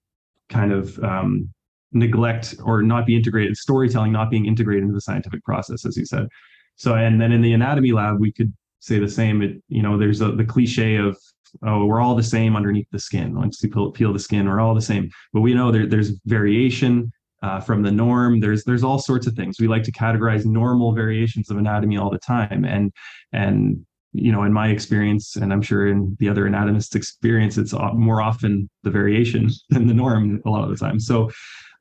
kind 0.49 0.71
of 0.71 0.97
um, 1.04 1.49
neglect 1.91 2.56
or 2.63 2.84
not 2.84 3.06
be 3.08 3.15
integrated 3.15 3.58
storytelling 3.58 4.12
not 4.12 4.30
being 4.30 4.45
integrated 4.45 4.84
into 4.84 4.93
the 4.93 5.02
scientific 5.02 5.43
process 5.43 5.86
as 5.86 5.97
you 5.97 6.06
said. 6.06 6.28
So 6.75 6.95
and 6.95 7.19
then 7.19 7.32
in 7.32 7.41
the 7.41 7.54
anatomy 7.54 7.91
lab 7.91 8.19
we 8.19 8.32
could 8.32 8.54
say 8.80 9.00
the 9.00 9.10
same. 9.10 9.42
It 9.42 9.62
you 9.68 9.82
know 9.82 9.98
there's 9.98 10.22
a, 10.22 10.32
the 10.32 10.46
cliche 10.46 10.96
of 10.96 11.18
oh 11.65 11.86
we're 11.86 12.02
all 12.02 12.15
the 12.15 12.24
same 12.24 12.56
underneath 12.56 12.88
the 12.92 13.00
skin. 13.00 13.36
Once 13.36 13.62
you 13.62 13.70
peel, 13.70 13.92
peel 13.92 14.13
the 14.13 14.20
skin, 14.20 14.48
we're 14.48 14.60
all 14.60 14.76
the 14.76 14.82
same. 14.82 15.10
But 15.34 15.42
we 15.42 15.54
know 15.54 15.72
there, 15.72 15.86
there's 15.86 16.12
variation 16.26 17.12
uh, 17.42 17.60
from 17.60 17.84
the 17.84 17.92
norm. 17.92 18.39
There's 18.39 18.63
there's 18.63 18.84
all 18.84 19.00
sorts 19.00 19.28
of 19.28 19.34
things. 19.34 19.58
We 19.60 19.68
like 19.68 19.84
to 19.84 19.92
categorize 19.92 20.46
normal 20.46 20.94
variations 20.94 21.50
of 21.50 21.58
anatomy 21.58 21.98
all 21.98 22.10
the 22.10 22.20
time, 22.20 22.65
and 22.65 22.92
and 23.34 23.86
you 24.13 24.32
know 24.32 24.44
in 24.44 24.54
my 24.54 24.70
experience, 24.70 25.36
and 25.36 25.52
I'm 25.54 25.62
sure 25.62 25.88
in 25.88 26.15
the 26.20 26.30
other 26.30 26.48
anatomists' 26.48 26.96
experience, 26.96 27.58
it's 27.58 27.74
more 27.94 28.22
often 28.22 28.70
the 28.84 28.92
variation 28.92 29.50
than 29.70 29.88
the 29.88 29.94
norm 29.94 30.42
a 30.46 30.50
lot 30.50 30.63
of 30.63 30.70
the 30.70 30.78
time. 30.78 31.00
So. 31.00 31.32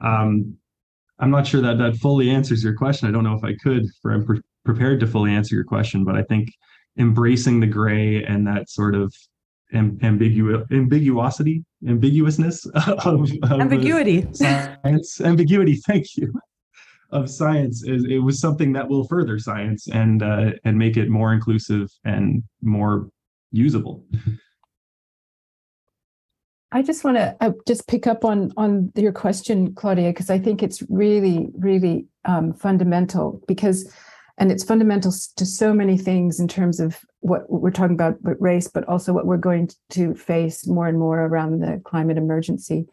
Um, 0.00 0.56
I'm 1.20 1.32
not 1.32 1.48
sure 1.48 1.60
that 1.62 1.78
that 1.78 1.96
fully 1.96 2.30
answers 2.30 2.62
your 2.62 2.74
question. 2.74 3.08
I 3.08 3.10
don't 3.10 3.24
know 3.24 3.34
if 3.34 3.42
I 3.42 3.56
could, 3.60 3.86
for 4.00 4.12
I'm 4.12 4.24
pre- 4.24 4.40
prepared 4.64 5.00
to 5.00 5.06
fully 5.08 5.32
answer 5.32 5.56
your 5.56 5.64
question, 5.64 6.04
but 6.04 6.14
I 6.14 6.22
think 6.22 6.48
embracing 6.98 7.60
the 7.60 7.66
gray 7.66 8.24
and 8.24 8.46
that 8.46 8.68
sort 8.68 8.94
of 8.94 9.14
ambigu- 9.74 10.70
ambiguosity, 10.70 11.64
ambiguousness 11.84 12.66
of, 13.04 13.30
of 13.50 13.60
ambiguity, 13.60 14.26
science, 14.32 15.20
ambiguity. 15.20 15.74
Thank 15.86 16.16
you. 16.16 16.32
Of 17.10 17.30
science 17.30 17.84
is 17.84 18.04
it 18.04 18.18
was 18.18 18.38
something 18.38 18.74
that 18.74 18.86
will 18.86 19.04
further 19.04 19.38
science 19.38 19.88
and 19.88 20.22
uh, 20.22 20.50
and 20.64 20.76
make 20.76 20.98
it 20.98 21.08
more 21.08 21.32
inclusive 21.32 21.88
and 22.04 22.42
more 22.60 23.08
usable. 23.50 24.04
I 26.70 26.82
just 26.82 27.02
want 27.04 27.16
to 27.16 27.34
uh, 27.40 27.52
just 27.66 27.86
pick 27.88 28.06
up 28.06 28.26
on 28.26 28.52
on 28.58 28.92
your 28.94 29.12
question, 29.12 29.74
Claudia, 29.74 30.10
because 30.10 30.28
I 30.28 30.38
think 30.38 30.62
it's 30.62 30.82
really, 30.90 31.48
really 31.54 32.06
um, 32.26 32.52
fundamental. 32.52 33.42
Because 33.48 33.90
and 34.38 34.52
it's 34.52 34.64
fundamental 34.64 35.12
to 35.36 35.44
so 35.44 35.74
many 35.74 35.98
things 35.98 36.40
in 36.40 36.48
terms 36.48 36.80
of 36.80 37.00
what 37.20 37.50
we're 37.50 37.70
talking 37.70 37.94
about 37.94 38.22
but 38.22 38.40
race 38.40 38.68
but 38.68 38.88
also 38.88 39.12
what 39.12 39.26
we're 39.26 39.36
going 39.36 39.68
to 39.90 40.14
face 40.14 40.66
more 40.66 40.86
and 40.86 40.98
more 40.98 41.20
around 41.20 41.60
the 41.60 41.80
climate 41.84 42.16
emergency. 42.16 42.86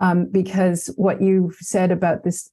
Um, 0.00 0.26
because 0.26 0.92
what 0.96 1.20
you've 1.20 1.56
said 1.56 1.90
about 1.90 2.24
this 2.24 2.50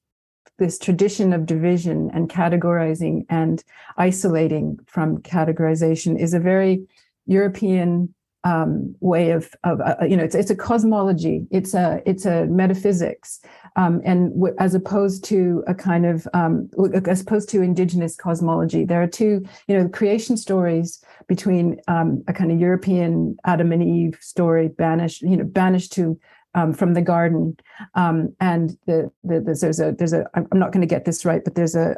this 0.58 0.78
tradition 0.78 1.32
of 1.32 1.46
division 1.46 2.12
and 2.14 2.30
categorizing 2.30 3.26
and 3.30 3.64
isolating 3.98 4.78
from 4.88 5.20
categorization 5.20 6.20
is 6.20 6.34
a 6.34 6.40
very 6.40 6.86
european 7.26 8.14
um, 8.44 8.96
way 9.02 9.32
of, 9.32 9.50
of 9.64 9.82
uh, 9.82 9.96
you 10.08 10.16
know 10.16 10.24
it's 10.24 10.36
it's 10.36 10.50
a 10.50 10.56
cosmology. 10.56 11.46
It's 11.52 11.74
a 11.74 12.02
it's 12.06 12.26
a 12.26 12.46
metaphysics 12.46 13.42
um, 13.76 14.02
and 14.06 14.32
w- 14.32 14.56
as 14.60 14.74
opposed 14.74 15.24
to 15.26 15.64
a 15.68 15.74
kind 15.74 16.06
of 16.06 16.28
um, 16.34 16.70
as 17.06 17.22
opposed 17.22 17.50
to 17.50 17.62
indigenous 17.62 18.16
cosmology. 18.16 18.86
There 18.86 19.02
are 19.02 19.08
two 19.08 19.46
you 19.68 19.78
know 19.78 19.90
creation 19.90 20.38
stories 20.38 21.04
between 21.28 21.82
um, 21.88 22.24
a 22.28 22.34
kind 22.34 22.52
of 22.52 22.60
European 22.60 23.38
Adam 23.46 23.72
and 23.72 23.84
Eve 23.84 24.18
story 24.22 24.70
banished 24.70 25.22
you 25.22 25.36
know 25.36 25.44
banished 25.44 25.92
to 25.94 26.18
um, 26.56 26.74
from 26.74 26.94
the 26.94 27.02
garden. 27.02 27.58
Um, 27.96 28.36
and 28.40 28.78
the, 28.88 29.12
the, 29.24 29.42
there's, 29.42 29.80
a 29.80 29.92
there's 29.92 30.14
a 30.14 30.26
I'm 30.34 30.48
not 30.54 30.72
going 30.72 30.82
to 30.82 30.88
get 30.88 31.06
this 31.06 31.26
right 31.26 31.44
but 31.44 31.56
there's 31.56 31.76
a 31.76 31.96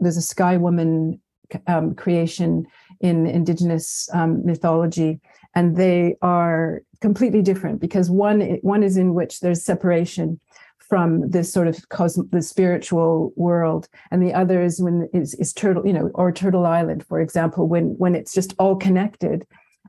there's 0.00 0.16
a 0.16 0.22
sky 0.22 0.56
woman 0.56 1.20
creation 1.96 2.66
in 3.00 3.26
indigenous 3.26 4.08
mythology, 4.14 5.20
and 5.54 5.76
they 5.76 6.16
are 6.22 6.82
completely 7.00 7.42
different 7.42 7.80
because 7.80 8.10
one 8.10 8.40
one 8.62 8.82
is 8.82 8.96
in 8.96 9.14
which 9.14 9.40
there's 9.40 9.62
separation 9.62 10.40
from 10.78 11.28
this 11.30 11.52
sort 11.52 11.66
of 11.66 11.76
the 12.30 12.42
spiritual 12.42 13.32
world 13.36 13.88
and 14.10 14.22
the 14.22 14.34
other 14.34 14.62
is 14.62 14.80
when 14.80 15.08
is, 15.12 15.34
is 15.34 15.52
turtle 15.52 15.86
you 15.86 15.92
know 15.92 16.10
or 16.14 16.30
turtle 16.30 16.66
island 16.66 17.04
for 17.06 17.20
example 17.20 17.66
when 17.66 17.96
when 17.98 18.14
it's 18.14 18.34
just 18.34 18.54
all 18.58 18.76
connected 18.76 19.46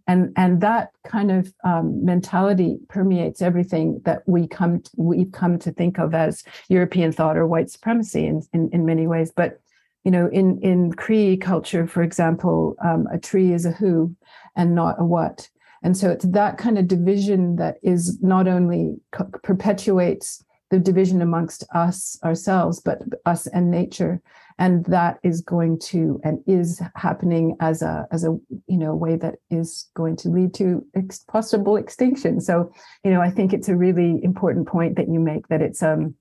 and 0.07 0.32
and 0.36 0.61
that 0.61 0.91
kind 1.05 1.32
of 1.32 1.53
um, 1.63 2.03
mentality 2.03 2.78
permeates 2.89 3.41
everything 3.41 4.01
that 4.05 4.22
we 4.28 4.47
come 4.47 4.82
to, 4.82 4.91
we've 4.97 5.32
come 5.32 5.57
to 5.59 5.72
think 5.72 5.97
of 5.97 6.13
as 6.13 6.43
European 6.70 7.11
thought 7.11 7.38
or 7.38 7.47
white 7.47 7.70
supremacy 7.70 8.28
in 8.28 8.41
in, 8.53 8.70
in 8.72 8.86
many 8.86 9.07
ways. 9.07 9.32
But 9.36 9.59
you 10.03 10.11
know, 10.11 10.28
in 10.28 10.59
in 10.61 10.93
Cree 10.93 11.38
culture, 11.38 11.88
for 11.88 12.03
example, 12.03 12.76
um, 12.84 13.07
a 13.11 13.18
tree 13.18 13.51
is 13.51 13.66
a 13.66 13.72
who 13.72 14.16
and 14.55 14.76
not 14.76 14.97
a 14.99 15.05
what. 15.05 15.49
And 15.86 15.96
so 15.96 16.10
it's 16.10 16.26
that 16.26 16.58
kind 16.58 16.80
of 16.80 16.88
division 16.88 17.58
that 17.58 17.78
is 17.84 18.20
not 18.24 18.48
only 18.48 18.96
co- 19.12 19.30
perpetuates 19.44 20.44
the 20.72 20.80
division 20.80 21.22
amongst 21.22 21.64
us 21.76 22.18
ourselves, 22.24 22.82
but 22.82 23.04
us 23.28 23.46
and 23.46 23.70
nature, 23.70 24.20
and 24.58 24.84
that 24.86 25.20
is 25.22 25.42
going 25.42 25.78
to 25.92 26.20
and 26.24 26.40
is 26.48 26.82
happening 26.96 27.56
as 27.60 27.84
a 27.84 28.08
as 28.12 28.24
a 28.24 28.36
you 28.66 28.78
know 28.80 28.96
way 28.96 29.16
that 29.16 29.36
is 29.52 29.88
going 29.96 30.16
to 30.16 30.30
lead 30.30 30.56
to 30.56 30.84
ex- 30.96 31.20
possible 31.20 31.76
extinction. 31.76 32.42
So 32.42 32.72
you 33.04 33.12
know 33.12 33.22
i 33.22 33.30
think 33.30 33.54
it's 33.54 33.70
a 33.70 33.78
really 33.78 34.20
important 34.24 34.68
point 34.68 34.96
that 34.96 35.08
you 35.08 35.20
make 35.20 35.48
that 35.50 35.62
it's 35.62 35.84
um 35.84 36.16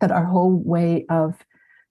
that 0.00 0.12
our 0.12 0.26
whole 0.26 0.60
way 0.62 1.06
of 1.08 1.42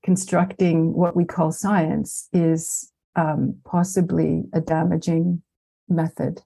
constructing 0.03 0.93
what 0.93 1.15
we 1.15 1.25
call 1.25 1.51
science 1.51 2.29
is 2.33 2.91
um, 3.15 3.55
possibly 3.65 4.43
a 4.53 4.61
damaging 4.61 5.41
method 5.89 6.43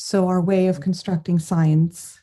so 0.00 0.28
our 0.28 0.40
way 0.40 0.66
of 0.66 0.80
constructing 0.80 1.38
science 1.38 2.20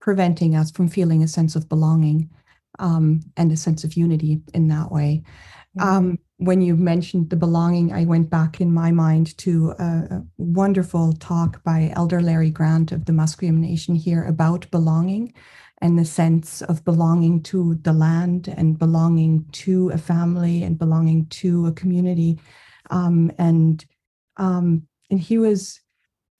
preventing 0.00 0.56
us 0.56 0.70
from 0.70 0.88
feeling 0.88 1.22
a 1.22 1.28
sense 1.28 1.56
of 1.56 1.68
belonging 1.68 2.30
um, 2.78 3.20
and 3.36 3.52
a 3.52 3.56
sense 3.56 3.84
of 3.84 3.94
unity 3.94 4.40
in 4.54 4.68
that 4.68 4.90
way. 4.90 5.22
Um, 5.80 6.18
when 6.38 6.60
you 6.60 6.76
mentioned 6.76 7.30
the 7.30 7.36
belonging, 7.36 7.92
I 7.92 8.04
went 8.04 8.30
back 8.30 8.60
in 8.60 8.72
my 8.72 8.90
mind 8.90 9.36
to 9.38 9.74
a, 9.78 9.84
a, 9.84 10.24
wonderful 10.36 11.12
talk 11.14 11.62
by 11.62 11.92
Elder 11.94 12.20
Larry 12.20 12.50
Grant 12.50 12.90
of 12.90 13.04
the 13.04 13.12
Musqueam 13.12 13.58
Nation 13.58 13.94
here 13.94 14.24
about 14.24 14.68
belonging 14.70 15.34
and 15.80 15.98
the 15.98 16.04
sense 16.04 16.62
of 16.62 16.84
belonging 16.84 17.42
to 17.44 17.76
the 17.82 17.92
land 17.92 18.52
and 18.56 18.78
belonging 18.78 19.46
to 19.52 19.90
a 19.90 19.98
family 19.98 20.64
and 20.64 20.78
belonging 20.78 21.26
to 21.26 21.66
a 21.66 21.72
community. 21.72 22.40
Um, 22.90 23.30
and 23.38 23.84
um, 24.36 24.86
and 25.10 25.20
he 25.20 25.38
was 25.38 25.80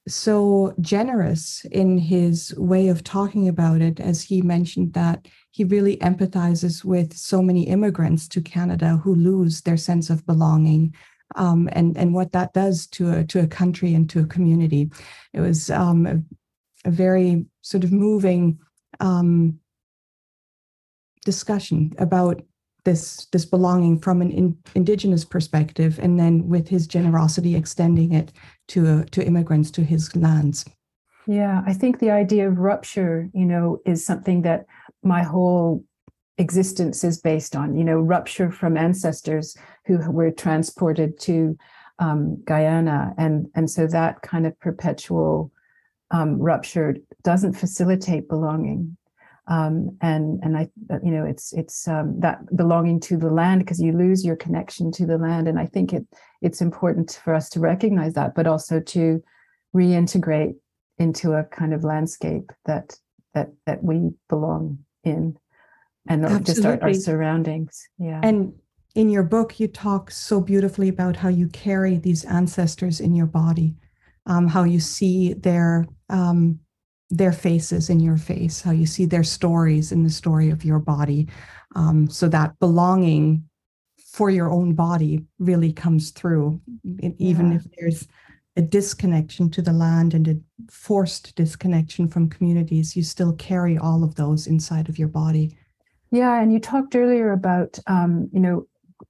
so 0.09 0.75
generous 0.81 1.65
in 1.71 1.99
his 1.99 2.55
way 2.57 2.89
of 2.89 3.05
talking 3.05 3.49
about 3.49 3.81
it, 3.81 4.01
as 4.01 4.23
he 4.23 4.43
mentioned 4.43 4.95
that 4.95 5.27
he 5.51 5.65
really 5.65 5.97
empathizes 5.99 6.85
with 6.85 7.17
so 7.17 7.43
many 7.43 7.67
immigrants 7.67 8.29
to 8.29 8.41
Canada 8.41 9.01
who 9.03 9.15
lose 9.15 9.63
their 9.63 9.77
sense 9.77 10.11
of 10.11 10.27
belonging. 10.27 10.95
Um, 11.37 11.69
and 11.73 11.97
and 11.97 12.15
what 12.15 12.33
that 12.33 12.55
does 12.55 12.87
to 12.89 13.13
a 13.13 13.25
to 13.25 13.41
a 13.41 13.47
country 13.47 13.95
and 13.95 14.09
to 14.11 14.21
a 14.21 14.27
community, 14.27 14.91
it 15.35 15.41
was 15.41 15.71
um, 15.71 16.07
a, 16.07 16.23
a, 16.87 16.91
very 16.91 17.45
sort 17.61 17.85
of 17.85 17.93
moving 17.93 18.59
um, 19.01 19.61
discussion 21.25 21.93
about 21.99 22.41
this 22.85 23.27
this 23.33 23.45
belonging 23.45 23.99
from 23.99 24.23
an 24.23 24.31
in, 24.31 24.57
indigenous 24.75 25.25
perspective, 25.25 25.99
and 25.99 26.19
then 26.19 26.49
with 26.49 26.69
his 26.69 26.87
generosity 26.87 27.55
extending 27.55 28.13
it 28.13 28.33
to 28.69 28.87
uh, 28.87 29.05
to 29.11 29.25
immigrants 29.25 29.71
to 29.73 29.83
his 29.83 30.15
lands. 30.17 30.65
Yeah, 31.27 31.63
I 31.67 31.75
think 31.75 31.99
the 31.99 32.11
idea 32.11 32.49
of 32.49 32.59
rupture, 32.59 33.29
you 33.35 33.45
know, 33.45 33.81
is 33.85 34.05
something 34.05 34.43
that 34.43 34.65
my 35.03 35.23
whole 35.23 35.85
existence 36.39 37.05
is 37.05 37.21
based 37.21 37.55
on. 37.55 37.77
You 37.77 37.85
know, 37.85 38.01
rupture 38.01 38.51
from 38.51 38.77
ancestors 38.77 39.57
who 39.85 39.99
were 40.11 40.31
transported 40.31 41.19
to 41.21 41.59
um, 41.99 42.43
Guyana, 42.45 43.15
and 43.19 43.49
and 43.55 43.71
so 43.71 43.87
that 43.89 44.23
kind 44.23 44.47
of 44.47 44.59
perpetual 44.61 45.53
um, 46.11 46.39
rupture 46.41 46.97
doesn't 47.23 47.55
facilitate 47.55 48.29
belonging 48.29 48.97
um, 49.49 49.97
and 50.03 50.41
and 50.43 50.57
I 50.57 50.69
you 51.03 51.11
know 51.11 51.25
it's 51.25 51.53
it's 51.55 51.89
um, 51.89 52.21
that 52.21 52.39
belonging 52.55 53.01
to 53.01 53.17
the 53.17 53.31
land 53.31 53.61
because 53.61 53.81
you 53.81 53.93
lose 53.93 54.25
your 54.25 54.37
connection 54.37 54.93
to 54.93 55.07
the 55.07 55.19
land, 55.19 55.49
and 55.49 55.59
I 55.59 55.67
think 55.67 55.93
it 55.93 56.07
it's 56.43 56.61
important 56.61 57.21
for 57.25 57.35
us 57.35 57.49
to 57.51 57.61
recognize 57.61 58.15
that, 58.15 58.35
but 58.35 58.47
also 58.47 58.79
to 58.81 59.23
reintegrate 59.75 60.55
into 60.99 61.33
a 61.33 61.45
kind 61.45 61.73
of 61.73 61.83
landscape 61.83 62.53
that 62.67 62.95
that 63.35 63.49
that 63.65 63.83
we 63.83 64.11
belong 64.29 64.79
in, 65.05 65.39
and 66.09 66.27
Absolutely. 66.27 66.55
just 66.55 66.67
our, 66.67 66.83
our 66.83 66.95
surroundings. 66.95 67.89
Yeah, 67.99 68.21
and 68.23 68.53
in 68.95 69.09
your 69.09 69.23
book, 69.23 69.59
you 69.59 69.67
talk 69.67 70.11
so 70.11 70.43
beautifully 70.43 70.89
about 70.89 71.17
how 71.17 71.31
you 71.31 71.49
carry 71.49 71.97
these 71.97 72.25
ancestors 72.27 73.01
in 73.01 73.15
your 73.15 73.27
body, 73.27 73.77
um, 74.27 74.47
how 74.47 74.65
you 74.65 74.81
see 74.81 75.33
their 75.33 75.87
um, 76.11 76.61
their 77.11 77.33
faces 77.33 77.89
in 77.89 78.01
your 78.01 78.17
face, 78.17 78.61
how 78.61 78.71
you 78.71 78.87
see 78.87 79.07
their 79.07 79.25
stories 79.25 79.93
in 79.93 80.05
the 80.05 80.11
story 80.11 80.51
of 80.51 80.65
your 80.65 80.79
body. 80.79 81.29
Um, 81.75 82.09
so 82.09 82.29
that 82.29 82.59
belonging 82.59 83.45
for 84.13 84.31
your 84.31 84.51
own 84.51 84.75
body 84.75 85.25
really 85.39 85.73
comes 85.73 86.11
through, 86.11 86.61
even 86.85 87.53
yeah. 87.53 87.57
if 87.57 87.67
there's 87.79 88.09
a 88.57 88.63
disconnection 88.63 89.49
to 89.51 89.63
the 89.63 89.73
land 89.73 90.15
and 90.15 90.27
a 90.27 90.37
forced 90.71 91.35
disconnection 91.37 92.09
from 92.09 92.29
communities, 92.29 92.97
you 92.97 93.03
still 93.03 93.33
carry 93.35 93.79
all 93.79 94.03
of 94.03 94.17
those 94.17 94.47
inside 94.47 94.89
of 94.89 94.99
your 94.99 95.09
body. 95.09 95.57
Yeah, 96.11 96.41
and 96.41 96.53
you 96.53 96.59
talked 96.59 96.97
earlier 96.97 97.33
about 97.33 97.79
um, 97.87 98.29
you 98.33 98.41
know 98.41 98.67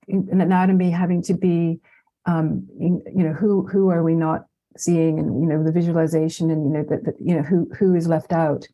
an 0.09 0.41
anatomy 0.41 0.91
having 0.91 1.23
to 1.23 1.35
be 1.35 1.81
um, 2.27 2.69
you 2.79 3.25
know 3.25 3.33
who 3.33 3.67
who 3.67 3.89
are 3.89 4.03
we 4.03 4.15
not 4.15 4.48
seeing 4.81 5.19
and 5.19 5.41
you 5.41 5.49
know 5.49 5.63
the 5.63 5.73
visualization 5.73 6.51
and 6.51 6.65
you 6.65 6.71
know 6.71 6.85
that, 6.89 7.15
you 7.21 7.35
know 7.35 7.43
who 7.43 7.69
who 7.79 7.95
is 7.95 8.09
left 8.09 8.33
out. 8.33 8.67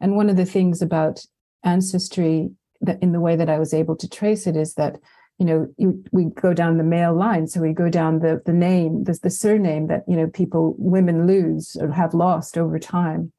And 0.00 0.16
one 0.16 0.30
of 0.30 0.36
the 0.36 0.46
things 0.46 0.80
about 0.80 1.24
ancestry 1.64 2.50
that 2.80 3.02
in 3.02 3.12
the 3.12 3.20
way 3.20 3.36
that 3.36 3.50
i 3.50 3.58
was 3.58 3.74
able 3.74 3.94
to 3.94 4.08
trace 4.08 4.46
it 4.46 4.56
is 4.56 4.74
that 4.74 4.96
you 5.38 5.44
know 5.44 5.66
you, 5.76 6.02
we 6.12 6.24
go 6.24 6.54
down 6.54 6.78
the 6.78 6.84
male 6.84 7.14
line. 7.14 7.46
So 7.46 7.60
we 7.60 7.72
go 7.72 7.88
down 7.88 8.20
the 8.20 8.42
the 8.44 8.52
name 8.52 9.04
the, 9.04 9.18
the 9.22 9.30
surname 9.30 9.86
that 9.88 10.04
you 10.06 10.16
know 10.16 10.28
people 10.28 10.74
women 10.78 11.26
lose 11.26 11.76
or 11.80 11.90
have 11.90 12.14
lost 12.14 12.56
over 12.58 12.78
time. 12.78 13.32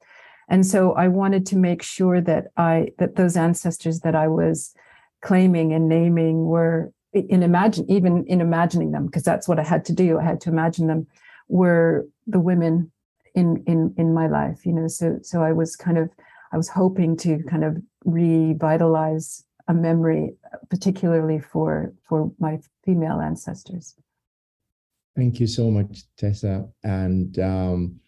And 0.50 0.66
so 0.66 0.94
i 0.94 1.08
wanted 1.08 1.46
to 1.48 1.56
make 1.56 1.82
sure 1.82 2.20
that 2.22 2.48
i 2.58 2.90
that 2.98 3.16
those 3.16 3.38
ancestors 3.38 4.02
that 4.02 4.16
i 4.16 4.28
was 4.28 4.74
claiming 5.22 5.72
and 5.72 5.88
naming 5.88 6.46
were 6.46 6.92
in 7.14 7.44
imagine 7.44 7.86
even 7.90 8.26
in 8.28 8.42
imagining 8.42 8.92
them 8.92 9.06
because 9.06 9.24
that's 9.24 9.48
what 9.48 9.60
i 9.60 9.64
had 9.64 9.86
to 9.86 9.94
do. 9.94 10.20
I 10.20 10.24
had 10.24 10.42
to 10.42 10.50
imagine 10.50 10.88
them 10.88 11.08
were 11.48 12.08
the 12.28 12.40
women 12.40 12.92
in 13.36 13.64
in 13.68 13.94
in 13.98 14.14
my 14.14 14.28
life 14.28 14.66
you 14.66 14.74
know? 14.74 14.88
So 14.88 15.20
so 15.22 15.42
i 15.42 15.52
was 15.52 15.76
kind 15.76 15.98
of 15.98 16.10
i 16.52 16.58
was 16.58 16.70
hoping 16.70 17.16
to 17.18 17.44
kind 17.50 17.64
of 17.64 17.78
revitalize 18.06 19.44
a 19.68 19.74
memory 19.74 20.34
particularly 20.70 21.40
for 21.40 21.94
for 22.08 22.32
my 22.40 22.60
female 22.84 23.22
ancestors. 23.22 23.96
Thank 25.16 25.40
you 25.40 25.48
so 25.48 25.70
much 25.70 26.04
tessa. 26.18 26.68
And 26.84 27.38
um 27.40 28.00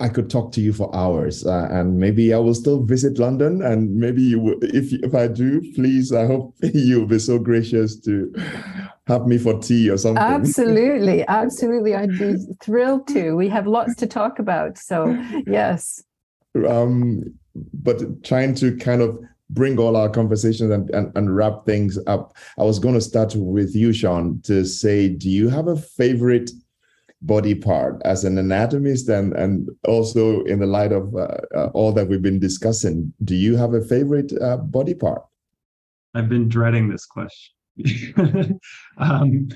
I 0.00 0.08
could 0.08 0.28
talk 0.28 0.52
to 0.52 0.60
you 0.60 0.72
for 0.74 0.94
hours, 0.94 1.46
uh, 1.46 1.66
and 1.70 1.98
maybe 1.98 2.34
I 2.34 2.38
will 2.38 2.54
still 2.54 2.82
visit 2.82 3.18
London. 3.18 3.62
And 3.62 3.94
maybe 3.94 4.20
you, 4.22 4.58
if 4.60 4.92
if 4.92 5.14
I 5.14 5.28
do, 5.28 5.62
please, 5.74 6.12
I 6.12 6.26
hope 6.26 6.54
you'll 6.62 7.06
be 7.06 7.18
so 7.18 7.38
gracious 7.38 7.98
to 8.00 8.34
have 9.06 9.26
me 9.26 9.38
for 9.38 9.58
tea 9.58 9.88
or 9.88 9.96
something. 9.96 10.22
Absolutely, 10.22 11.26
absolutely, 11.26 11.94
I'd 11.94 12.18
be 12.18 12.36
thrilled 12.60 13.08
to. 13.08 13.32
We 13.32 13.48
have 13.48 13.66
lots 13.66 13.94
to 13.96 14.06
talk 14.06 14.38
about, 14.38 14.76
so 14.76 15.10
yes. 15.46 16.04
Um, 16.68 17.34
but 17.72 18.22
trying 18.24 18.54
to 18.56 18.76
kind 18.76 19.00
of 19.00 19.18
bring 19.50 19.78
all 19.78 19.96
our 19.96 20.08
conversations 20.08 20.70
and, 20.70 20.88
and, 20.90 21.12
and 21.16 21.34
wrap 21.34 21.64
things 21.66 21.98
up, 22.06 22.34
I 22.58 22.64
was 22.64 22.78
going 22.78 22.94
to 22.94 23.00
start 23.00 23.34
with 23.34 23.74
you, 23.74 23.92
Sean, 23.92 24.40
to 24.42 24.64
say, 24.64 25.08
do 25.08 25.28
you 25.28 25.48
have 25.48 25.68
a 25.68 25.76
favorite? 25.76 26.50
Body 27.22 27.54
part 27.54 28.00
as 28.04 28.24
an 28.24 28.36
anatomist 28.38 29.08
and 29.08 29.32
and 29.34 29.68
also 29.86 30.42
in 30.44 30.58
the 30.58 30.66
light 30.66 30.92
of 30.92 31.14
uh, 31.14 31.38
uh, 31.54 31.70
all 31.72 31.92
that 31.92 32.08
we've 32.08 32.22
been 32.22 32.40
discussing 32.40 33.12
do 33.24 33.34
you 33.34 33.56
have 33.56 33.74
a 33.74 33.80
favorite 33.80 34.32
uh, 34.40 34.56
body 34.56 34.94
part? 34.94 35.22
I've 36.14 36.28
been 36.28 36.48
dreading 36.48 36.88
this 36.88 37.06
question. 37.06 37.54
Um, 38.98 39.48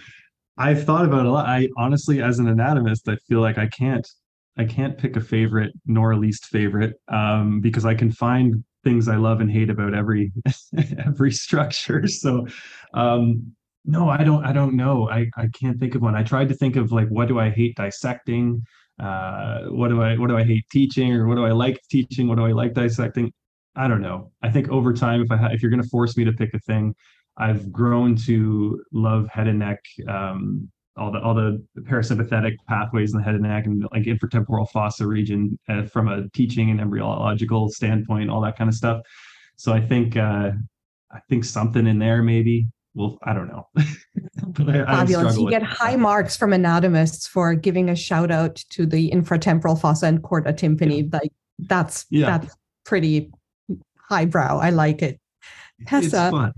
i've 0.57 0.85
thought 0.85 1.05
about 1.05 1.21
it 1.21 1.27
a 1.27 1.31
lot. 1.31 1.47
I 1.47 1.69
honestly 1.77 2.23
as 2.23 2.39
an 2.39 2.49
anatomist 2.49 3.07
i 3.11 3.17
feel 3.29 3.41
like 3.41 3.59
i 3.59 3.67
can't 3.67 4.09
i 4.57 4.65
can't 4.65 4.97
pick 4.97 5.17
a 5.17 5.21
favorite 5.21 5.73
nor 5.85 6.13
a 6.13 6.17
least 6.17 6.47
favorite 6.47 6.95
um, 7.09 7.61
because 7.61 7.85
i 7.85 7.95
can 7.95 8.11
find 8.11 8.65
things 8.87 9.09
i 9.09 9.17
love 9.17 9.43
and 9.43 9.51
hate 9.51 9.69
about 9.69 9.93
every 9.93 10.33
every 11.07 11.33
structure. 11.33 12.07
So 12.07 12.47
um, 12.95 13.56
No, 13.89 14.09
I 14.09 14.25
don't. 14.25 14.45
I 14.45 14.53
don't 14.53 14.75
know. 14.75 15.09
I 15.09 15.31
I 15.37 15.47
can't 15.59 15.79
think 15.79 15.95
of 15.95 16.03
one. 16.03 16.17
I 16.17 16.25
tried 16.25 16.49
to 16.49 16.55
think 16.55 16.75
of 16.77 16.91
like 16.91 17.09
what 17.09 17.29
do 17.29 17.39
I 17.39 17.51
hate 17.51 17.77
dissecting. 17.77 18.63
Uh, 19.01 19.67
what 19.67 19.89
do 19.89 20.03
I 20.03 20.17
what 20.17 20.29
do 20.29 20.37
I 20.37 20.43
hate 20.45 20.65
teaching 20.71 21.13
or 21.13 21.29
what 21.29 21.37
do 21.37 21.45
I 21.45 21.53
like 21.53 21.81
teaching? 21.89 22.27
What 22.29 22.37
do 22.39 22.47
I 22.47 22.53
like 22.53 22.75
dissecting? 22.75 23.33
I 23.77 23.87
don't 23.87 24.01
know. 24.01 24.33
I 24.43 24.51
think 24.51 24.69
over 24.71 24.93
time, 24.93 25.23
if 25.23 25.31
I 25.31 25.37
ha- 25.37 25.51
if 25.53 25.63
you're 25.63 25.71
going 25.71 25.83
to 25.83 25.89
force 25.89 26.17
me 26.17 26.25
to 26.25 26.33
pick 26.33 26.53
a 26.55 26.59
thing, 26.61 26.95
I've 27.37 27.71
grown 27.71 28.17
to 28.27 28.83
love 28.93 29.29
head 29.29 29.47
and 29.47 29.59
neck, 29.61 29.79
um, 30.09 30.69
all 30.97 31.13
the 31.13 31.21
all 31.21 31.35
the 31.35 31.65
parasympathetic 31.83 32.57
pathways 32.69 33.13
in 33.13 33.19
the 33.19 33.25
head 33.25 33.35
and 33.35 33.45
neck, 33.45 33.67
and 33.67 33.87
like 33.93 34.05
infratemporal 34.05 34.69
fossa 34.71 35.07
region 35.07 35.59
uh, 35.69 35.85
from 35.85 36.09
a 36.09 36.29
teaching 36.31 36.71
and 36.71 36.81
embryological 36.81 37.69
standpoint, 37.69 38.31
all 38.31 38.41
that 38.41 38.57
kind 38.59 38.69
of 38.69 38.75
stuff. 38.75 39.01
So 39.57 39.73
I 39.73 39.81
think 39.81 40.17
uh, 40.17 40.53
I 41.13 41.21
think 41.29 41.45
something 41.45 41.87
in 41.87 41.99
there 42.01 42.23
maybe. 42.23 42.67
Well, 42.97 43.19
I 43.23 43.35
don't 43.35 43.49
know. 43.49 43.69
I, 43.77 44.85
Fabulous. 44.87 45.37
You 45.37 45.51
get 45.51 45.63
high 45.63 45.97
marks 45.97 46.35
from 46.35 46.55
anatomists 46.55 47.27
for 47.27 47.55
giving 47.55 47.91
a 47.91 47.95
shout 47.95 48.31
out 48.31 48.57
to 48.71 48.87
the 48.87 49.11
infratemporal 49.11 49.79
fossa 49.79 50.07
and 50.07 50.23
chorda 50.23 50.55
tympani. 50.55 51.03
Yeah. 51.03 51.19
Like 51.19 51.33
that's 51.59 52.07
yeah. 52.09 52.39
that's 52.39 52.57
pretty 52.87 53.31
highbrow. 54.09 54.61
I 54.61 54.71
like 54.71 55.03
it. 55.03 55.21
Tessa. 55.87 56.55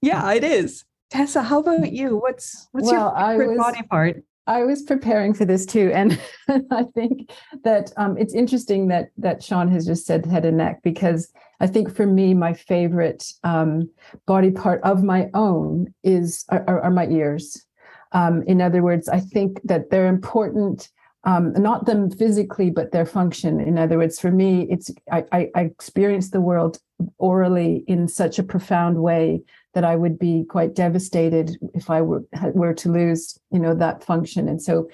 Yeah, 0.00 0.32
it 0.32 0.44
is. 0.44 0.82
Tessa, 1.10 1.42
how 1.42 1.60
about 1.60 1.92
you? 1.92 2.16
What's 2.16 2.68
what's 2.72 2.86
well, 2.86 3.14
your 3.14 3.28
favorite 3.28 3.48
was, 3.48 3.58
body 3.58 3.82
part? 3.82 4.24
I 4.46 4.64
was 4.64 4.82
preparing 4.82 5.34
for 5.34 5.44
this 5.44 5.66
too, 5.66 5.90
and 5.92 6.18
I 6.70 6.84
think 6.94 7.30
that 7.64 7.92
um, 7.98 8.16
it's 8.16 8.32
interesting 8.32 8.88
that 8.88 9.10
that 9.18 9.42
Sean 9.42 9.68
has 9.72 9.84
just 9.84 10.06
said 10.06 10.24
head 10.24 10.46
and 10.46 10.56
neck 10.56 10.80
because 10.82 11.30
I 11.60 11.66
think 11.66 11.94
for 11.94 12.06
me 12.06 12.34
my 12.34 12.52
favorite 12.52 13.24
um, 13.44 13.90
body 14.26 14.50
part 14.50 14.82
of 14.82 15.02
my 15.02 15.30
own 15.34 15.94
is 16.04 16.44
are, 16.48 16.80
are 16.82 16.90
my 16.90 17.06
ears. 17.06 17.64
Um, 18.12 18.42
in 18.44 18.60
other 18.60 18.82
words, 18.82 19.08
I 19.08 19.20
think 19.20 19.60
that 19.64 19.90
they're 19.90 20.06
important 20.06 20.90
um, 21.26 21.52
not 21.54 21.86
them 21.86 22.08
physically, 22.08 22.70
but 22.70 22.92
their 22.92 23.04
function. 23.04 23.60
In 23.60 23.78
other 23.78 23.98
words, 23.98 24.20
for 24.20 24.30
me, 24.30 24.68
it's 24.70 24.92
I, 25.10 25.24
I, 25.32 25.50
I 25.56 25.60
experience 25.62 26.30
the 26.30 26.40
world 26.40 26.78
orally 27.18 27.84
in 27.88 28.06
such 28.06 28.38
a 28.38 28.44
profound 28.44 29.02
way 29.02 29.42
that 29.74 29.84
I 29.84 29.96
would 29.96 30.20
be 30.20 30.44
quite 30.48 30.74
devastated 30.74 31.58
if 31.74 31.90
I 31.90 32.00
were 32.00 32.24
were 32.54 32.74
to 32.74 32.92
lose, 32.92 33.38
you 33.50 33.58
know, 33.58 33.74
that 33.74 34.04
function. 34.04 34.48
And 34.48 34.62
so, 34.62 34.88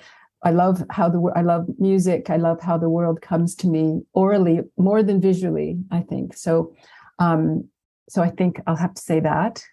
I 0.44 0.50
love 0.50 0.82
how 0.90 1.08
the 1.08 1.20
I 1.36 1.42
love 1.42 1.66
music. 1.78 2.30
I 2.30 2.36
love 2.36 2.60
how 2.60 2.76
the 2.76 2.88
world 2.88 3.20
comes 3.22 3.54
to 3.56 3.68
me 3.68 4.02
orally 4.12 4.60
more 4.76 5.02
than 5.02 5.20
visually. 5.20 5.78
I 5.90 6.00
think 6.00 6.36
so. 6.36 6.74
Um, 7.18 7.68
so 8.08 8.22
I 8.22 8.30
think 8.30 8.60
I'll 8.66 8.76
have 8.76 8.94
to 8.94 9.02
say 9.02 9.20
that. 9.20 9.64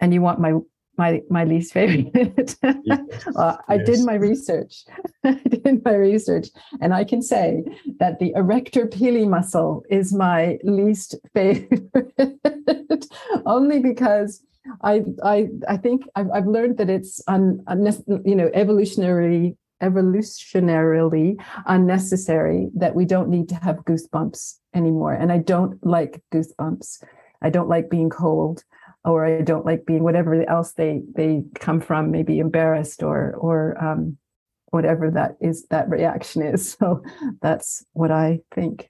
And 0.00 0.14
you 0.14 0.20
want 0.20 0.40
my 0.40 0.54
my 0.96 1.22
my 1.30 1.44
least 1.44 1.72
favorite. 1.72 2.56
yes. 2.84 3.26
uh, 3.36 3.56
I 3.68 3.76
yes. 3.76 3.86
did 3.86 4.04
my 4.04 4.14
research. 4.14 4.84
I 5.24 5.40
did 5.48 5.84
my 5.84 5.94
research, 5.94 6.48
and 6.80 6.94
I 6.94 7.04
can 7.04 7.22
say 7.22 7.64
that 7.98 8.18
the 8.18 8.32
erector 8.36 8.86
pili 8.86 9.28
muscle 9.28 9.84
is 9.90 10.12
my 10.12 10.58
least 10.62 11.16
favorite, 11.34 13.06
only 13.46 13.80
because 13.80 14.42
I 14.82 15.04
I 15.22 15.48
I 15.68 15.76
think 15.76 16.02
I've, 16.14 16.30
I've 16.30 16.46
learned 16.46 16.78
that 16.78 16.90
it's 16.90 17.20
un, 17.28 17.64
you 18.24 18.34
know 18.34 18.50
evolutionary 18.54 19.56
evolutionarily 19.82 21.34
unnecessary 21.66 22.68
that 22.74 22.94
we 22.94 23.04
don't 23.04 23.28
need 23.28 23.48
to 23.48 23.56
have 23.56 23.84
goosebumps 23.84 24.58
anymore, 24.74 25.12
and 25.12 25.32
I 25.32 25.38
don't 25.38 25.84
like 25.84 26.22
goosebumps. 26.32 27.02
I 27.42 27.50
don't 27.50 27.68
like 27.68 27.90
being 27.90 28.08
cold 28.08 28.62
or 29.04 29.26
I 29.26 29.42
don't 29.42 29.66
like 29.66 29.84
being 29.84 30.04
whatever 30.04 30.48
else 30.48 30.72
they 30.72 31.02
they 31.14 31.44
come 31.58 31.80
from, 31.80 32.10
maybe 32.10 32.38
embarrassed 32.38 33.02
or 33.02 33.34
or 33.34 33.82
um, 33.82 34.16
whatever 34.70 35.10
that 35.10 35.36
is 35.40 35.66
that 35.70 35.88
reaction 35.88 36.42
is. 36.42 36.76
So 36.78 37.02
that's 37.40 37.84
what 37.92 38.10
I 38.10 38.40
think. 38.54 38.88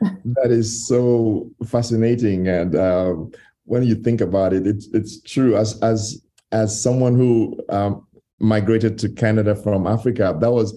that 0.00 0.50
is 0.50 0.86
so 0.86 1.50
fascinating, 1.66 2.48
and 2.48 2.74
um, 2.74 3.32
when 3.64 3.82
you 3.82 3.94
think 3.94 4.20
about 4.20 4.52
it, 4.52 4.66
it's 4.66 4.88
it's 4.92 5.20
true. 5.22 5.56
As 5.56 5.78
as 5.80 6.22
as 6.52 6.82
someone 6.82 7.14
who 7.16 7.58
um, 7.68 8.06
migrated 8.38 8.98
to 8.98 9.08
Canada 9.08 9.54
from 9.54 9.86
Africa, 9.86 10.36
that 10.40 10.50
was 10.50 10.74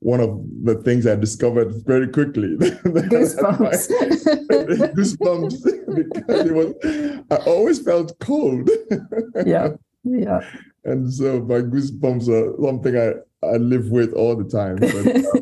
one 0.00 0.20
of 0.20 0.38
the 0.62 0.74
things 0.82 1.06
I 1.06 1.16
discovered 1.16 1.72
very 1.86 2.08
quickly. 2.08 2.56
Goosebumps. 2.58 3.88
goosebumps 4.94 5.54
because 6.14 6.46
it 6.46 6.54
was 6.54 7.24
I 7.30 7.36
always 7.48 7.80
felt 7.80 8.18
cold. 8.18 8.68
yeah. 9.46 9.70
Yeah. 10.04 10.40
And 10.84 11.12
so 11.12 11.40
my 11.40 11.60
goosebumps 11.60 12.28
are 12.28 12.62
something 12.62 12.96
I, 12.96 13.14
I 13.46 13.56
live 13.56 13.88
with 13.88 14.12
all 14.12 14.36
the 14.36 14.44
time. 14.44 14.76
But, 14.76 14.94
uh, 14.94 15.40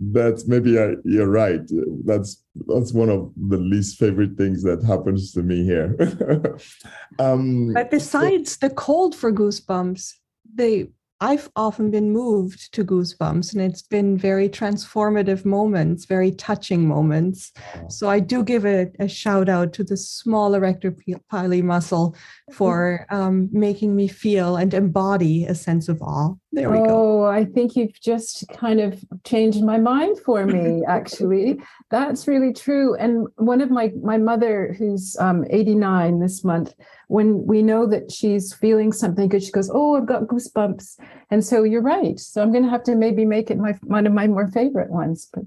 that's 0.00 0.46
maybe 0.46 0.78
I, 0.78 0.94
you're 1.04 1.28
right. 1.28 1.60
That's 2.04 2.42
that's 2.66 2.92
one 2.92 3.10
of 3.10 3.32
the 3.36 3.58
least 3.58 3.98
favorite 3.98 4.36
things 4.36 4.62
that 4.64 4.82
happens 4.82 5.32
to 5.32 5.42
me 5.42 5.64
here. 5.64 5.96
um, 7.18 7.72
but 7.72 7.90
besides 7.90 8.52
so, 8.52 8.68
the 8.68 8.74
cold 8.74 9.14
for 9.14 9.32
goosebumps, 9.32 10.14
they 10.54 10.88
I've 11.24 11.48
often 11.56 11.90
been 11.90 12.10
moved 12.10 12.74
to 12.74 12.84
goosebumps, 12.84 13.54
and 13.54 13.62
it's 13.62 13.80
been 13.80 14.18
very 14.18 14.46
transformative 14.46 15.46
moments, 15.46 16.04
very 16.04 16.30
touching 16.30 16.86
moments. 16.86 17.50
So 17.88 18.10
I 18.10 18.20
do 18.20 18.44
give 18.44 18.66
a, 18.66 18.90
a 18.98 19.08
shout 19.08 19.48
out 19.48 19.72
to 19.72 19.84
the 19.84 19.96
small 19.96 20.54
erector 20.54 20.92
pili 21.32 21.62
muscle 21.62 22.14
for 22.52 23.06
um, 23.10 23.48
making 23.52 23.96
me 23.96 24.06
feel 24.06 24.56
and 24.56 24.74
embody 24.74 25.46
a 25.46 25.54
sense 25.54 25.88
of 25.88 26.02
awe. 26.02 26.34
There 26.52 26.70
we 26.70 26.78
oh, 26.78 26.84
go. 26.84 27.24
Oh, 27.24 27.24
I 27.24 27.46
think 27.46 27.74
you've 27.74 27.98
just 28.00 28.44
kind 28.52 28.78
of 28.78 29.02
changed 29.24 29.64
my 29.64 29.78
mind 29.78 30.18
for 30.26 30.44
me. 30.44 30.84
Actually, 30.88 31.58
that's 31.90 32.28
really 32.28 32.52
true. 32.52 32.94
And 32.96 33.26
one 33.36 33.62
of 33.62 33.70
my 33.70 33.92
my 34.02 34.18
mother, 34.18 34.76
who's 34.78 35.16
um, 35.18 35.46
89 35.48 36.20
this 36.20 36.44
month 36.44 36.74
when 37.08 37.46
we 37.46 37.62
know 37.62 37.86
that 37.86 38.10
she's 38.10 38.52
feeling 38.52 38.92
something 38.92 39.28
good, 39.28 39.42
she 39.42 39.50
goes, 39.50 39.70
"Oh, 39.72 39.96
I've 39.96 40.06
got 40.06 40.24
goosebumps," 40.24 40.98
and 41.30 41.44
so 41.44 41.62
you're 41.62 41.82
right. 41.82 42.18
So 42.18 42.42
I'm 42.42 42.52
going 42.52 42.64
to 42.64 42.70
have 42.70 42.84
to 42.84 42.94
maybe 42.94 43.24
make 43.24 43.50
it 43.50 43.58
my 43.58 43.72
one 43.82 44.06
of 44.06 44.12
my 44.12 44.26
more 44.26 44.48
favorite 44.48 44.90
ones. 44.90 45.28
But 45.32 45.44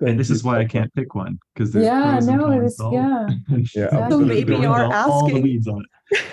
and 0.00 0.20
this 0.20 0.28
is 0.28 0.44
why 0.44 0.58
I 0.58 0.66
can't 0.66 0.92
pick 0.94 1.14
one 1.14 1.38
because 1.54 1.74
yeah, 1.74 2.18
no, 2.22 2.50
it's 2.60 2.78
yeah, 2.92 3.28
yeah. 3.74 4.08
So 4.08 4.20
maybe 4.20 4.54
our 4.66 4.92
asking 4.92 5.62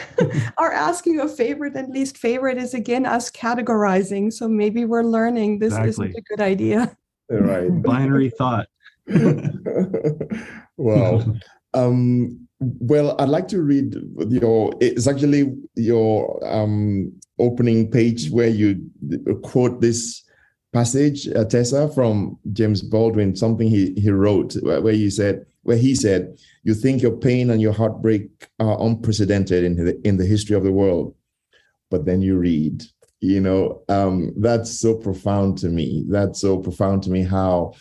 our 0.57 0.71
asking 0.71 1.19
a 1.21 1.29
favorite 1.29 1.75
and 1.75 1.93
least 1.93 2.17
favorite 2.17 2.57
is 2.57 2.73
again 2.73 3.05
us 3.05 3.31
categorizing. 3.31 4.33
So 4.33 4.47
maybe 4.49 4.85
we're 4.85 5.03
learning 5.03 5.59
this 5.59 5.73
exactly. 5.73 6.09
isn't 6.09 6.17
a 6.17 6.21
good 6.21 6.41
idea. 6.41 6.97
Right, 7.29 7.69
binary 7.81 8.29
thought. 8.29 8.67
wow. 10.77 11.23
Um, 11.73 12.47
well, 12.79 13.15
I'd 13.19 13.29
like 13.29 13.47
to 13.49 13.61
read 13.61 13.95
your. 14.29 14.73
It's 14.79 15.07
actually 15.07 15.55
your 15.75 16.39
um, 16.45 17.11
opening 17.39 17.89
page 17.91 18.29
where 18.29 18.47
you 18.47 18.89
quote 19.43 19.81
this 19.81 20.23
passage, 20.73 21.27
uh, 21.29 21.45
Tessa, 21.45 21.89
from 21.89 22.37
James 22.51 22.81
Baldwin, 22.81 23.35
something 23.35 23.67
he 23.67 23.93
he 23.93 24.09
wrote, 24.09 24.53
where 24.63 24.93
he 24.93 25.09
said, 25.09 25.45
where 25.63 25.77
he 25.77 25.95
said, 25.95 26.37
"You 26.63 26.73
think 26.73 27.01
your 27.01 27.17
pain 27.17 27.49
and 27.49 27.61
your 27.61 27.73
heartbreak 27.73 28.49
are 28.59 28.81
unprecedented 28.81 29.63
in 29.63 29.75
the 29.75 30.07
in 30.07 30.17
the 30.17 30.25
history 30.25 30.55
of 30.55 30.63
the 30.63 30.71
world, 30.71 31.15
but 31.89 32.05
then 32.05 32.21
you 32.21 32.37
read." 32.37 32.83
You 33.21 33.39
know, 33.39 33.83
um, 33.87 34.33
that's 34.35 34.81
so 34.81 34.95
profound 34.95 35.57
to 35.59 35.69
me. 35.69 36.03
That's 36.09 36.41
so 36.41 36.57
profound 36.57 37.03
to 37.03 37.09
me 37.09 37.23
how 37.23 37.73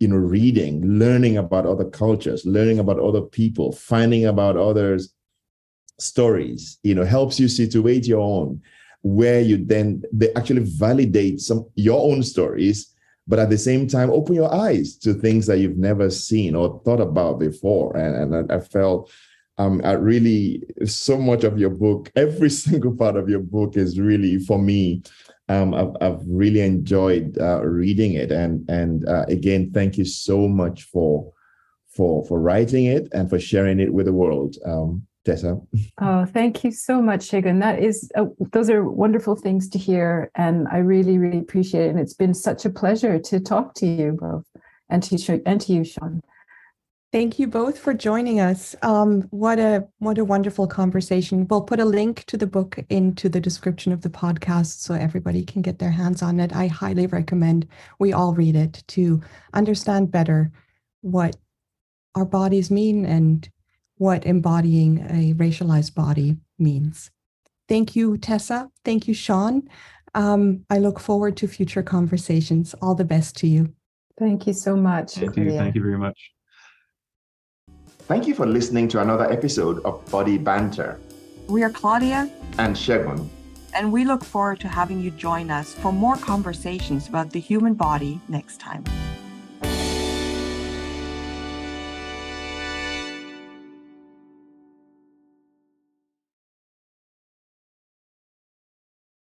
you 0.00 0.08
know 0.08 0.16
reading 0.16 0.84
learning 0.98 1.36
about 1.36 1.66
other 1.66 1.84
cultures 1.84 2.44
learning 2.44 2.78
about 2.78 2.98
other 2.98 3.22
people 3.22 3.72
finding 3.72 4.26
about 4.26 4.56
others 4.56 5.14
stories 5.98 6.78
you 6.82 6.94
know 6.94 7.04
helps 7.04 7.40
you 7.40 7.48
situate 7.48 8.06
your 8.06 8.20
own 8.20 8.60
where 9.02 9.40
you 9.40 9.56
then 9.64 10.02
they 10.12 10.32
actually 10.34 10.64
validate 10.64 11.40
some 11.40 11.64
your 11.74 12.00
own 12.10 12.22
stories 12.22 12.94
but 13.28 13.38
at 13.38 13.50
the 13.50 13.58
same 13.58 13.86
time 13.86 14.10
open 14.10 14.34
your 14.34 14.52
eyes 14.52 14.96
to 14.96 15.14
things 15.14 15.46
that 15.46 15.58
you've 15.58 15.78
never 15.78 16.10
seen 16.10 16.54
or 16.54 16.80
thought 16.84 17.00
about 17.00 17.38
before. 17.38 17.96
And, 17.96 18.34
and 18.34 18.52
I, 18.52 18.60
felt 18.60 19.10
um, 19.58 19.80
I 19.84 19.92
really 19.92 20.62
so 20.84 21.18
much 21.18 21.44
of 21.44 21.58
your 21.58 21.70
book 21.70 22.10
every 22.14 22.50
single 22.64 22.94
part 22.94 23.16
of 23.16 23.28
your 23.28 23.40
book 23.40 23.76
is 23.76 23.98
really 23.98 24.38
for 24.38 24.58
me 24.58 25.02
um, 25.48 25.74
I've, 25.74 25.96
I've 26.00 26.22
really 26.26 26.60
enjoyed 26.60 27.38
uh, 27.40 27.62
reading 27.64 28.14
it, 28.14 28.32
and 28.32 28.68
and 28.68 29.08
uh, 29.08 29.24
again, 29.28 29.70
thank 29.72 29.96
you 29.96 30.04
so 30.04 30.48
much 30.48 30.84
for 30.84 31.32
for 31.88 32.24
for 32.26 32.40
writing 32.40 32.86
it 32.86 33.08
and 33.12 33.30
for 33.30 33.38
sharing 33.38 33.80
it 33.80 33.92
with 33.92 34.06
the 34.06 34.12
world, 34.12 34.56
um, 34.66 35.06
Tessa. 35.24 35.60
Oh, 36.00 36.24
thank 36.24 36.64
you 36.64 36.70
so 36.70 37.00
much, 37.00 37.28
Segun. 37.28 37.60
That 37.60 37.82
is, 37.82 38.10
uh, 38.16 38.26
those 38.52 38.70
are 38.70 38.88
wonderful 38.88 39.36
things 39.36 39.68
to 39.70 39.78
hear, 39.78 40.30
and 40.34 40.66
I 40.68 40.78
really, 40.78 41.18
really 41.18 41.38
appreciate 41.38 41.86
it. 41.86 41.90
And 41.90 42.00
it's 42.00 42.14
been 42.14 42.34
such 42.34 42.64
a 42.64 42.70
pleasure 42.70 43.18
to 43.18 43.40
talk 43.40 43.74
to 43.74 43.86
you 43.86 44.18
both, 44.20 44.44
and 44.88 45.02
to 45.04 45.42
and 45.46 45.60
to 45.60 45.72
you, 45.72 45.84
Sean. 45.84 46.22
Thank 47.12 47.38
you 47.38 47.46
both 47.46 47.78
for 47.78 47.94
joining 47.94 48.40
us. 48.40 48.74
Um, 48.82 49.22
what 49.30 49.58
a 49.58 49.86
what 49.98 50.18
a 50.18 50.24
wonderful 50.24 50.66
conversation. 50.66 51.46
We'll 51.48 51.62
put 51.62 51.80
a 51.80 51.84
link 51.84 52.24
to 52.24 52.36
the 52.36 52.48
book 52.48 52.78
into 52.90 53.28
the 53.28 53.40
description 53.40 53.92
of 53.92 54.02
the 54.02 54.10
podcast 54.10 54.80
so 54.80 54.94
everybody 54.94 55.44
can 55.44 55.62
get 55.62 55.78
their 55.78 55.90
hands 55.90 56.20
on 56.20 56.40
it. 56.40 56.54
I 56.54 56.66
highly 56.66 57.06
recommend 57.06 57.68
we 57.98 58.12
all 58.12 58.34
read 58.34 58.56
it 58.56 58.82
to 58.88 59.22
understand 59.54 60.10
better 60.10 60.50
what 61.02 61.36
our 62.16 62.24
bodies 62.24 62.70
mean 62.70 63.06
and 63.06 63.48
what 63.98 64.26
embodying 64.26 64.98
a 65.08 65.32
racialized 65.34 65.94
body 65.94 66.36
means. 66.58 67.10
Thank 67.68 67.96
you, 67.96 68.18
Tessa. 68.18 68.70
Thank 68.84 69.06
you, 69.06 69.14
Sean. 69.14 69.68
Um, 70.14 70.64
I 70.70 70.78
look 70.78 70.98
forward 70.98 71.36
to 71.38 71.48
future 71.48 71.82
conversations. 71.82 72.74
All 72.82 72.94
the 72.94 73.04
best 73.04 73.36
to 73.38 73.46
you. 73.46 73.72
Thank 74.18 74.46
you 74.46 74.52
so 74.52 74.76
much. 74.76 75.14
Thank 75.14 75.36
you. 75.36 75.50
Thank 75.50 75.74
you 75.74 75.82
very 75.82 75.98
much. 75.98 76.32
Thank 78.06 78.28
you 78.28 78.36
for 78.36 78.46
listening 78.46 78.86
to 78.90 79.00
another 79.00 79.28
episode 79.32 79.84
of 79.84 80.08
Body 80.12 80.38
Banter. 80.38 81.00
We 81.48 81.64
are 81.64 81.70
Claudia 81.70 82.30
and 82.56 82.76
Segun. 82.76 83.28
And 83.74 83.90
we 83.90 84.04
look 84.04 84.22
forward 84.22 84.60
to 84.60 84.68
having 84.68 85.00
you 85.00 85.10
join 85.10 85.50
us 85.50 85.74
for 85.74 85.92
more 85.92 86.16
conversations 86.16 87.08
about 87.08 87.30
the 87.30 87.40
human 87.40 87.74
body 87.74 88.20
next 88.28 88.60
time. 88.60 88.84